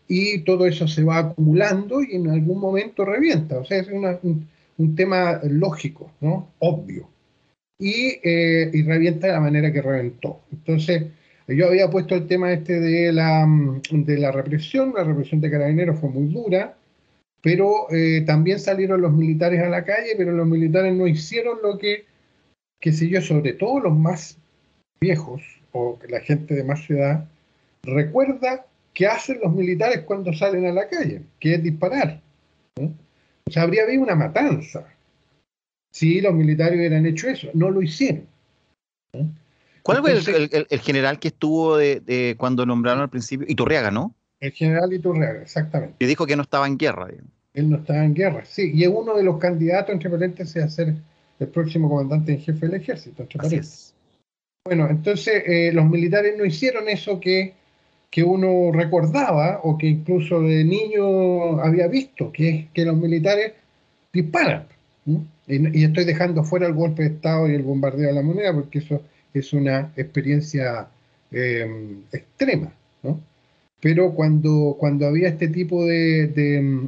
Y 0.10 0.40
todo 0.40 0.66
eso 0.66 0.88
se 0.88 1.04
va 1.04 1.20
acumulando 1.20 2.02
y 2.02 2.16
en 2.16 2.30
algún 2.30 2.60
momento 2.60 3.06
revienta, 3.06 3.60
o 3.60 3.64
sea, 3.64 3.78
es 3.78 3.88
un, 3.88 4.48
un 4.78 4.96
tema 4.96 5.40
lógico, 5.44 6.12
¿no? 6.20 6.50
obvio 6.60 7.08
y, 7.80 8.20
eh, 8.22 8.70
y 8.74 8.84
revienta 8.84 9.28
de 9.28 9.34
la 9.34 9.40
manera 9.40 9.72
que 9.72 9.82
reventó. 9.82 10.42
Entonces, 10.52 11.06
yo 11.48 11.68
había 11.68 11.90
puesto 11.90 12.14
el 12.14 12.28
tema 12.28 12.52
este 12.52 12.80
de 12.80 13.12
la, 13.12 13.48
de 13.90 14.18
la 14.18 14.32
represión, 14.32 14.94
la 14.96 15.04
represión 15.04 15.42
de 15.42 15.50
carabineros 15.50 16.00
fue 16.00 16.10
muy 16.10 16.32
dura, 16.32 16.76
pero 17.42 17.90
eh, 17.90 18.22
también 18.28 18.60
salieron 18.60 19.02
los 19.02 19.14
militares 19.14 19.62
a 19.64 19.70
la 19.70 19.86
calle, 19.86 20.14
pero 20.18 20.34
los 20.34 20.46
militares 20.46 20.94
no 20.94 21.08
hicieron 21.08 21.60
lo 21.64 21.78
que, 21.78 22.06
qué 22.82 22.92
sé 22.92 23.08
yo, 23.08 23.22
sobre 23.22 23.54
todo 23.54 23.80
los 23.80 23.98
más 23.98 24.38
viejos 25.00 25.42
o 25.72 25.98
la 26.10 26.20
gente 26.20 26.54
de 26.54 26.64
más 26.66 26.88
edad, 26.90 27.26
recuerda 27.84 28.66
qué 29.00 29.08
hacen 29.08 29.40
los 29.42 29.54
militares 29.54 30.02
cuando 30.02 30.34
salen 30.34 30.66
a 30.66 30.74
la 30.74 30.90
calle, 30.90 31.22
que 31.40 31.54
es 31.54 31.64
disparar. 31.64 32.20
O 32.76 33.50
sea, 33.50 33.64
habría 33.64 33.84
habido 33.84 34.04
una 34.04 34.14
matanza, 34.14 34.94
si 35.90 36.20
los 36.20 36.34
militares 36.34 36.78
hubieran 36.78 37.06
hecho 37.06 37.30
eso. 37.30 37.48
No 37.54 37.72
lo 37.72 37.82
hicieron. 37.82 38.28
¿Cuál 39.84 40.02
fue 40.02 40.12
el, 40.12 40.80
general 40.82 41.18
que 41.18 41.30
estuvo 41.30 41.78
de, 41.78 42.36
cuando 42.38 42.66
nombraron 42.66 43.04
al 43.04 43.10
principio? 43.10 43.48
Iturriaga, 43.50 43.90
¿no? 43.90 44.14
El 44.42 44.52
general 44.52 44.92
Iturriaga, 44.92 45.44
exactamente. 45.44 45.96
Y 46.00 46.06
dijo 46.06 46.28
que 46.28 46.36
no 46.36 46.42
estaba 46.42 46.68
en 46.68 46.78
guerra. 46.78 47.08
Él 47.54 47.70
no 47.70 47.78
estaba 47.78 48.04
en 48.04 48.14
guerra, 48.14 48.44
sí. 48.44 48.70
Y 48.74 48.84
es 48.84 48.90
uno 48.90 49.16
de 49.16 49.24
los 49.24 49.38
candidatos, 49.38 49.94
entre 49.94 50.10
paréntesis, 50.10 50.62
a 50.62 50.68
ser 50.68 50.94
el 51.40 51.48
próximo 51.48 51.88
comandante 51.88 52.34
en 52.34 52.42
jefe 52.42 52.68
del 52.68 52.82
ejército, 52.82 53.22
entre 53.24 53.38
paréntesis. 53.38 53.96
Bueno, 54.66 54.90
entonces 54.90 55.42
eh, 55.46 55.72
los 55.72 55.86
militares 55.86 56.36
no 56.38 56.44
hicieron 56.44 56.90
eso 56.90 57.22
que, 57.22 57.59
que 58.10 58.24
uno 58.24 58.72
recordaba 58.72 59.60
o 59.64 59.78
que 59.78 59.88
incluso 59.88 60.42
de 60.42 60.64
niño 60.64 61.62
había 61.62 61.88
visto, 61.88 62.32
que 62.32 62.50
es 62.50 62.66
que 62.74 62.86
los 62.86 62.98
militares 62.98 63.54
disparan. 64.12 64.66
Y, 65.48 65.84
estoy 65.84 66.06
dejando 66.06 66.44
fuera 66.44 66.68
el 66.68 66.74
golpe 66.74 67.04
de 67.04 67.10
Estado 67.10 67.50
y 67.50 67.56
el 67.56 67.64
bombardeo 67.64 68.08
de 68.08 68.14
la 68.14 68.22
moneda 68.22 68.54
porque 68.54 68.80
eso 68.80 69.02
es 69.34 69.54
una 69.54 69.92
experiencia 69.96 70.88
em, 71.32 72.02
extrema, 72.12 72.72
¿no? 73.04 73.20
Pero 73.82 74.14
cuando, 74.14 74.76
cuando 74.78 75.08
había 75.08 75.30
este 75.30 75.48
tipo 75.48 75.86
de, 75.86 76.28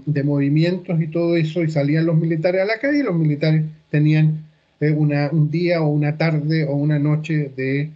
de, 0.06 0.24
movimientos 0.24 1.02
y 1.02 1.08
todo 1.08 1.38
eso, 1.38 1.64
y 1.64 1.72
salían 1.72 2.06
los 2.06 2.18
militares 2.18 2.62
a 2.62 2.66
la 2.66 2.80
calle, 2.80 3.04
los 3.04 3.16
militares 3.16 3.64
tenían 3.90 4.44
eh, 4.82 4.92
una, 4.92 5.30
un 5.32 5.50
día 5.50 5.82
o 5.82 5.88
una 5.88 6.18
tarde 6.18 6.66
o 6.66 6.76
una 6.76 7.00
noche 7.00 7.52
de, 7.56 7.92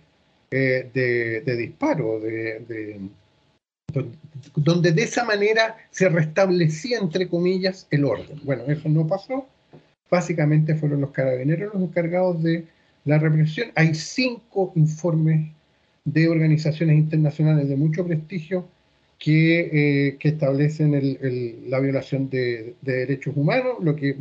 eh, 0.56 1.42
de 1.46 1.56
disparo, 1.56 2.20
de, 2.20 3.00
donde 4.56 4.92
de 4.92 5.04
esa 5.04 5.24
manera 5.24 5.78
se 5.92 6.10
restablecía, 6.10 7.00
entre 7.00 7.28
comillas, 7.28 7.88
el 7.92 8.06
orden. 8.06 8.40
Bueno, 8.44 8.64
eso 8.68 8.90
no 8.90 9.08
pasó 9.08 9.48
básicamente 10.10 10.76
fueron 10.76 11.02
los 11.02 11.12
carabineros 11.12 11.74
los 11.74 11.84
encargados 11.84 12.42
de 12.44 12.66
la 13.06 13.18
represión. 13.20 13.70
Hay 13.76 13.94
cinco 13.96 14.72
informes 14.76 15.52
de 16.06 16.28
organizaciones 16.30 16.98
internacionales 16.98 17.68
de 17.68 17.76
mucho 17.76 18.06
prestigio 18.06 18.68
que, 19.20 20.10
eh, 20.10 20.18
establecen 20.22 20.92
la 21.70 21.80
violación 21.80 22.30
de, 22.30 22.76
derechos 22.82 23.36
humanos. 23.36 23.76
Lo 23.82 23.96
que 23.96 24.18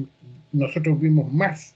nosotros 0.52 1.00
vimos 1.00 1.32
más 1.32 1.74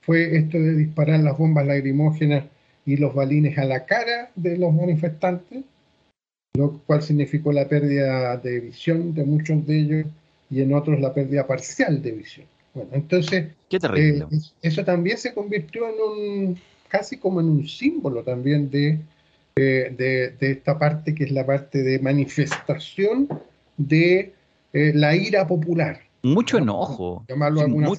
fue 0.00 0.36
esto 0.36 0.58
de 0.58 0.74
disparar 0.76 1.20
las 1.20 1.36
bombas 1.36 1.66
lacrimógenas 1.66 2.44
y 2.86 2.96
los 2.96 3.14
balines 3.14 3.58
a 3.58 3.64
la 3.64 3.84
cara 3.84 4.30
de 4.34 4.56
los 4.56 4.72
manifestantes, 4.72 5.64
lo 6.54 6.78
cual 6.86 7.02
significó 7.02 7.52
la 7.52 7.68
pérdida 7.68 8.36
de 8.36 8.60
visión 8.60 9.14
de 9.14 9.24
muchos 9.24 9.66
de 9.66 9.78
ellos 9.78 10.06
y 10.50 10.62
en 10.62 10.74
otros 10.74 11.00
la 11.00 11.14
pérdida 11.14 11.46
parcial 11.46 12.02
de 12.02 12.12
visión. 12.12 12.46
Bueno, 12.74 12.90
entonces, 12.92 13.48
eh, 13.70 14.24
eso 14.62 14.84
también 14.84 15.18
se 15.18 15.34
convirtió 15.34 15.88
en 15.88 15.94
un, 16.00 16.58
casi 16.88 17.16
como 17.16 17.40
en 17.40 17.48
un 17.48 17.66
símbolo 17.66 18.22
también 18.22 18.70
de, 18.70 19.00
de, 19.56 20.34
esta 20.40 20.78
parte 20.78 21.14
que 21.14 21.24
es 21.24 21.32
la 21.32 21.44
parte 21.44 21.82
de 21.82 21.98
manifestación 21.98 23.28
de 23.76 24.32
eh, 24.72 24.92
la 24.94 25.16
ira 25.16 25.46
popular. 25.46 26.00
Mucho 26.22 26.58
enojo. 26.58 27.24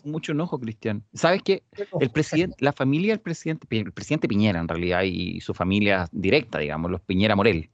mucho 0.05 0.31
enojo, 0.31 0.59
Cristian. 0.59 1.03
¿Sabes 1.13 1.41
qué? 1.43 1.63
El 1.99 2.09
presidente, 2.11 2.55
la 2.59 2.73
familia 2.73 3.13
del 3.13 3.19
presidente, 3.19 3.67
el 3.69 3.91
presidente 3.91 4.27
Piñera 4.27 4.59
en 4.59 4.67
realidad 4.67 5.03
y 5.03 5.41
su 5.41 5.53
familia 5.53 6.07
directa, 6.11 6.59
digamos, 6.59 6.91
los 6.91 7.01
Piñera 7.01 7.35
Morel. 7.35 7.69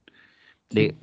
De, 0.70 0.94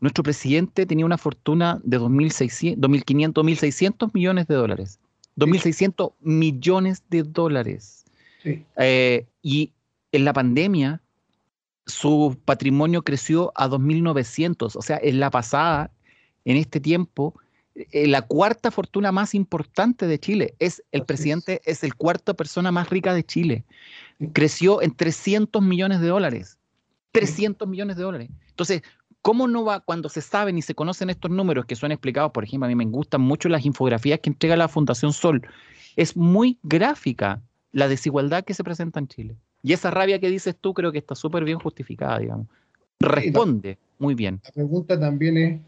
nuestro 0.00 0.22
presidente 0.22 0.86
tenía 0.86 1.06
una 1.06 1.18
fortuna 1.18 1.80
de 1.82 1.98
2.500, 1.98 2.76
2.600 2.76 4.10
millones 4.12 4.46
de 4.46 4.54
dólares. 4.54 4.98
2.600 5.36 6.12
millones 6.20 7.02
de 7.08 7.22
dólares. 7.22 8.04
Eh, 8.76 9.26
y 9.42 9.72
en 10.12 10.24
la 10.24 10.32
pandemia, 10.32 11.00
su 11.86 12.38
patrimonio 12.44 13.02
creció 13.02 13.52
a 13.54 13.68
2.900. 13.68 14.76
O 14.76 14.82
sea, 14.82 14.98
en 15.02 15.20
la 15.20 15.30
pasada, 15.30 15.90
en 16.44 16.56
este 16.56 16.80
tiempo, 16.80 17.34
eh, 17.74 18.06
la 18.06 18.22
cuarta 18.22 18.70
fortuna 18.70 19.12
más 19.12 19.34
importante 19.34 20.06
de 20.06 20.18
Chile. 20.18 20.54
Es 20.58 20.82
el 20.92 21.04
presidente, 21.04 21.60
es. 21.64 21.84
el 21.84 21.94
cuarta 21.94 22.34
persona 22.34 22.72
más 22.72 22.90
rica 22.90 23.14
de 23.14 23.24
Chile. 23.24 23.64
Creció 24.32 24.82
en 24.82 24.94
300 24.94 25.62
millones 25.62 26.00
de 26.00 26.08
dólares. 26.08 26.58
300 27.12 27.68
millones 27.68 27.96
de 27.96 28.02
dólares. 28.02 28.30
Entonces, 28.48 28.82
¿Cómo 29.24 29.48
no 29.48 29.64
va 29.64 29.80
cuando 29.80 30.10
se 30.10 30.20
saben 30.20 30.58
y 30.58 30.60
se 30.60 30.74
conocen 30.74 31.08
estos 31.08 31.30
números 31.30 31.64
que 31.64 31.76
son 31.76 31.90
explicados? 31.90 32.30
Por 32.32 32.44
ejemplo, 32.44 32.66
a 32.66 32.68
mí 32.68 32.74
me 32.74 32.84
gustan 32.84 33.22
mucho 33.22 33.48
las 33.48 33.64
infografías 33.64 34.20
que 34.20 34.28
entrega 34.28 34.54
la 34.54 34.68
Fundación 34.68 35.14
Sol. 35.14 35.40
Es 35.96 36.14
muy 36.14 36.58
gráfica 36.62 37.40
la 37.72 37.88
desigualdad 37.88 38.44
que 38.44 38.52
se 38.52 38.62
presenta 38.62 39.00
en 39.00 39.08
Chile. 39.08 39.36
Y 39.62 39.72
esa 39.72 39.90
rabia 39.90 40.18
que 40.18 40.28
dices 40.28 40.54
tú 40.60 40.74
creo 40.74 40.92
que 40.92 40.98
está 40.98 41.14
súper 41.14 41.42
bien 41.42 41.58
justificada, 41.58 42.18
digamos. 42.18 42.48
Responde 43.00 43.78
muy 43.98 44.14
bien. 44.14 44.42
La 44.44 44.52
pregunta 44.52 45.00
también 45.00 45.38
es, 45.38 45.60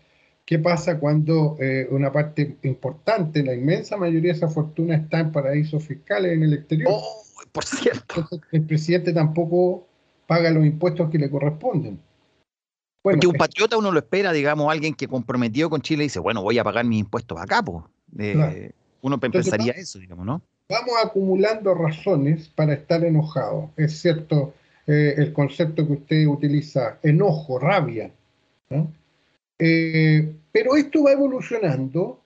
¿qué 0.47 0.59
pasa 0.59 0.99
cuando 0.99 1.57
eh, 1.61 1.89
una 1.91 2.11
parte 2.13 2.57
importante, 2.63 3.43
la 3.43 3.53
inmensa 3.53 3.97
mayoría 3.97 4.33
de 4.33 4.39
esa 4.39 4.49
fortuna 4.49 4.95
está 4.95 5.19
en 5.19 5.33
paraísos 5.33 5.85
fiscales 5.85 6.33
en 6.33 6.45
el 6.45 6.55
exterior? 6.55 6.89
Oh, 6.93 7.23
por 7.53 7.65
cierto. 7.65 8.27
el 8.53 8.63
presidente 8.63 9.13
tampoco 9.13 9.87
paga 10.27 10.51
los 10.51 10.65
impuestos 10.65 11.11
que 11.11 11.19
le 11.19 11.29
corresponden. 11.29 12.01
Bueno, 13.03 13.19
Porque 13.19 13.27
un 13.27 13.35
patriota 13.35 13.77
uno 13.77 13.93
lo 13.93 13.99
espera, 13.99 14.33
digamos, 14.33 14.73
alguien 14.73 14.95
que 14.95 15.07
comprometió 15.07 15.69
con 15.69 15.83
Chile 15.83 16.05
y 16.05 16.07
dice, 16.07 16.21
bueno, 16.21 16.43
voy 16.43 16.59
a 16.59 16.65
pagar 16.65 16.85
mis 16.85 17.01
impuestos 17.01 17.39
acá, 17.41 17.63
pues. 17.63 17.85
Uno 19.03 19.21
pensaría 19.21 19.73
eso, 19.73 19.99
digamos, 19.99 20.27
¿no? 20.27 20.43
Vamos 20.69 20.95
acumulando 21.05 21.75
razones 21.75 22.49
para 22.49 22.75
estar 22.75 23.05
enojados. 23.05 23.71
Es 23.77 24.01
cierto 24.01 24.55
eh, 24.89 25.15
el 25.17 25.33
concepto 25.33 25.87
que 25.87 25.93
usted 25.93 26.27
utiliza, 26.27 26.99
enojo, 27.03 27.61
rabia. 27.61 28.11
Eh, 29.59 30.33
pero 30.53 30.77
esto 30.77 31.05
va 31.05 31.13
evolucionando. 31.13 32.21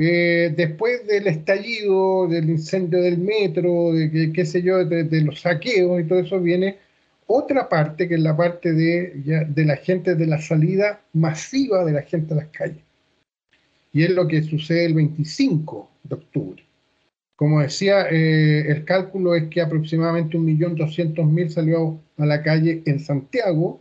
Eh, 0.00 0.54
después 0.56 1.04
del 1.08 1.26
estallido, 1.26 2.28
del 2.28 2.50
incendio 2.50 3.02
del 3.02 3.18
metro, 3.18 3.92
de 3.92 4.32
qué 4.32 4.46
sé 4.46 4.62
yo, 4.62 4.84
de, 4.84 5.20
los 5.22 5.40
saqueos 5.40 6.00
y 6.00 6.04
todo 6.04 6.20
eso, 6.20 6.40
viene 6.40 6.78
otra 7.26 7.68
parte 7.68 8.08
que 8.08 8.14
es 8.14 8.20
la 8.20 8.36
parte 8.36 8.72
de, 8.72 9.46
la 9.56 9.76
gente, 9.76 10.14
de 10.14 10.26
la 10.26 10.40
salida 10.40 11.00
masiva 11.12 11.84
de 11.84 11.92
la 11.92 12.02
gente 12.02 12.32
a 12.32 12.36
las 12.36 12.48
calles. 12.48 12.82
Y 13.92 14.04
es 14.04 14.10
lo 14.10 14.28
que 14.28 14.42
sucede 14.42 14.84
el 14.84 14.94
25 14.94 15.90
de 16.04 16.14
octubre. 16.14 16.64
Como 17.34 17.60
decía, 17.60 18.08
eh, 18.10 18.70
el 18.70 18.84
cálculo 18.84 19.34
es 19.34 19.48
que 19.48 19.60
aproximadamente 19.60 20.38
1.200.000 20.38 21.48
salió 21.50 22.00
a 22.16 22.26
la 22.26 22.42
calle 22.42 22.82
en 22.86 23.00
Santiago 23.00 23.80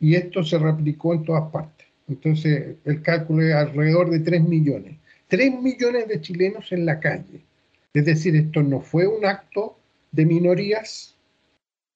y 0.00 0.14
esto 0.14 0.42
se 0.42 0.58
replicó 0.58 1.14
en 1.14 1.24
todas 1.24 1.50
partes. 1.50 1.77
Entonces, 2.08 2.76
el 2.84 3.02
cálculo 3.02 3.42
es 3.42 3.54
alrededor 3.54 4.10
de 4.10 4.20
3 4.20 4.42
millones. 4.42 4.96
3 5.28 5.60
millones 5.60 6.08
de 6.08 6.20
chilenos 6.20 6.72
en 6.72 6.86
la 6.86 6.98
calle. 7.00 7.42
Es 7.92 8.04
decir, 8.04 8.34
esto 8.36 8.62
no 8.62 8.80
fue 8.80 9.06
un 9.06 9.24
acto 9.24 9.76
de 10.12 10.24
minorías, 10.24 11.14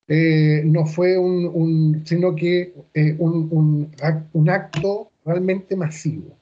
eh, 0.09 0.63
no 0.65 0.85
fue 0.85 1.17
un, 1.17 2.03
sino 2.05 2.35
que 2.35 2.75
eh, 2.95 3.17
un, 3.19 3.89
un, 4.33 4.51
acto 4.51 5.11
realmente 5.25 5.77
masivo. 5.77 6.37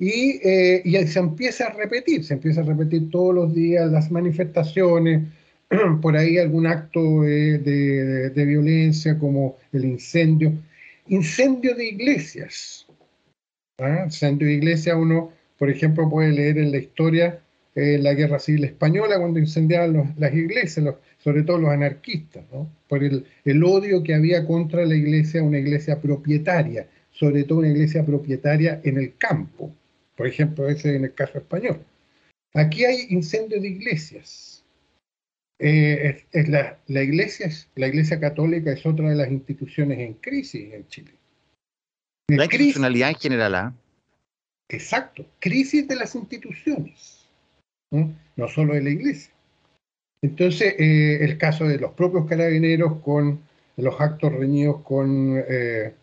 Eh, 0.00 0.80
y, 0.84 1.06
se 1.08 1.18
empieza 1.18 1.66
a 1.66 1.72
repetir, 1.72 2.24
se 2.24 2.34
empieza 2.34 2.60
a 2.60 2.64
repetir 2.64 3.10
todos 3.10 3.34
los 3.34 3.52
días 3.52 3.90
las 3.90 4.10
manifestaciones, 4.12 5.26
por 6.00 6.16
ahí 6.16 6.38
algún 6.38 6.66
acto 6.66 7.22
de, 7.22 8.32
violencia 8.34 9.18
como 9.18 9.56
el 9.72 9.84
incendio, 9.84 10.52
incendio 11.08 11.74
de 11.74 11.86
iglesias. 11.86 12.86
¿ah? 13.78 14.02
Incendio 14.04 14.46
de 14.48 14.54
iglesias 14.54 14.96
uno, 14.98 15.32
por 15.58 15.70
ejemplo, 15.70 16.08
puede 16.08 16.32
leer 16.32 16.58
en 16.58 16.70
la 16.70 16.78
historia 16.78 17.40
eh, 17.74 17.98
la 17.98 18.14
guerra 18.14 18.38
civil 18.38 18.64
española 18.64 19.18
cuando 19.18 19.38
incendiaban 19.38 20.14
las 20.16 20.34
iglesias, 20.34 20.94
sobre 21.18 21.42
todo 21.42 21.58
los 21.58 21.70
anarquistas, 21.70 22.44
por 22.88 23.04
el, 23.04 23.24
el 23.44 23.64
odio 23.64 24.02
que 24.02 24.14
había 24.14 24.46
contra 24.46 24.84
la 24.84 24.94
iglesia, 24.94 25.42
una 25.42 25.58
iglesia 25.58 26.00
propietaria, 26.00 26.88
sobre 27.12 27.44
todo 27.44 27.60
una 27.60 27.68
iglesia 27.68 28.04
propietaria 28.04 28.80
en 28.84 28.98
el 28.98 29.16
campo. 29.16 29.72
Por 30.16 30.26
ejemplo, 30.26 30.68
ese 30.68 30.96
en 30.96 31.04
el 31.04 31.14
caso 31.14 31.38
español. 31.38 31.78
Aquí 32.54 32.84
hay 32.84 33.06
incendio 33.10 33.60
de 33.60 33.68
iglesias. 33.68 34.47
Eh, 35.60 36.24
es, 36.30 36.48
la, 36.48 36.78
iglesia, 37.02 37.50
la 37.74 37.88
iglesia 37.88 38.20
católica 38.20 38.70
es 38.72 38.86
otra 38.86 39.10
de 39.10 39.16
las 39.16 39.30
instituciones 39.30 39.98
en 39.98 40.14
crisis 40.14 40.72
en 40.72 40.86
Chile. 40.88 41.12
la 42.28 42.44
institucionalidad 42.44 43.10
en 43.10 43.16
general, 43.16 43.54
¿ah? 43.54 43.74
Exacto, 44.70 45.26
crisis 45.40 45.88
de 45.88 45.96
las 45.96 46.14
instituciones, 46.14 47.26
no, 47.90 48.48
solo 48.48 48.74
de 48.74 48.82
la 48.82 48.90
iglesia. 48.90 49.32
Entonces, 50.22 50.74
eh, 50.78 51.24
el 51.24 51.38
caso 51.38 51.64
de 51.66 51.78
los 51.78 51.92
propios 51.92 52.26
carabineros 52.26 53.00
con 53.00 53.40
los 53.76 54.00
actos 54.00 54.32
reñidos 54.32 54.82
con, 54.82 55.42
eh, 55.48 55.94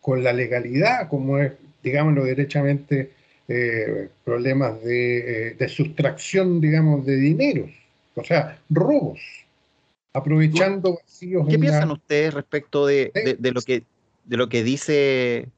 con 0.00 0.24
la 0.24 0.32
legalidad, 0.32 1.08
como 1.08 1.38
es 1.38 1.52
digámoslo 1.84 2.24
derechamente, 2.24 3.12
problemas 4.24 4.78
eh, 4.84 5.54
de, 5.56 5.68
sustracción, 5.68 6.62
digamos, 6.62 7.04
de 7.04 7.16
dineros, 7.16 7.70
o 8.14 8.24
sea, 8.24 8.58
robos, 8.70 9.20
aprovechando 10.12 10.94
vacíos. 10.94 11.46
¿Qué 11.48 11.58
piensan 11.58 11.90
ustedes 11.90 12.34
respecto 12.34 12.86
de, 12.86 13.12
lo 13.40 13.60
que, 13.62 13.84
de 14.24 14.36
lo 14.36 14.48
que 14.48 14.62
dice, 14.62 15.48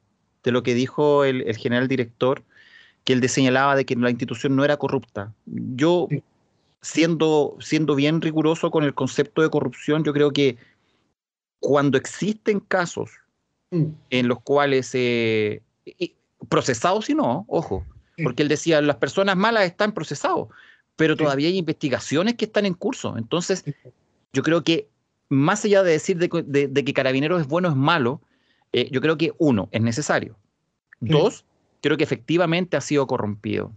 de 0.42 0.50
lo 0.50 0.62
que 0.62 0.74
dijo 0.74 1.24
el, 1.24 1.56
general 1.56 1.88
director, 1.88 2.42
que 3.04 3.12
él 3.12 3.28
señalaba 3.28 3.76
de 3.76 3.84
que 3.84 3.94
la 3.96 4.10
institución 4.10 4.56
no 4.56 4.64
era 4.64 4.76
corrupta? 4.78 5.32
Yo, 5.46 6.08
siendo, 6.80 7.56
siendo 7.60 7.94
bien 7.94 8.20
riguroso 8.20 8.70
con 8.70 8.84
el 8.84 8.94
concepto 8.94 9.42
de 9.42 9.50
corrupción, 9.50 10.04
yo 10.04 10.12
creo 10.12 10.32
que 10.32 10.56
cuando 11.60 11.98
existen 11.98 12.60
casos 12.60 13.10
mm. 13.70 13.86
en 14.10 14.28
los 14.28 14.40
cuales 14.40 14.90
eh, 14.94 15.60
procesados 16.48 17.10
y 17.10 17.14
no, 17.14 17.44
ojo, 17.48 17.84
porque 18.22 18.42
él 18.42 18.48
decía, 18.48 18.80
las 18.80 18.96
personas 18.96 19.36
malas 19.36 19.64
están 19.64 19.92
procesados, 19.92 20.48
pero 20.96 21.16
todavía 21.16 21.48
hay 21.48 21.58
investigaciones 21.58 22.34
que 22.34 22.46
están 22.46 22.66
en 22.66 22.74
curso. 22.74 23.16
Entonces, 23.18 23.64
yo 24.32 24.42
creo 24.42 24.64
que 24.64 24.88
más 25.28 25.64
allá 25.64 25.82
de 25.82 25.92
decir 25.92 26.16
de, 26.18 26.84
que 26.84 26.94
Carabineros 26.94 27.40
es 27.40 27.46
bueno 27.46 27.68
o 27.68 27.70
es 27.70 27.76
malo, 27.76 28.20
eh, 28.72 28.88
yo 28.90 29.00
creo 29.00 29.16
que 29.16 29.32
uno, 29.38 29.68
es 29.72 29.82
necesario. 29.82 30.36
Dos, 31.00 31.44
creo 31.82 31.96
que 31.96 32.04
efectivamente 32.04 32.76
ha 32.76 32.80
sido 32.80 33.06
corrompido. 33.06 33.72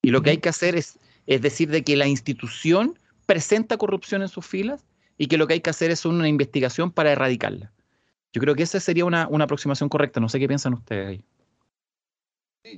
Y 0.00 0.10
lo 0.10 0.22
que 0.22 0.30
hay 0.30 0.38
que 0.38 0.48
hacer 0.48 0.74
es, 0.74 0.98
es 1.26 1.42
decir 1.42 1.70
de 1.70 1.82
que 1.82 1.96
la 1.96 2.06
institución 2.06 2.98
presenta 3.26 3.76
corrupción 3.76 4.22
en 4.22 4.28
sus 4.28 4.46
filas 4.46 4.84
y 5.18 5.26
que 5.26 5.36
lo 5.36 5.46
que 5.46 5.54
hay 5.54 5.60
que 5.60 5.70
hacer 5.70 5.90
es 5.90 6.04
una 6.04 6.28
investigación 6.28 6.90
para 6.90 7.12
erradicarla. 7.12 7.70
Yo 8.32 8.40
creo 8.40 8.54
que 8.54 8.62
esa 8.62 8.80
sería 8.80 9.04
una, 9.04 9.28
una 9.28 9.44
aproximación 9.44 9.88
correcta. 9.88 10.20
No 10.20 10.28
sé 10.28 10.40
qué 10.40 10.48
piensan 10.48 10.72
ustedes 10.72 11.08
ahí. 11.08 11.24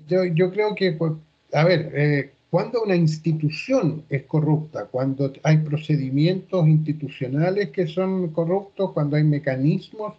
Yo, 0.07 0.25
yo 0.25 0.51
creo 0.51 0.75
que, 0.75 0.93
pues, 0.93 1.13
a 1.53 1.65
ver, 1.65 1.93
eh, 1.95 2.33
cuando 2.55 2.85
una 2.85 2.95
institución 2.95 4.05
es 4.09 4.23
corrupta, 4.27 4.85
cuando 4.85 5.33
hay 5.43 5.57
procedimientos 5.57 6.69
institucionales 6.69 7.71
que 7.71 7.89
son 7.89 8.29
corruptos, 8.29 8.93
cuando 8.93 9.17
hay 9.17 9.25
mecanismos 9.25 10.15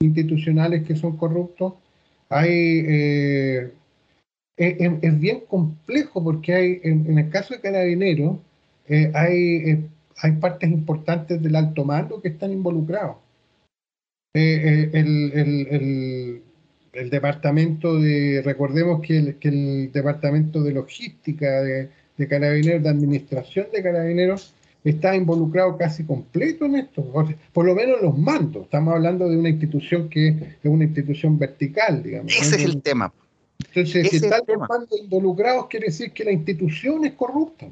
institucionales 0.00 0.82
que 0.82 0.96
son 0.96 1.16
corruptos, 1.16 1.74
eh, 2.44 3.70
es, 4.56 5.20
bien 5.20 5.42
complejo 5.46 6.24
porque 6.24 6.54
hay, 6.54 6.80
en, 6.82 7.18
el 7.18 7.30
caso 7.30 7.54
de 7.54 7.60
Carabineros, 7.60 8.38
eh, 8.88 9.12
hay, 9.14 9.88
hay 10.16 10.32
partes 10.40 10.68
importantes 10.68 11.40
del 11.40 11.54
alto 11.54 11.84
mando 11.84 12.20
que 12.20 12.30
están 12.30 12.50
involucrados. 12.50 13.18
el, 14.34 14.90
el 15.32 16.42
departamento 17.10 17.98
de, 17.98 18.42
recordemos 18.44 19.00
que 19.02 19.18
el, 19.18 19.34
que 19.36 19.48
el 19.48 19.92
departamento 19.92 20.62
de 20.62 20.72
logística 20.72 21.62
de, 21.62 21.90
carabineros, 22.28 22.82
de 22.82 22.88
administración 22.88 23.66
de 23.72 23.82
carabineros, 23.82 24.54
está 24.84 25.16
involucrado 25.16 25.76
casi 25.76 26.04
completo 26.04 26.64
en 26.64 26.76
esto, 26.76 27.02
por 27.52 27.64
lo 27.64 27.74
menos 27.74 28.00
los 28.00 28.16
mandos. 28.16 28.64
Estamos 28.64 28.94
hablando 28.94 29.28
de 29.28 29.36
una 29.36 29.48
institución 29.48 30.08
que 30.08 30.28
es 30.28 30.70
una 30.70 30.84
institución 30.84 31.38
vertical, 31.38 32.02
digamos. 32.02 32.32
Ese 32.32 32.56
es 32.56 32.64
el 32.64 32.80
tema. 32.80 33.12
Entonces, 33.58 34.08
si 34.08 34.16
están 34.16 34.42
los 34.46 34.68
mandos 34.68 35.00
involucrados, 35.00 35.66
quiere 35.66 35.86
decir 35.86 36.12
que 36.12 36.24
la 36.24 36.32
institución 36.32 37.04
es 37.04 37.14
corrupta 37.14 37.66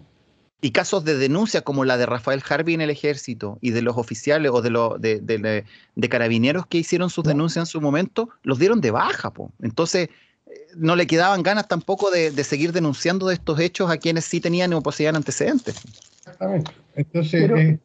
y 0.65 0.71
casos 0.71 1.05
de 1.05 1.19
denuncia 1.19 1.61
como 1.61 1.85
la 1.85 1.99
de 1.99 2.07
Rafael 2.07 2.43
Harvey 2.49 2.73
en 2.73 2.81
el 2.81 2.89
ejército 2.89 3.59
y 3.61 3.73
de 3.73 3.83
los 3.83 3.99
oficiales 3.99 4.51
o 4.51 4.63
de, 4.63 4.71
los 4.71 4.99
de, 4.99 5.67
carabineros 6.09 6.67
que 6.67 6.79
hicieron 6.79 7.11
sus 7.11 7.23
denuncias 7.23 7.65
en 7.65 7.67
su 7.67 7.83
momento, 7.83 8.31
los 8.45 8.59
dieron 8.59 8.81
de 8.81 8.91
baja. 8.91 9.31
Po. 9.31 9.53
Entonces, 9.61 10.09
eh, 10.47 10.53
no 10.75 10.97
le 10.97 11.07
quedaban 11.07 11.43
ganas 11.43 11.69
tampoco 11.69 12.11
de, 12.11 12.31
seguir 12.45 12.73
denunciando 12.73 13.27
de 13.27 13.35
estos 13.35 13.61
hechos 13.61 13.91
a 13.91 13.99
quienes 13.99 14.25
sí 14.25 14.41
tenían 14.41 14.73
o 14.73 14.81
poseían 14.81 15.17
antecedentes. 15.17 15.83
Exactamente. 16.21 16.73
Entonces, 16.97 17.51
eh, 17.51 17.79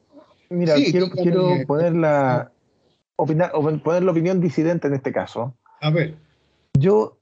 mira, 0.49 0.75
quiero, 0.75 1.09
quiero 1.09 1.49
poner, 1.67 1.93
la, 1.93 2.49
poner 3.17 4.03
la 4.03 4.11
opinión 4.11 4.39
disidente 4.39 4.87
en 4.87 4.93
este 4.93 5.11
caso. 5.11 5.53
A 5.81 5.89
ver. 5.89 6.15
Yo 6.75 7.17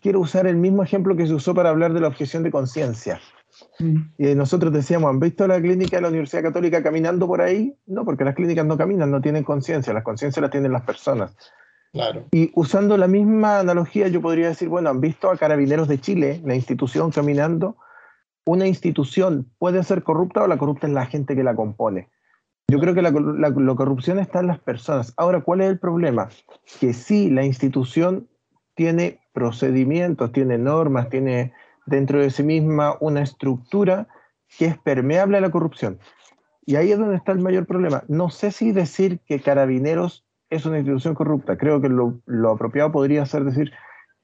quiero 0.00 0.20
usar 0.20 0.46
el 0.46 0.58
mismo 0.58 0.84
ejemplo 0.84 1.16
que 1.16 1.26
se 1.26 1.34
usó 1.34 1.56
para 1.56 1.70
hablar 1.70 1.92
de 1.92 1.98
la 1.98 2.06
objeción 2.06 2.44
de 2.44 2.52
conciencia. 2.52 3.20
Y 4.18 4.34
nosotros 4.34 4.72
decíamos, 4.72 5.10
¿han 5.10 5.20
visto 5.20 5.46
la 5.46 5.60
clínica 5.60 5.96
de 5.96 6.02
la 6.02 6.08
Universidad 6.08 6.42
Católica 6.42 6.82
caminando 6.82 7.26
por 7.26 7.40
ahí? 7.40 7.76
No, 7.86 8.04
porque 8.04 8.24
las 8.24 8.34
clínicas 8.34 8.64
no 8.64 8.76
caminan, 8.76 9.10
no 9.10 9.20
tienen 9.20 9.44
conciencia, 9.44 9.92
las 9.92 10.04
conciencias 10.04 10.40
las 10.40 10.50
tienen 10.50 10.72
las 10.72 10.82
personas. 10.82 11.36
Claro. 11.92 12.26
Y 12.30 12.52
usando 12.54 12.96
la 12.96 13.08
misma 13.08 13.58
analogía, 13.58 14.08
yo 14.08 14.20
podría 14.20 14.48
decir, 14.48 14.68
bueno, 14.68 14.90
¿han 14.90 15.00
visto 15.00 15.30
a 15.30 15.36
Carabineros 15.36 15.88
de 15.88 16.00
Chile, 16.00 16.40
la 16.44 16.54
institución 16.54 17.10
caminando? 17.10 17.76
Una 18.44 18.66
institución 18.66 19.50
puede 19.58 19.82
ser 19.82 20.02
corrupta 20.02 20.42
o 20.42 20.46
la 20.46 20.58
corrupta 20.58 20.86
es 20.86 20.92
la 20.92 21.06
gente 21.06 21.34
que 21.34 21.42
la 21.42 21.54
compone. 21.54 22.08
Yo 22.70 22.78
creo 22.78 22.94
que 22.94 23.02
la, 23.02 23.12
corrupción 23.74 24.20
está 24.20 24.40
en 24.40 24.46
las 24.46 24.60
personas. 24.60 25.12
Ahora, 25.16 25.40
¿cuál 25.40 25.60
es 25.60 25.68
el 25.68 25.80
problema? 25.80 26.28
Que 26.78 26.92
sí, 26.92 27.28
la 27.28 27.44
institución 27.44 28.28
tiene 28.76 29.18
procedimientos, 29.32 30.30
tiene 30.30 30.56
normas, 30.56 31.08
tiene 31.08 31.52
dentro 31.86 32.20
de 32.20 32.30
sí 32.30 32.42
misma 32.42 32.96
una 33.00 33.22
estructura 33.22 34.08
que 34.58 34.66
es 34.66 34.78
permeable 34.78 35.38
a 35.38 35.40
la 35.40 35.50
corrupción. 35.50 35.98
Y 36.66 36.76
ahí 36.76 36.92
es 36.92 36.98
donde 36.98 37.16
está 37.16 37.32
el 37.32 37.40
mayor 37.40 37.66
problema. 37.66 38.04
No 38.08 38.30
sé 38.30 38.52
si 38.52 38.72
decir 38.72 39.20
que 39.26 39.40
Carabineros 39.40 40.24
es 40.50 40.66
una 40.66 40.78
institución 40.78 41.14
corrupta. 41.14 41.56
Creo 41.56 41.80
que 41.80 41.88
lo, 41.88 42.20
lo 42.26 42.50
apropiado 42.50 42.92
podría 42.92 43.24
ser 43.26 43.44
decir 43.44 43.72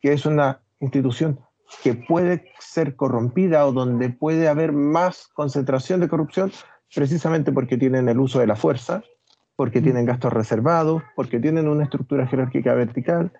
que 0.00 0.12
es 0.12 0.26
una 0.26 0.60
institución 0.80 1.40
que 1.82 1.94
puede 1.94 2.52
ser 2.58 2.96
corrompida 2.96 3.66
o 3.66 3.72
donde 3.72 4.10
puede 4.10 4.48
haber 4.48 4.72
más 4.72 5.28
concentración 5.28 6.00
de 6.00 6.08
corrupción 6.08 6.52
precisamente 6.94 7.52
porque 7.52 7.76
tienen 7.76 8.08
el 8.08 8.20
uso 8.20 8.38
de 8.38 8.46
la 8.46 8.56
fuerza, 8.56 9.02
porque 9.56 9.80
tienen 9.80 10.06
gastos 10.06 10.32
reservados, 10.32 11.02
porque 11.14 11.40
tienen 11.40 11.68
una 11.68 11.84
estructura 11.84 12.26
jerárquica 12.26 12.74
vertical. 12.74 13.32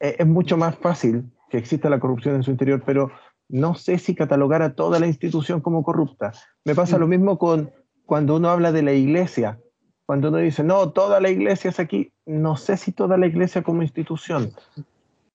Eh, 0.00 0.16
es 0.18 0.26
mucho 0.26 0.56
más 0.56 0.76
fácil 0.76 1.30
que 1.48 1.58
exista 1.58 1.88
la 1.88 2.00
corrupción 2.00 2.34
en 2.34 2.42
su 2.42 2.50
interior, 2.50 2.82
pero 2.84 3.10
no 3.48 3.74
sé 3.74 3.98
si 3.98 4.14
catalogar 4.14 4.62
a 4.62 4.74
toda 4.74 4.98
la 4.98 5.06
institución 5.06 5.60
como 5.60 5.82
corrupta. 5.82 6.32
Me 6.64 6.74
pasa 6.74 6.98
lo 6.98 7.06
mismo 7.06 7.38
con 7.38 7.70
cuando 8.06 8.36
uno 8.36 8.50
habla 8.50 8.72
de 8.72 8.82
la 8.82 8.92
iglesia. 8.92 9.60
Cuando 10.06 10.28
uno 10.28 10.38
dice, 10.38 10.62
no, 10.62 10.90
toda 10.90 11.20
la 11.20 11.30
iglesia 11.30 11.70
es 11.70 11.80
aquí, 11.80 12.12
no 12.26 12.56
sé 12.56 12.76
si 12.76 12.92
toda 12.92 13.16
la 13.16 13.26
iglesia 13.26 13.62
como 13.62 13.82
institución. 13.82 14.52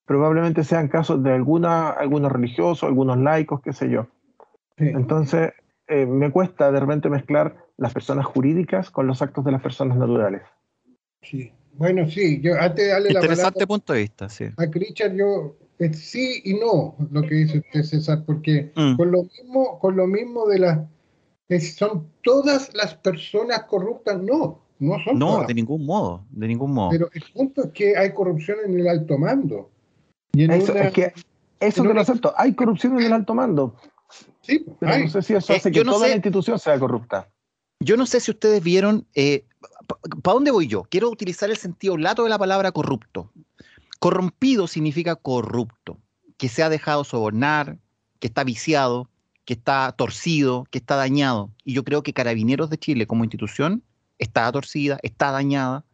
Probablemente 0.05 0.63
sean 0.63 0.87
casos 0.87 1.23
de 1.23 1.33
alguna, 1.33 1.89
algunos 1.89 2.31
religiosos, 2.31 2.83
algunos 2.83 3.17
laicos, 3.17 3.61
qué 3.61 3.73
sé 3.73 3.89
yo. 3.89 4.07
Entonces, 4.77 5.53
eh, 5.87 6.05
me 6.05 6.31
cuesta 6.31 6.71
de 6.71 6.79
repente 6.79 7.09
mezclar 7.09 7.55
las 7.77 7.93
personas 7.93 8.25
jurídicas 8.25 8.91
con 8.91 9.07
los 9.07 9.21
actos 9.21 9.43
de 9.43 9.51
las 9.51 9.61
personas 9.61 9.97
naturales. 9.97 10.43
Sí, 11.21 11.51
bueno, 11.73 12.09
sí, 12.09 12.41
yo 12.41 12.59
antes 12.59 12.85
de 12.85 12.91
darle 12.91 13.09
Interesante 13.11 13.65
punto 13.65 13.93
de 13.93 13.99
vista, 13.99 14.29
sí. 14.29 14.45
A 14.57 14.65
Richard 14.65 15.15
yo 15.15 15.55
sí 15.93 16.41
y 16.43 16.53
no 16.55 16.95
lo 17.11 17.21
que 17.21 17.35
dice 17.35 17.59
usted 17.59 17.83
César, 17.83 18.23
porque 18.25 18.71
mm. 18.75 18.97
con 18.97 19.11
lo 19.11 19.23
mismo, 19.23 19.79
con 19.79 19.95
lo 19.95 20.07
mismo 20.07 20.45
de 20.47 20.59
las 20.59 20.79
son 21.75 22.07
todas 22.21 22.73
las 22.75 22.93
personas 22.95 23.63
corruptas, 23.63 24.21
no, 24.21 24.61
no 24.79 25.03
son 25.03 25.17
No, 25.17 25.45
de 25.45 25.53
ningún 25.53 25.85
modo, 25.85 26.25
de 26.29 26.47
ningún 26.47 26.73
modo. 26.73 26.89
Pero 26.91 27.09
el 27.13 27.23
punto 27.33 27.63
es 27.63 27.71
que 27.71 27.97
hay 27.97 28.13
corrupción 28.13 28.57
en 28.65 28.79
el 28.79 28.87
alto 28.87 29.17
mando. 29.17 29.71
eso, 30.33 30.75
es 30.75 30.91
que 30.91 31.13
eso 31.59 31.81
te 31.81 31.93
lo 31.93 32.01
acepto, 32.01 32.33
hay 32.37 32.53
corrupción 32.53 32.99
en 32.99 33.05
el 33.05 33.13
alto 33.13 33.33
mando, 33.33 33.75
Sí, 34.41 34.65
no 34.81 35.09
sé 35.09 35.21
si 35.21 35.33
eso 35.35 35.53
hace 35.53 35.69
eh, 35.69 35.71
que 35.71 35.83
toda 35.83 36.07
la 36.07 36.15
institución 36.15 36.57
sea 36.57 36.79
corrupta. 36.79 37.29
Yo 37.79 37.95
no 37.95 38.05
sé 38.05 38.19
si 38.19 38.31
ustedes 38.31 38.63
vieron, 38.63 39.05
eh, 39.13 39.45
¿para 40.23 40.33
dónde 40.33 40.51
voy 40.51 40.67
yo? 40.67 40.83
Quiero 40.89 41.09
utilizar 41.09 41.49
el 41.49 41.57
sentido 41.57 41.97
lato 41.97 42.23
de 42.23 42.29
la 42.29 42.39
palabra 42.39 42.71
corrupto. 42.71 43.31
Corrompido 43.99 44.67
significa 44.67 45.15
corrupto, 45.15 45.97
que 46.37 46.49
se 46.49 46.63
ha 46.63 46.69
dejado 46.69 47.03
sobornar, 47.03 47.77
que 48.19 48.27
está 48.27 48.43
viciado, 48.43 49.09
que 49.45 49.53
está 49.53 49.91
torcido, 49.91 50.65
que 50.71 50.77
está 50.77 50.95
dañado. 50.95 51.51
Y 51.63 51.73
yo 51.73 51.83
creo 51.83 52.03
que 52.03 52.13
Carabineros 52.13 52.69
de 52.69 52.77
Chile 52.77 53.07
como 53.07 53.23
institución 53.23 53.83
está 54.17 54.51
torcida, 54.51 54.99
está 55.03 55.31
dañada, 55.31 55.85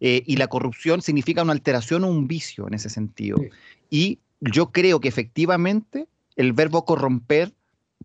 eh, 0.00 0.22
y 0.26 0.36
la 0.36 0.48
corrupción 0.48 1.02
significa 1.02 1.42
una 1.42 1.52
alteración 1.52 2.04
o 2.04 2.08
un 2.08 2.26
vicio 2.26 2.66
en 2.66 2.74
ese 2.74 2.88
sentido. 2.88 3.38
Y 3.90 4.18
yo 4.40 4.72
creo 4.72 5.00
que 5.00 5.08
efectivamente 5.08 6.06
el 6.36 6.52
verbo 6.52 6.84
corromper 6.84 7.52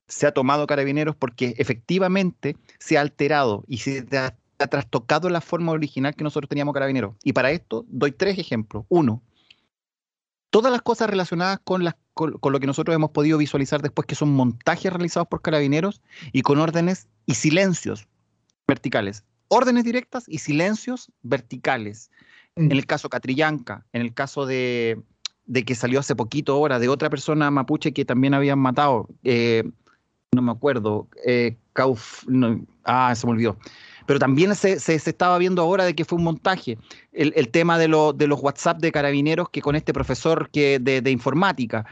se 0.08 0.28
ha 0.28 0.32
tomado 0.32 0.68
carabineros 0.68 1.16
porque 1.16 1.56
efectivamente 1.58 2.56
se 2.80 2.98
ha 2.98 3.02
alterado 3.02 3.64
y 3.68 3.78
se 3.78 4.06
ha, 4.18 4.36
trastocado 4.68 5.30
la 5.30 5.40
forma 5.40 5.72
original 5.72 6.14
que 6.16 6.24
nosotros 6.24 6.50
teníamos 6.50 6.74
carabineros. 6.74 7.16
Y 7.24 7.32
para 7.32 7.52
esto 7.52 7.86
doy 7.88 8.12
tres 8.12 8.38
ejemplos. 8.38 8.84
Uno, 8.90 9.22
todas 10.50 10.72
las 10.72 10.82
cosas 10.82 11.10
relacionadas 11.10 11.60
con, 11.64 11.84
con, 12.14 12.52
lo 12.52 12.60
que 12.60 12.68
nosotros 12.68 12.96
hemos 12.96 13.12
podido 13.12 13.38
visualizar 13.38 13.82
después, 13.82 14.06
que 14.06 14.16
son 14.16 14.34
montajes 14.34 14.92
realizados 14.92 15.28
por 15.28 15.42
carabineros 15.42 16.02
y 16.32 16.42
con 16.42 16.60
órdenes 16.60 17.08
y 17.26 17.36
silencios 17.36 18.08
verticales. 18.68 19.24
Órdenes 19.48 19.84
directas 19.84 20.26
y 20.28 20.40
silencios 20.40 21.12
verticales. 21.22 22.12
Mm. 22.56 22.66
En 22.66 22.72
el 22.72 22.86
caso 22.86 23.10
Catrillanca, 23.10 23.86
en 23.94 24.02
el 24.02 24.14
caso 24.14 24.46
de, 24.46 25.02
de 25.46 25.66
que 25.66 25.76
salió 25.76 26.00
hace 26.00 26.16
poquito 26.16 26.54
ahora 26.54 26.80
de 26.80 26.90
otra 26.90 27.10
persona 27.10 27.50
mapuche 27.52 27.92
que 27.92 28.06
también 28.06 28.34
habían 28.34 28.60
matado, 28.60 29.08
eh, 29.24 29.64
no 30.32 30.44
me 30.44 30.52
acuerdo, 30.52 31.08
eh, 31.26 31.58
ah, 32.84 33.14
se 33.16 33.26
me 33.26 33.34
olvidó. 33.34 33.58
Pero 34.10 34.18
también 34.18 34.56
se, 34.56 34.80
se, 34.80 34.96
estaba 34.96 35.38
viendo 35.38 35.62
ahora 35.62 35.86
de 35.86 35.94
que 35.94 36.04
fue 36.04 36.18
un 36.18 36.24
montaje. 36.24 36.80
El, 37.12 37.50
tema 37.50 37.78
de, 37.78 37.88
de, 38.16 38.26
los 38.28 38.42
WhatsApp 38.42 38.80
de 38.80 38.92
carabineros 38.92 39.52
que 39.52 39.62
con 39.62 39.76
este 39.76 39.94
profesor 39.94 40.50
que 40.52 40.80
de, 40.80 41.12
informática. 41.12 41.86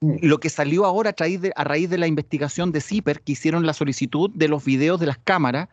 Mm. 0.00 0.16
Lo 0.22 0.40
que 0.40 0.50
salió 0.50 0.84
ahora 0.84 1.10
a 1.10 1.14
raíz, 1.16 1.40
de, 1.40 1.52
a 1.54 1.62
raíz 1.62 1.88
de 1.88 1.96
la 1.96 2.08
investigación 2.08 2.72
de 2.72 2.80
CIPER, 2.80 3.20
que 3.20 3.30
hicieron 3.30 3.66
la 3.66 3.72
solicitud 3.72 4.30
de 4.34 4.48
los 4.48 4.64
videos 4.64 4.98
de 4.98 5.06
las 5.06 5.18
cámaras 5.18 5.68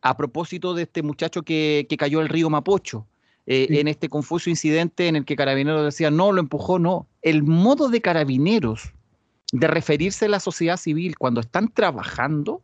a 0.00 0.16
propósito 0.16 0.74
de 0.74 0.84
este 0.84 1.02
muchacho 1.02 1.42
que, 1.42 1.86
que 1.88 1.96
cayó 1.96 2.20
al 2.20 2.28
río 2.28 2.48
Mapocho. 2.48 3.08
Eh, 3.46 3.66
en 3.70 3.88
este 3.88 4.08
confuso 4.08 4.48
incidente 4.48 5.08
en 5.08 5.16
el 5.16 5.24
que 5.24 5.34
Carabineros 5.34 5.84
decía, 5.84 6.12
no, 6.12 6.30
lo 6.30 6.38
empujó, 6.38 6.78
no. 6.78 7.08
El 7.20 7.42
modo 7.42 7.88
de 7.88 8.00
Carabineros 8.00 8.92
de 9.50 9.66
referirse 9.66 10.26
a 10.26 10.28
la 10.28 10.38
sociedad 10.38 10.76
civil 10.76 11.18
cuando 11.18 11.40
están 11.40 11.66
trabajando 11.66 12.62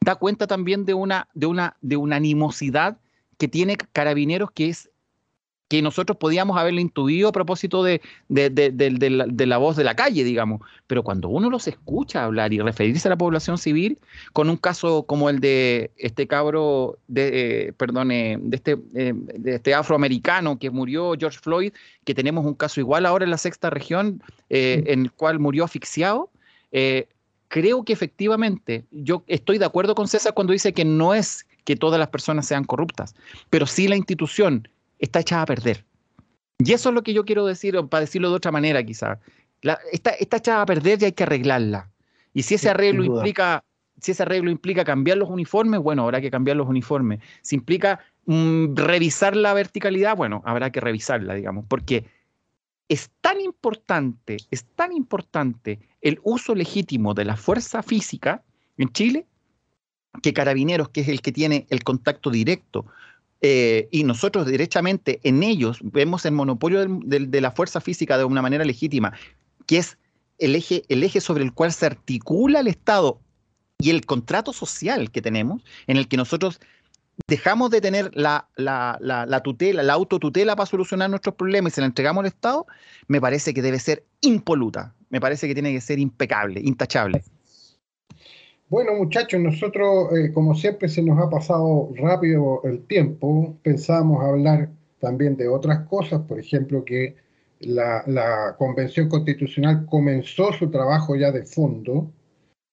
da 0.00 0.16
cuenta 0.16 0.46
también 0.46 0.84
de 0.84 0.94
una, 0.94 1.28
de 1.34 1.46
una, 1.46 1.76
de 1.80 1.96
una 1.96 2.16
animosidad 2.16 2.98
que 3.38 3.48
tiene 3.48 3.76
Carabineros 3.76 4.50
que 4.50 4.68
es 4.68 4.90
que 5.68 5.80
nosotros 5.82 6.18
podíamos 6.18 6.58
haberlo 6.58 6.80
intuido 6.80 7.28
a 7.28 7.32
propósito 7.32 7.82
de, 7.82 8.02
de, 8.28 9.46
la, 9.46 9.56
voz 9.56 9.76
de 9.76 9.84
la 9.84 9.96
calle, 9.96 10.22
digamos. 10.22 10.60
Pero 10.86 11.02
cuando 11.02 11.28
uno 11.28 11.48
los 11.48 11.66
escucha 11.66 12.24
hablar 12.24 12.52
y 12.52 12.60
referirse 12.60 13.08
a 13.08 13.10
la 13.10 13.16
población 13.16 13.56
civil, 13.56 13.98
con 14.32 14.50
un 14.50 14.56
caso 14.56 15.04
como 15.04 15.30
el 15.30 15.40
de 15.40 15.90
este 15.96 16.26
cabro, 16.26 16.98
de, 17.08 17.68
eh, 17.68 17.72
perdón, 17.72 18.08
de, 18.08 18.38
este, 18.52 18.76
eh, 18.94 19.14
de 19.14 19.54
este 19.54 19.74
afroamericano 19.74 20.58
que 20.58 20.70
murió, 20.70 21.14
George 21.18 21.38
Floyd, 21.40 21.72
que 22.04 22.14
tenemos 22.14 22.44
un 22.44 22.54
caso 22.54 22.80
igual 22.80 23.06
ahora 23.06 23.24
en 23.24 23.30
la 23.30 23.38
sexta 23.38 23.70
región, 23.70 24.22
eh, 24.50 24.84
en 24.86 25.00
el 25.00 25.12
cual 25.12 25.38
murió 25.40 25.64
asfixiado, 25.64 26.30
creo 27.54 27.84
que 27.84 27.92
efectivamente, 27.92 28.84
yo 28.90 29.22
estoy 29.28 29.58
de 29.58 29.64
acuerdo 29.64 29.94
con 29.94 30.08
César 30.08 30.34
cuando 30.34 30.52
dice 30.52 30.72
que 30.72 30.84
no 30.84 31.14
es 31.14 31.46
que 31.62 31.76
todas 31.76 32.00
las 32.00 32.08
personas 32.08 32.46
sean 32.46 32.64
corruptas, 32.64 33.14
pero 33.48 33.64
sí 33.64 33.86
la 33.86 33.94
institución 33.94 34.68
está 34.98 35.20
echada 35.20 35.42
a 35.42 35.46
perder. 35.46 35.84
Y 36.58 36.72
eso 36.72 36.88
es 36.88 36.94
lo 36.96 37.04
que 37.04 37.14
yo 37.14 37.24
quiero 37.24 37.46
decir, 37.46 37.80
para 37.88 38.00
decirlo 38.00 38.30
de 38.30 38.34
otra 38.34 38.50
manera 38.50 38.82
quizá. 38.82 39.20
está, 39.92 40.10
está 40.10 40.38
echada 40.38 40.62
a 40.62 40.66
perder 40.66 41.00
y 41.00 41.04
hay 41.04 41.12
que 41.12 41.22
arreglarla. 41.22 41.88
Y 42.32 42.42
si 42.42 42.56
ese 42.56 42.70
arreglo 42.70 43.04
implica, 43.04 43.62
si 44.00 44.10
ese 44.10 44.24
arreglo 44.24 44.50
implica 44.50 44.84
cambiar 44.84 45.18
los 45.18 45.30
uniformes, 45.30 45.78
bueno, 45.78 46.02
habrá 46.02 46.20
que 46.20 46.32
cambiar 46.32 46.56
los 46.56 46.66
uniformes. 46.66 47.20
Si 47.42 47.54
implica 47.54 48.00
mm, 48.26 48.74
revisar 48.74 49.36
la 49.36 49.54
verticalidad, 49.54 50.16
bueno, 50.16 50.42
habrá 50.44 50.70
que 50.70 50.80
revisarla, 50.80 51.34
digamos, 51.34 51.66
porque 51.68 52.04
es 52.88 53.10
tan 53.20 53.40
importante, 53.40 54.36
es 54.50 54.64
tan 54.64 54.92
importante 54.92 55.80
el 56.00 56.20
uso 56.22 56.54
legítimo 56.54 57.14
de 57.14 57.24
la 57.24 57.36
fuerza 57.36 57.82
física 57.82 58.42
en 58.76 58.92
Chile 58.92 59.26
que 60.22 60.32
Carabineros, 60.32 60.90
que 60.90 61.00
es 61.00 61.08
el 61.08 61.22
que 61.22 61.32
tiene 61.32 61.66
el 61.70 61.82
contacto 61.82 62.30
directo 62.30 62.86
eh, 63.40 63.88
y 63.90 64.04
nosotros 64.04 64.46
derechamente 64.46 65.20
en 65.22 65.42
ellos 65.42 65.78
vemos 65.82 66.24
el 66.24 66.32
monopolio 66.32 66.86
de 66.86 67.40
la 67.40 67.50
fuerza 67.50 67.80
física 67.80 68.16
de 68.16 68.24
una 68.24 68.42
manera 68.42 68.64
legítima, 68.64 69.12
que 69.66 69.78
es 69.78 69.98
el 70.38 70.54
eje, 70.56 70.84
el 70.88 71.02
eje 71.02 71.20
sobre 71.20 71.44
el 71.44 71.52
cual 71.52 71.72
se 71.72 71.86
articula 71.86 72.60
el 72.60 72.68
Estado 72.68 73.20
y 73.78 73.90
el 73.90 74.06
contrato 74.06 74.52
social 74.52 75.10
que 75.10 75.20
tenemos, 75.20 75.62
en 75.86 75.96
el 75.96 76.08
que 76.08 76.16
nosotros 76.16 76.60
dejamos 77.28 77.70
de 77.70 77.80
tener 77.80 78.10
la, 78.14 78.48
la, 78.56 79.40
tutela, 79.42 79.82
la 79.82 79.92
autotutela 79.92 80.56
para 80.56 80.66
solucionar 80.66 81.10
nuestros 81.10 81.34
problemas 81.34 81.72
y 81.72 81.74
se 81.76 81.80
la 81.80 81.86
entregamos 81.86 82.22
al 82.22 82.26
Estado, 82.26 82.66
me 83.08 83.20
parece 83.20 83.54
que 83.54 83.62
debe 83.62 83.78
ser 83.78 84.04
impoluta, 84.20 84.94
me 85.10 85.20
parece 85.20 85.46
que 85.46 85.54
tiene 85.54 85.72
que 85.72 85.80
ser 85.80 85.98
impecable, 85.98 86.60
intachable. 86.60 87.22
Bueno, 88.68 88.94
muchachos, 88.94 89.40
nosotros, 89.40 90.08
eh, 90.16 90.32
como 90.32 90.54
siempre, 90.54 90.88
se 90.88 91.02
nos 91.02 91.20
ha 91.20 91.30
pasado 91.30 91.90
rápido 91.94 92.60
el 92.64 92.84
tiempo. 92.86 93.56
Pensábamos 93.62 94.24
hablar 94.24 94.70
también 95.00 95.36
de 95.36 95.48
otras 95.48 95.86
cosas, 95.86 96.22
por 96.22 96.40
ejemplo, 96.40 96.84
que 96.84 97.14
la, 97.60 98.54
Convención 98.58 99.08
Constitucional 99.08 99.86
comenzó 99.86 100.52
su 100.52 100.70
trabajo 100.70 101.14
ya 101.14 101.30
de 101.30 101.44
fondo. 101.44 102.10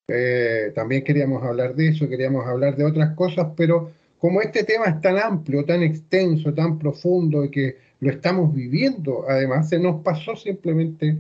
Eh, 0.07 0.71
también 0.73 1.03
queríamos 1.03 1.43
hablar 1.43 1.75
de 1.75 1.89
eso, 1.89 2.09
queríamos 2.09 2.45
hablar 2.47 2.75
de 2.75 2.85
otras 2.85 3.13
cosas, 3.15 3.49
pero 3.55 3.91
como 4.21 4.39
este 4.39 4.63
tema 4.63 4.85
es 4.85 5.01
tan 5.01 5.17
amplio, 5.17 5.65
tan 5.65 5.81
extenso, 5.81 6.53
tan 6.53 6.77
profundo 6.77 7.43
y 7.43 7.49
que 7.49 7.77
lo 8.01 8.11
estamos 8.11 8.53
viviendo, 8.53 9.25
además, 9.27 9.67
se 9.69 9.79
nos 9.79 10.03
pasó 10.03 10.35
simplemente 10.35 11.17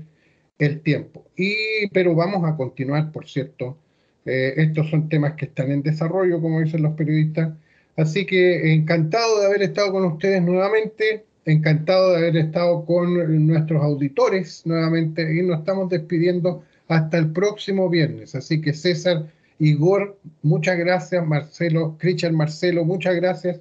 el 0.59 0.81
tiempo. 0.81 1.25
Y, 1.35 1.87
pero 1.91 2.13
vamos 2.13 2.47
a 2.47 2.55
continuar, 2.55 3.11
por 3.11 3.27
cierto, 3.27 3.75
eh, 4.23 4.53
estos 4.55 4.87
son 4.91 5.09
temas 5.09 5.33
que 5.33 5.45
están 5.45 5.71
en 5.71 5.81
desarrollo, 5.81 6.39
como 6.39 6.61
dicen 6.61 6.83
los 6.83 6.93
periodistas. 6.93 7.53
Así 7.97 8.23
que 8.23 8.71
encantado 8.71 9.39
de 9.39 9.47
haber 9.47 9.63
estado 9.63 9.91
con 9.93 10.05
ustedes 10.05 10.43
nuevamente, 10.43 11.25
encantado 11.45 12.11
de 12.11 12.17
haber 12.17 12.37
estado 12.37 12.85
con 12.85 13.47
nuestros 13.47 13.81
auditores 13.81 14.61
nuevamente 14.67 15.23
y 15.35 15.41
nos 15.41 15.61
estamos 15.61 15.89
despidiendo 15.89 16.63
hasta 16.87 17.17
el 17.17 17.31
próximo 17.31 17.89
viernes. 17.89 18.35
Así 18.35 18.61
que 18.61 18.73
César, 18.73 19.25
Igor, 19.61 20.17
muchas 20.41 20.75
gracias, 20.75 21.23
Marcelo, 21.23 21.95
Christian 21.99 22.35
Marcelo, 22.35 22.83
muchas 22.83 23.15
gracias. 23.15 23.59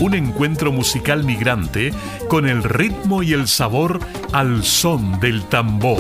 Un 0.01 0.15
encuentro 0.15 0.71
musical 0.71 1.25
migrante 1.25 1.93
con 2.29 2.49
el 2.49 2.63
ritmo 2.63 3.25
y 3.25 3.33
el 3.33 3.49
sabor 3.49 3.99
al 4.33 4.63
son 4.63 5.19
del 5.19 5.43
tambor. 5.47 5.99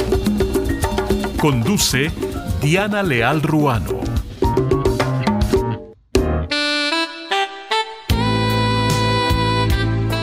Conduce 1.41 2.13
Diana 2.63 3.03
Leal 3.03 3.43
Ruano. 3.43 3.99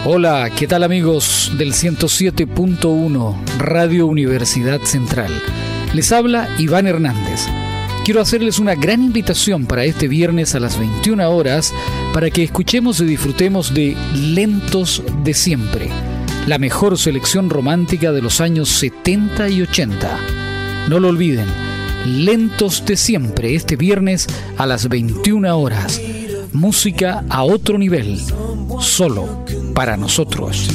Hola, 0.06 0.50
¿qué 0.58 0.66
tal 0.66 0.84
amigos 0.84 1.52
del 1.58 1.74
107.1 1.74 3.36
Radio 3.58 4.06
Universidad 4.08 4.80
Central? 4.84 5.32
Les 5.94 6.14
habla 6.14 6.48
Iván 6.58 6.88
Hernández 6.88 7.50
quiero 8.04 8.22
hacerles 8.22 8.60
una 8.60 8.76
gran 8.76 9.02
invitación 9.02 9.66
para 9.66 9.84
este 9.86 10.08
viernes 10.08 10.56
a 10.56 10.60
las 10.60 10.78
21 10.78 11.30
horas 11.30 11.74
para 12.14 12.30
que 12.30 12.44
escuchemos 12.44 13.00
y 13.00 13.06
disfrutemos 13.06 13.74
de 13.74 13.96
Lentos 14.16 15.04
de 15.24 15.34
Siempre, 15.34 15.90
la 16.48 16.58
mejor 16.58 16.98
selección 16.98 17.50
romántica 17.50 18.12
de 18.12 18.22
los 18.22 18.42
años 18.42 18.70
70 18.70 19.50
y 19.50 19.62
80. 19.62 20.20
No 20.90 21.00
lo 21.00 21.10
olviden, 21.10 21.48
Lentos 22.06 22.84
de 22.86 22.98
Siempre, 22.98 23.56
este 23.56 23.76
viernes 23.76 24.28
a 24.58 24.66
las 24.66 24.90
21 24.90 25.58
horas. 25.58 26.02
Música 26.54 27.24
a 27.30 27.44
otro 27.44 27.78
nivel, 27.78 28.20
solo 28.80 29.46
para 29.74 29.96
nosotros. 29.96 30.70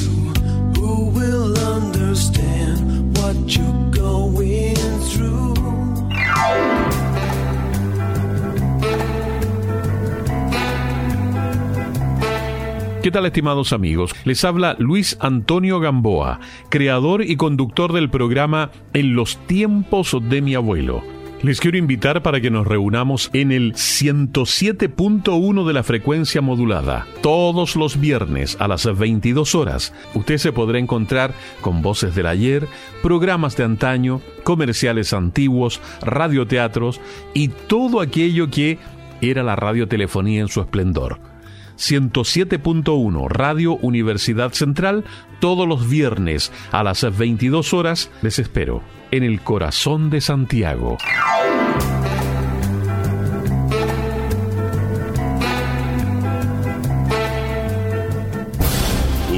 ¿Qué 13.07 13.11
tal 13.11 13.25
estimados 13.25 13.71
amigos? 13.71 14.13
Les 14.25 14.43
habla 14.43 14.75
Luis 14.79 15.15
Antonio 15.21 15.79
Gamboa, 15.79 16.41
creador 16.67 17.23
y 17.23 17.37
conductor 17.37 17.93
del 17.93 18.09
programa 18.09 18.69
En 18.91 19.15
los 19.15 19.37
tiempos 19.47 20.17
de 20.23 20.41
mi 20.41 20.55
abuelo. 20.55 21.01
Les 21.41 21.61
quiero 21.61 21.77
invitar 21.77 22.21
para 22.21 22.41
que 22.41 22.51
nos 22.51 22.67
reunamos 22.67 23.29
en 23.31 23.53
el 23.53 23.75
107.1 23.75 25.65
de 25.65 25.73
la 25.73 25.83
frecuencia 25.83 26.41
modulada. 26.41 27.07
Todos 27.21 27.77
los 27.77 27.97
viernes 27.97 28.57
a 28.59 28.67
las 28.67 28.83
22 28.93 29.55
horas, 29.55 29.93
usted 30.13 30.37
se 30.37 30.51
podrá 30.51 30.77
encontrar 30.77 31.33
con 31.61 31.81
voces 31.81 32.13
del 32.13 32.25
ayer, 32.25 32.67
programas 33.01 33.55
de 33.55 33.63
antaño, 33.63 34.19
comerciales 34.43 35.13
antiguos, 35.13 35.79
radioteatros 36.01 36.99
y 37.33 37.47
todo 37.47 38.01
aquello 38.01 38.49
que 38.49 38.79
era 39.21 39.43
la 39.43 39.55
radiotelefonía 39.55 40.41
en 40.41 40.49
su 40.49 40.59
esplendor. 40.59 41.36
107.1 41.77 43.29
Radio 43.29 43.75
Universidad 43.77 44.51
Central 44.53 45.05
todos 45.39 45.67
los 45.67 45.89
viernes 45.89 46.51
a 46.71 46.83
las 46.83 47.17
22 47.17 47.73
horas. 47.73 48.11
Les 48.21 48.39
espero 48.39 48.81
en 49.11 49.23
el 49.23 49.41
corazón 49.41 50.09
de 50.09 50.21
Santiago. 50.21 50.97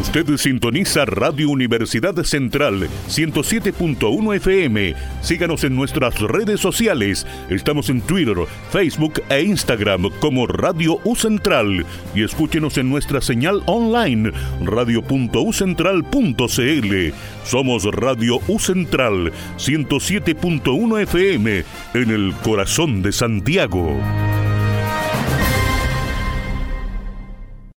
Usted 0.09 0.37
sintoniza 0.37 1.05
Radio 1.05 1.51
Universidad 1.51 2.15
Central 2.23 2.89
107.1 3.09 4.35
FM. 4.37 4.95
Síganos 5.21 5.63
en 5.63 5.75
nuestras 5.75 6.19
redes 6.19 6.59
sociales. 6.59 7.27
Estamos 7.51 7.91
en 7.91 8.01
Twitter, 8.01 8.37
Facebook 8.71 9.21
e 9.29 9.43
Instagram 9.43 10.09
como 10.19 10.47
Radio 10.47 10.99
U 11.03 11.15
Central. 11.15 11.85
Y 12.15 12.23
escúchenos 12.23 12.79
en 12.79 12.89
nuestra 12.89 13.21
señal 13.21 13.61
online 13.67 14.31
radio.ucentral.cl. 14.61 17.13
Somos 17.43 17.83
Radio 17.83 18.39
U 18.47 18.57
Central 18.57 19.31
107.1 19.57 21.01
FM 21.03 21.63
en 21.93 22.09
el 22.09 22.33
corazón 22.41 23.03
de 23.03 23.11
Santiago. 23.11 23.95